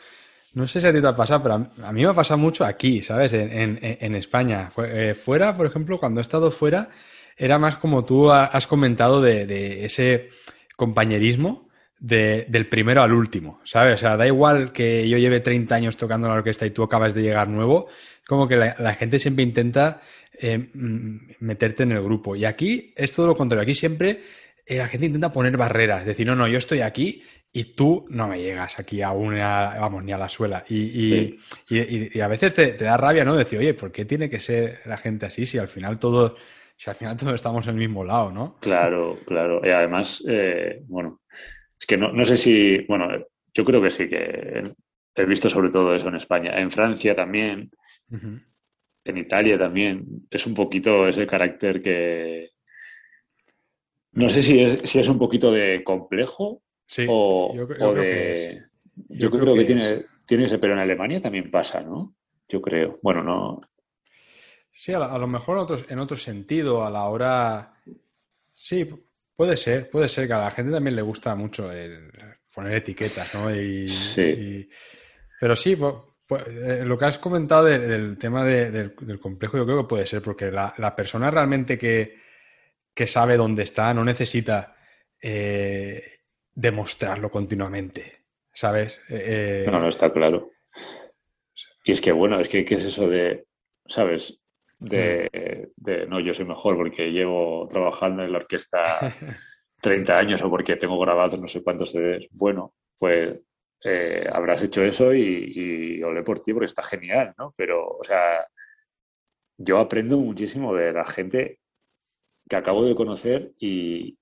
no 0.53 0.67
sé 0.67 0.79
si 0.79 0.87
a 0.87 0.93
ti 0.93 1.01
te 1.01 1.07
ha 1.07 1.15
pasado, 1.17 1.43
pero 1.43 1.55
a 1.85 1.91
mí 1.91 2.01
me 2.01 2.11
ha 2.11 2.13
pasado 2.13 2.37
mucho 2.37 2.63
aquí, 2.63 3.01
¿sabes? 3.01 3.33
En, 3.33 3.51
en, 3.51 3.79
en 3.81 4.15
España. 4.15 4.71
Eh, 4.87 5.15
fuera, 5.15 5.53
por 5.57 5.65
ejemplo, 5.65 5.99
cuando 5.99 6.21
he 6.21 6.23
estado 6.23 6.49
fuera, 6.49 6.87
era 7.37 7.59
más 7.59 7.77
como 7.77 8.05
tú 8.05 8.31
has 8.31 8.67
comentado 8.67 9.21
de, 9.21 9.45
de 9.45 9.85
ese 9.85 10.29
compañerismo 10.75 11.69
de, 11.99 12.45
del 12.49 12.67
primero 12.67 13.01
al 13.01 13.13
último, 13.13 13.61
¿sabes? 13.63 13.95
O 13.95 13.97
sea, 13.97 14.17
da 14.17 14.27
igual 14.27 14.71
que 14.71 15.07
yo 15.07 15.17
lleve 15.17 15.39
30 15.39 15.75
años 15.75 15.97
tocando 15.97 16.27
la 16.27 16.35
orquesta 16.35 16.65
y 16.65 16.71
tú 16.71 16.83
acabas 16.83 17.13
de 17.13 17.21
llegar 17.21 17.47
nuevo, 17.47 17.87
como 18.27 18.47
que 18.47 18.57
la, 18.57 18.75
la 18.79 18.93
gente 18.93 19.19
siempre 19.19 19.43
intenta 19.43 20.01
eh, 20.39 20.69
meterte 21.39 21.83
en 21.83 21.93
el 21.93 22.03
grupo. 22.03 22.35
Y 22.35 22.45
aquí 22.45 22.93
es 22.95 23.13
todo 23.13 23.27
lo 23.27 23.35
contrario. 23.35 23.63
Aquí 23.63 23.75
siempre 23.75 24.23
eh, 24.65 24.77
la 24.77 24.87
gente 24.87 25.05
intenta 25.07 25.31
poner 25.31 25.57
barreras, 25.57 26.05
decir, 26.05 26.27
no, 26.27 26.35
no, 26.35 26.47
yo 26.47 26.57
estoy 26.57 26.81
aquí 26.81 27.23
y 27.53 27.75
tú 27.75 28.05
no 28.09 28.27
me 28.27 28.41
llegas 28.41 28.79
aquí 28.79 29.01
a 29.01 29.11
una, 29.11 29.75
vamos, 29.79 30.03
ni 30.03 30.11
a 30.11 30.17
la 30.17 30.27
suela. 30.27 30.63
Y, 30.67 30.77
y, 30.77 31.39
sí. 31.67 31.75
y, 31.75 32.17
y 32.17 32.21
a 32.21 32.27
veces 32.27 32.53
te, 32.53 32.73
te, 32.73 32.83
da 32.83 32.97
rabia, 32.97 33.23
¿no? 33.23 33.35
Decir, 33.35 33.59
oye, 33.59 33.73
¿por 33.73 33.91
qué 33.91 34.03
tiene 34.03 34.29
que 34.29 34.41
ser 34.41 34.79
la 34.85 34.97
gente 34.97 35.25
así 35.25 35.45
si 35.45 35.57
al 35.57 35.69
final 35.69 35.97
todos, 35.97 36.35
si 36.75 36.89
al 36.89 36.95
final 36.95 37.17
todos 37.17 37.33
estamos 37.33 37.67
en 37.67 37.75
el 37.75 37.79
mismo 37.79 38.03
lado, 38.03 38.31
¿no? 38.31 38.57
Claro, 38.59 39.19
claro. 39.25 39.61
Y 39.63 39.69
además, 39.69 40.23
eh, 40.27 40.81
bueno, 40.87 41.21
es 41.79 41.85
que 41.85 41.97
no, 41.97 42.11
no 42.11 42.25
sé 42.25 42.37
si, 42.37 42.79
bueno, 42.87 43.07
yo 43.53 43.65
creo 43.65 43.81
que 43.81 43.91
sí 43.91 44.09
que 44.09 44.63
he 45.15 45.25
visto 45.25 45.49
sobre 45.49 45.69
todo 45.69 45.95
eso 45.95 46.09
en 46.09 46.15
España. 46.15 46.59
En 46.59 46.71
Francia 46.71 47.15
también. 47.15 47.71
Uh 48.09 48.15
-huh 48.15 48.41
en 49.05 49.17
Italia 49.17 49.57
también 49.57 50.27
es 50.29 50.45
un 50.47 50.55
poquito 50.55 51.07
ese 51.07 51.27
carácter 51.27 51.81
que 51.81 52.49
no 54.13 54.29
sé 54.29 54.41
si 54.41 54.59
es, 54.59 54.89
si 54.89 54.99
es 54.99 55.07
un 55.07 55.19
poquito 55.19 55.51
de 55.51 55.83
complejo 55.83 56.63
sí, 56.87 57.05
o, 57.07 57.53
yo, 57.55 57.67
yo 57.67 57.85
o 57.87 57.93
creo 57.93 57.93
de 57.93 58.01
que 58.01 58.61
yo, 59.09 59.29
yo, 59.29 59.29
creo, 59.29 59.41
creo 59.41 59.53
que, 59.53 59.59
que, 59.59 59.65
tiene, 59.65 60.05
tiene 60.25 60.45
ese 60.45 60.57
pero 60.57 60.73
en 60.73 60.79
Alemania 60.79 61.21
también 61.21 61.51
pasa 61.51 61.81
no 61.81 62.15
yo 62.49 62.61
creo 62.61 62.99
bueno 63.03 63.23
no 63.23 63.61
sí 64.75 64.93
a, 64.93 64.97
a 64.97 65.17
lo 65.17 65.27
mejor 65.27 65.57
en 65.57 65.63
otro, 65.63 65.77
en 65.89 65.99
otro 65.99 66.17
sentido 66.17 66.85
a 66.85 66.91
la 66.91 67.05
hora 67.05 67.73
sí 68.53 68.87
puede 69.35 69.57
ser 69.57 69.89
puede 69.89 70.07
ser 70.07 70.27
que 70.27 70.33
a 70.33 70.41
la 70.41 70.51
gente 70.51 70.71
también 70.71 70.95
le 70.95 71.01
gusta 71.01 71.35
mucho 71.35 71.71
el 71.71 72.11
poner 72.53 72.73
etiquetas 72.73 73.33
no 73.33 73.55
y, 73.55 73.89
sí. 73.89 74.21
y 74.21 74.69
pero 75.39 75.55
sí 75.55 75.75
pues, 76.27 76.47
eh, 76.47 76.83
lo 76.85 76.97
que 76.97 77.05
has 77.05 77.19
comentado 77.19 77.65
de, 77.65 77.79
del 77.79 78.17
tema 78.17 78.43
de, 78.43 78.71
del, 78.71 78.95
del, 78.99 79.19
complejo, 79.19 79.57
yo 79.57 79.65
creo 79.65 79.83
que 79.83 79.87
puede 79.87 80.07
ser, 80.07 80.21
porque 80.21 80.49
la, 80.49 80.73
la 80.77 80.95
persona 80.95 81.29
realmente 81.29 81.77
que, 81.77 82.17
que, 82.93 83.05
sabe 83.05 83.37
dónde 83.37 83.63
está 83.63 83.93
no 83.93 84.03
necesita 84.03 84.75
eh, 85.21 86.21
demostrarlo 86.53 87.29
continuamente, 87.29 88.23
¿sabes? 88.51 88.99
Eh, 89.09 89.67
no, 89.69 89.79
no, 89.79 89.89
está 89.89 90.11
claro. 90.11 90.51
Y 91.83 91.91
es 91.91 92.01
que, 92.01 92.11
bueno, 92.11 92.39
es 92.39 92.49
que, 92.49 92.65
¿qué 92.65 92.75
es 92.75 92.85
eso 92.85 93.07
de, 93.07 93.45
¿sabes? 93.87 94.39
De, 94.77 95.71
de, 95.75 96.05
no, 96.07 96.19
yo 96.19 96.33
soy 96.33 96.45
mejor 96.45 96.75
porque 96.75 97.11
llevo 97.11 97.67
trabajando 97.69 98.23
en 98.23 98.31
la 98.31 98.39
orquesta 98.39 99.15
30 99.81 100.17
años 100.17 100.41
o 100.41 100.49
porque 100.49 100.75
tengo 100.75 100.99
grabados 100.99 101.39
no 101.39 101.47
sé 101.47 101.63
cuántos 101.63 101.91
CDs. 101.91 102.27
Bueno, 102.31 102.73
pues 102.97 103.39
eh, 103.83 104.27
habrás 104.31 104.63
hecho 104.63 104.83
eso 104.83 105.13
y, 105.13 105.51
y 105.55 106.03
olé 106.03 106.23
por 106.23 106.39
ti 106.39 106.53
porque 106.53 106.67
está 106.67 106.83
genial, 106.83 107.33
¿no? 107.37 107.53
Pero, 107.55 107.87
o 107.87 108.03
sea, 108.03 108.47
yo 109.57 109.79
aprendo 109.79 110.17
muchísimo 110.17 110.73
de 110.73 110.91
la 110.91 111.05
gente 111.05 111.59
que 112.49 112.55
acabo 112.55 112.85
de 112.85 112.95
conocer 112.95 113.53
y, 113.59 114.17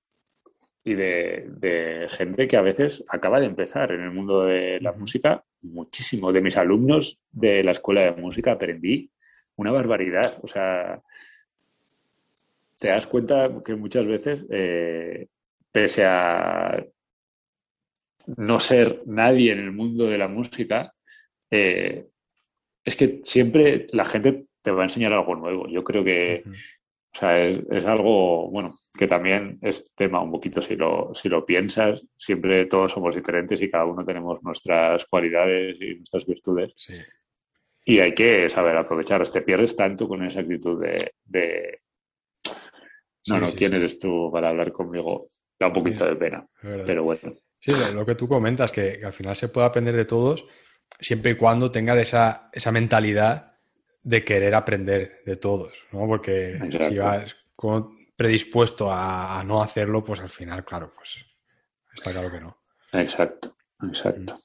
y 0.83 0.93
de, 0.93 1.45
de, 1.49 2.07
gente 2.09 2.47
que 2.47 2.57
a 2.57 2.61
veces 2.61 3.03
acaba 3.07 3.39
de 3.39 3.45
empezar 3.45 3.91
en 3.91 4.01
el 4.01 4.11
mundo 4.11 4.43
de 4.43 4.79
la 4.81 4.91
música. 4.91 5.43
Muchísimo 5.61 6.33
de 6.33 6.41
mis 6.41 6.57
alumnos 6.57 7.19
de 7.31 7.63
la 7.63 7.71
escuela 7.71 8.01
de 8.01 8.21
música 8.21 8.51
aprendí 8.51 9.09
una 9.55 9.71
barbaridad. 9.71 10.39
O 10.41 10.47
sea, 10.47 11.01
te 12.79 12.89
das 12.89 13.07
cuenta 13.07 13.49
que 13.63 13.75
muchas 13.75 14.05
veces, 14.07 14.45
eh, 14.49 15.27
pese 15.71 16.05
a 16.05 16.83
no 18.37 18.59
ser 18.59 19.03
nadie 19.05 19.51
en 19.51 19.59
el 19.59 19.71
mundo 19.71 20.05
de 20.05 20.17
la 20.17 20.27
música, 20.27 20.93
eh, 21.51 22.05
es 22.83 22.95
que 22.95 23.21
siempre 23.23 23.87
la 23.91 24.05
gente 24.05 24.45
te 24.61 24.71
va 24.71 24.81
a 24.81 24.85
enseñar 24.85 25.13
algo 25.13 25.35
nuevo. 25.35 25.67
Yo 25.67 25.83
creo 25.83 26.03
que 26.03 26.43
uh 26.45 26.49
-huh. 26.49 26.55
o 27.13 27.17
sea, 27.17 27.39
es, 27.45 27.61
es, 27.69 27.85
algo, 27.85 28.49
bueno, 28.49 28.77
que 28.97 29.07
también 29.07 29.59
es 29.61 29.93
tema 29.95 30.21
un 30.21 30.31
poquito 30.31 30.61
si 30.61 30.75
lo, 30.75 31.13
si 31.15 31.29
lo 31.29 31.45
piensas, 31.45 32.03
siempre 32.17 32.65
todos 32.65 32.91
somos 32.91 33.15
diferentes 33.15 33.61
y 33.61 33.69
cada 33.69 33.85
uno 33.85 34.05
tenemos 34.05 34.41
nuestras 34.43 35.05
cualidades 35.05 35.77
y 35.79 35.95
nuestras 35.95 36.25
virtudes. 36.25 36.73
Sí. 36.75 36.95
Y 37.85 37.99
hay 37.99 38.13
que 38.13 38.49
saber 38.49 38.77
aprovechar. 38.77 39.27
Te 39.29 39.41
pierdes 39.41 39.75
tanto 39.75 40.07
con 40.07 40.23
esa 40.23 40.39
actitud 40.39 40.81
de, 40.81 41.13
de 41.25 41.79
no, 42.45 43.35
sí, 43.35 43.41
no, 43.41 43.47
sí, 43.47 43.57
¿quién 43.57 43.73
eres 43.73 43.99
tú 43.99 44.29
para 44.31 44.49
hablar 44.49 44.71
conmigo? 44.71 45.29
Da 45.59 45.67
un 45.67 45.73
poquito 45.73 46.05
de 46.05 46.15
pena, 46.15 46.45
pero 46.61 47.03
bueno. 47.03 47.33
Sí, 47.59 47.71
lo 47.93 48.05
que 48.05 48.15
tú 48.15 48.27
comentas, 48.27 48.71
que, 48.71 48.99
que, 48.99 49.05
al 49.05 49.13
final 49.13 49.35
se 49.35 49.47
puede 49.47 49.67
aprender 49.67 49.95
de 49.95 50.03
todos 50.03 50.45
siempre 50.99 51.31
y 51.31 51.35
cuando 51.35 51.71
tengas 51.71 51.97
esa, 51.97 52.49
esa 52.51 52.71
mentalidad 52.71 53.57
de 54.01 54.25
querer 54.25 54.53
aprender 54.53 55.21
de 55.25 55.37
todos, 55.37 55.73
¿no? 55.91 56.05
Porque 56.07 56.55
Exacto. 56.55 56.89
si 56.89 56.97
vas 56.97 57.35
como 57.55 57.95
predispuesto 58.15 58.91
a, 58.91 59.39
a, 59.39 59.43
no 59.43 59.61
hacerlo, 59.61 60.03
pues 60.03 60.19
al 60.19 60.29
final, 60.29 60.65
claro, 60.65 60.93
pues 60.93 61.25
está 61.95 62.11
claro 62.11 62.29
que 62.31 62.41
no. 62.41 62.57
Exacto, 62.91 63.55
exacto. 63.81 64.42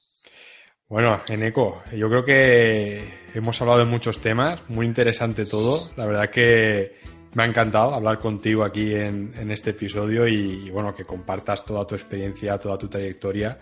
Bueno, 0.89 1.21
Eneco, 1.29 1.83
yo 1.95 2.09
creo 2.09 2.25
que 2.25 3.27
hemos 3.35 3.61
hablado 3.61 3.77
de 3.77 3.85
muchos 3.85 4.19
temas, 4.21 4.59
muy 4.69 4.87
interesante 4.87 5.45
todo. 5.45 5.91
La 5.95 6.07
verdad 6.07 6.31
que 6.31 6.95
me 7.35 7.43
ha 7.43 7.45
encantado 7.45 7.93
hablar 7.93 8.17
contigo 8.17 8.63
aquí 8.63 8.95
en, 8.95 9.31
en 9.37 9.51
este 9.51 9.69
episodio 9.69 10.27
y, 10.27 10.71
bueno, 10.71 10.95
que 10.95 11.05
compartas 11.05 11.63
toda 11.63 11.85
tu 11.85 11.93
experiencia, 11.93 12.57
toda 12.57 12.75
tu 12.79 12.87
trayectoria, 12.87 13.59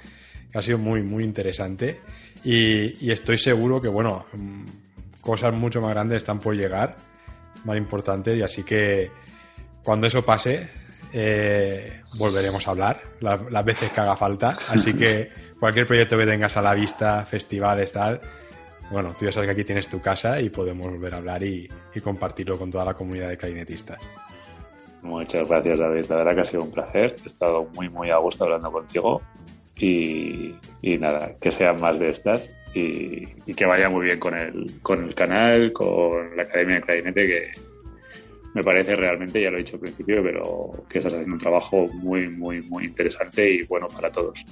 ha 0.54 0.62
sido 0.62 0.78
muy, 0.78 1.04
muy 1.04 1.26
interesante. 1.26 2.00
Y, 2.46 3.12
estoy 3.12 3.38
seguro 3.38 3.82
que, 3.82 3.90
bueno, 3.90 4.26
mm, 4.32 4.64
cosas 5.20 5.54
mucho 5.54 5.82
más 5.82 5.90
grandes 5.90 6.20
están 6.20 6.40
por 6.40 6.56
llegar, 6.56 6.96
más 7.66 7.76
importantes, 7.76 8.38
y 8.38 8.42
así 8.42 8.64
que 8.64 9.12
cuando 9.84 10.08
eso 10.08 10.24
pase, 10.24 10.70
eh, 11.12 12.04
volveremos 12.18 12.66
a 12.68 12.72
hablar 12.72 13.02
las 13.20 13.66
veces 13.66 13.92
que 13.92 14.00
haga 14.00 14.16
falta. 14.16 14.58
Así 14.70 14.94
que 14.94 15.30
cualquier 15.60 15.88
proyecto 15.88 16.18
que 16.18 16.26
tengas 16.26 16.58
a 16.58 16.62
la 16.62 16.74
vista, 16.74 17.26
festivales, 17.26 17.92
tal, 17.92 18.22
bueno, 18.92 19.10
tú 19.18 19.26
ya 19.26 19.32
sabes 19.32 19.48
que 19.48 19.52
aquí 19.52 19.64
tienes 19.64 19.90
tu 19.90 20.02
casa 20.02 20.40
y 20.40 20.50
podemos 20.50 20.90
volver 20.90 21.14
a 21.14 21.18
hablar 21.18 21.44
y, 21.44 21.68
y 21.94 22.00
compartirlo 22.00 22.58
con 22.58 22.72
toda 22.72 22.86
la 22.86 22.94
comunidad 22.94 23.30
de 23.30 23.38
clarinetistas. 23.38 24.00
Muchas 25.02 25.48
gracias, 25.48 25.80
David. 25.80 26.06
La 26.10 26.16
verdad 26.18 26.36
que 26.36 26.42
ha 26.42 26.46
sido 26.46 26.64
un 26.64 26.72
placer. 26.72 27.16
He 27.24 27.28
estado 27.28 27.68
muy, 27.76 27.90
muy 27.90 28.10
a 28.10 28.18
gusto 28.18 28.46
hablando 28.46 28.72
contigo. 28.72 29.22
Y, 29.80 30.56
y 30.82 30.98
nada, 30.98 31.36
que 31.40 31.52
sean 31.52 31.80
más 31.80 32.00
de 32.00 32.08
estas 32.08 32.50
y, 32.74 33.54
que 33.54 33.66
vaya 33.66 33.90
muy 33.90 34.06
bien 34.06 34.20
con 34.20 34.36
el, 34.36 34.82
con 34.82 35.04
el 35.04 35.14
canal, 35.14 35.72
con 35.72 36.36
la 36.36 36.44
Academia 36.44 36.76
de 36.76 36.82
Clarinete, 36.82 37.28
que 37.28 37.52
me 38.54 38.64
parece 38.64 38.96
realmente, 38.96 39.42
ya 39.42 39.52
lo 39.52 39.58
he 39.58 39.60
dicho 39.64 39.76
al 39.76 39.82
principio, 39.82 40.24
pero 40.24 40.72
que 40.90 40.98
estás 40.98 41.14
haciendo 41.14 41.36
un 41.36 41.40
trabajo 41.40 41.88
muy, 41.94 42.28
muy, 42.28 42.62
muy 42.64 42.86
interesante 42.86 43.50
y 43.52 43.64
bueno 43.64 43.88
para 43.88 44.12
todos. 44.12 44.44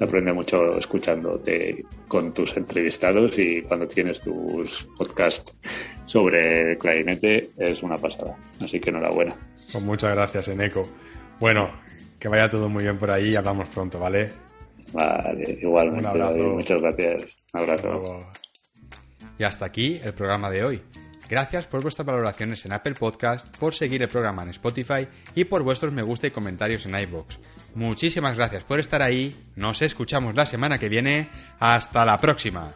Se 0.00 0.04
aprende 0.04 0.32
mucho 0.32 0.78
escuchándote 0.78 1.84
con 2.08 2.32
tus 2.32 2.56
entrevistados 2.56 3.38
y 3.38 3.60
cuando 3.60 3.86
tienes 3.86 4.18
tus 4.22 4.88
podcasts 4.96 5.52
sobre 6.06 6.78
clarinete 6.78 7.50
es 7.58 7.82
una 7.82 7.96
pasada. 7.96 8.34
Así 8.62 8.80
que 8.80 8.88
enhorabuena. 8.88 9.36
Pues 9.70 9.84
muchas 9.84 10.14
gracias, 10.14 10.48
Eneco. 10.48 10.84
Bueno, 11.38 11.70
que 12.18 12.28
vaya 12.28 12.48
todo 12.48 12.70
muy 12.70 12.84
bien 12.84 12.96
por 12.96 13.10
ahí 13.10 13.32
y 13.32 13.36
hablamos 13.36 13.68
pronto, 13.68 13.98
¿vale? 13.98 14.30
Vale, 14.94 15.58
igualmente. 15.60 16.08
Un 16.08 16.22
abrazo. 16.22 16.38
Muchas 16.44 16.80
gracias. 16.80 17.36
Un 17.52 17.60
abrazo. 17.60 18.26
Y 19.38 19.44
hasta 19.44 19.66
aquí 19.66 20.00
el 20.02 20.14
programa 20.14 20.50
de 20.50 20.64
hoy. 20.64 20.82
Gracias 21.30 21.68
por 21.68 21.80
vuestras 21.80 22.04
valoraciones 22.04 22.64
en 22.66 22.72
Apple 22.72 22.94
Podcast, 22.94 23.56
por 23.56 23.72
seguir 23.72 24.02
el 24.02 24.08
programa 24.08 24.42
en 24.42 24.48
Spotify 24.48 25.06
y 25.36 25.44
por 25.44 25.62
vuestros 25.62 25.92
me 25.92 26.02
gusta 26.02 26.26
y 26.26 26.32
comentarios 26.32 26.86
en 26.86 26.98
iBox. 26.98 27.38
Muchísimas 27.76 28.36
gracias 28.36 28.64
por 28.64 28.80
estar 28.80 29.00
ahí. 29.00 29.36
Nos 29.54 29.80
escuchamos 29.80 30.34
la 30.34 30.44
semana 30.44 30.78
que 30.78 30.88
viene. 30.88 31.30
Hasta 31.60 32.04
la 32.04 32.18
próxima. 32.18 32.72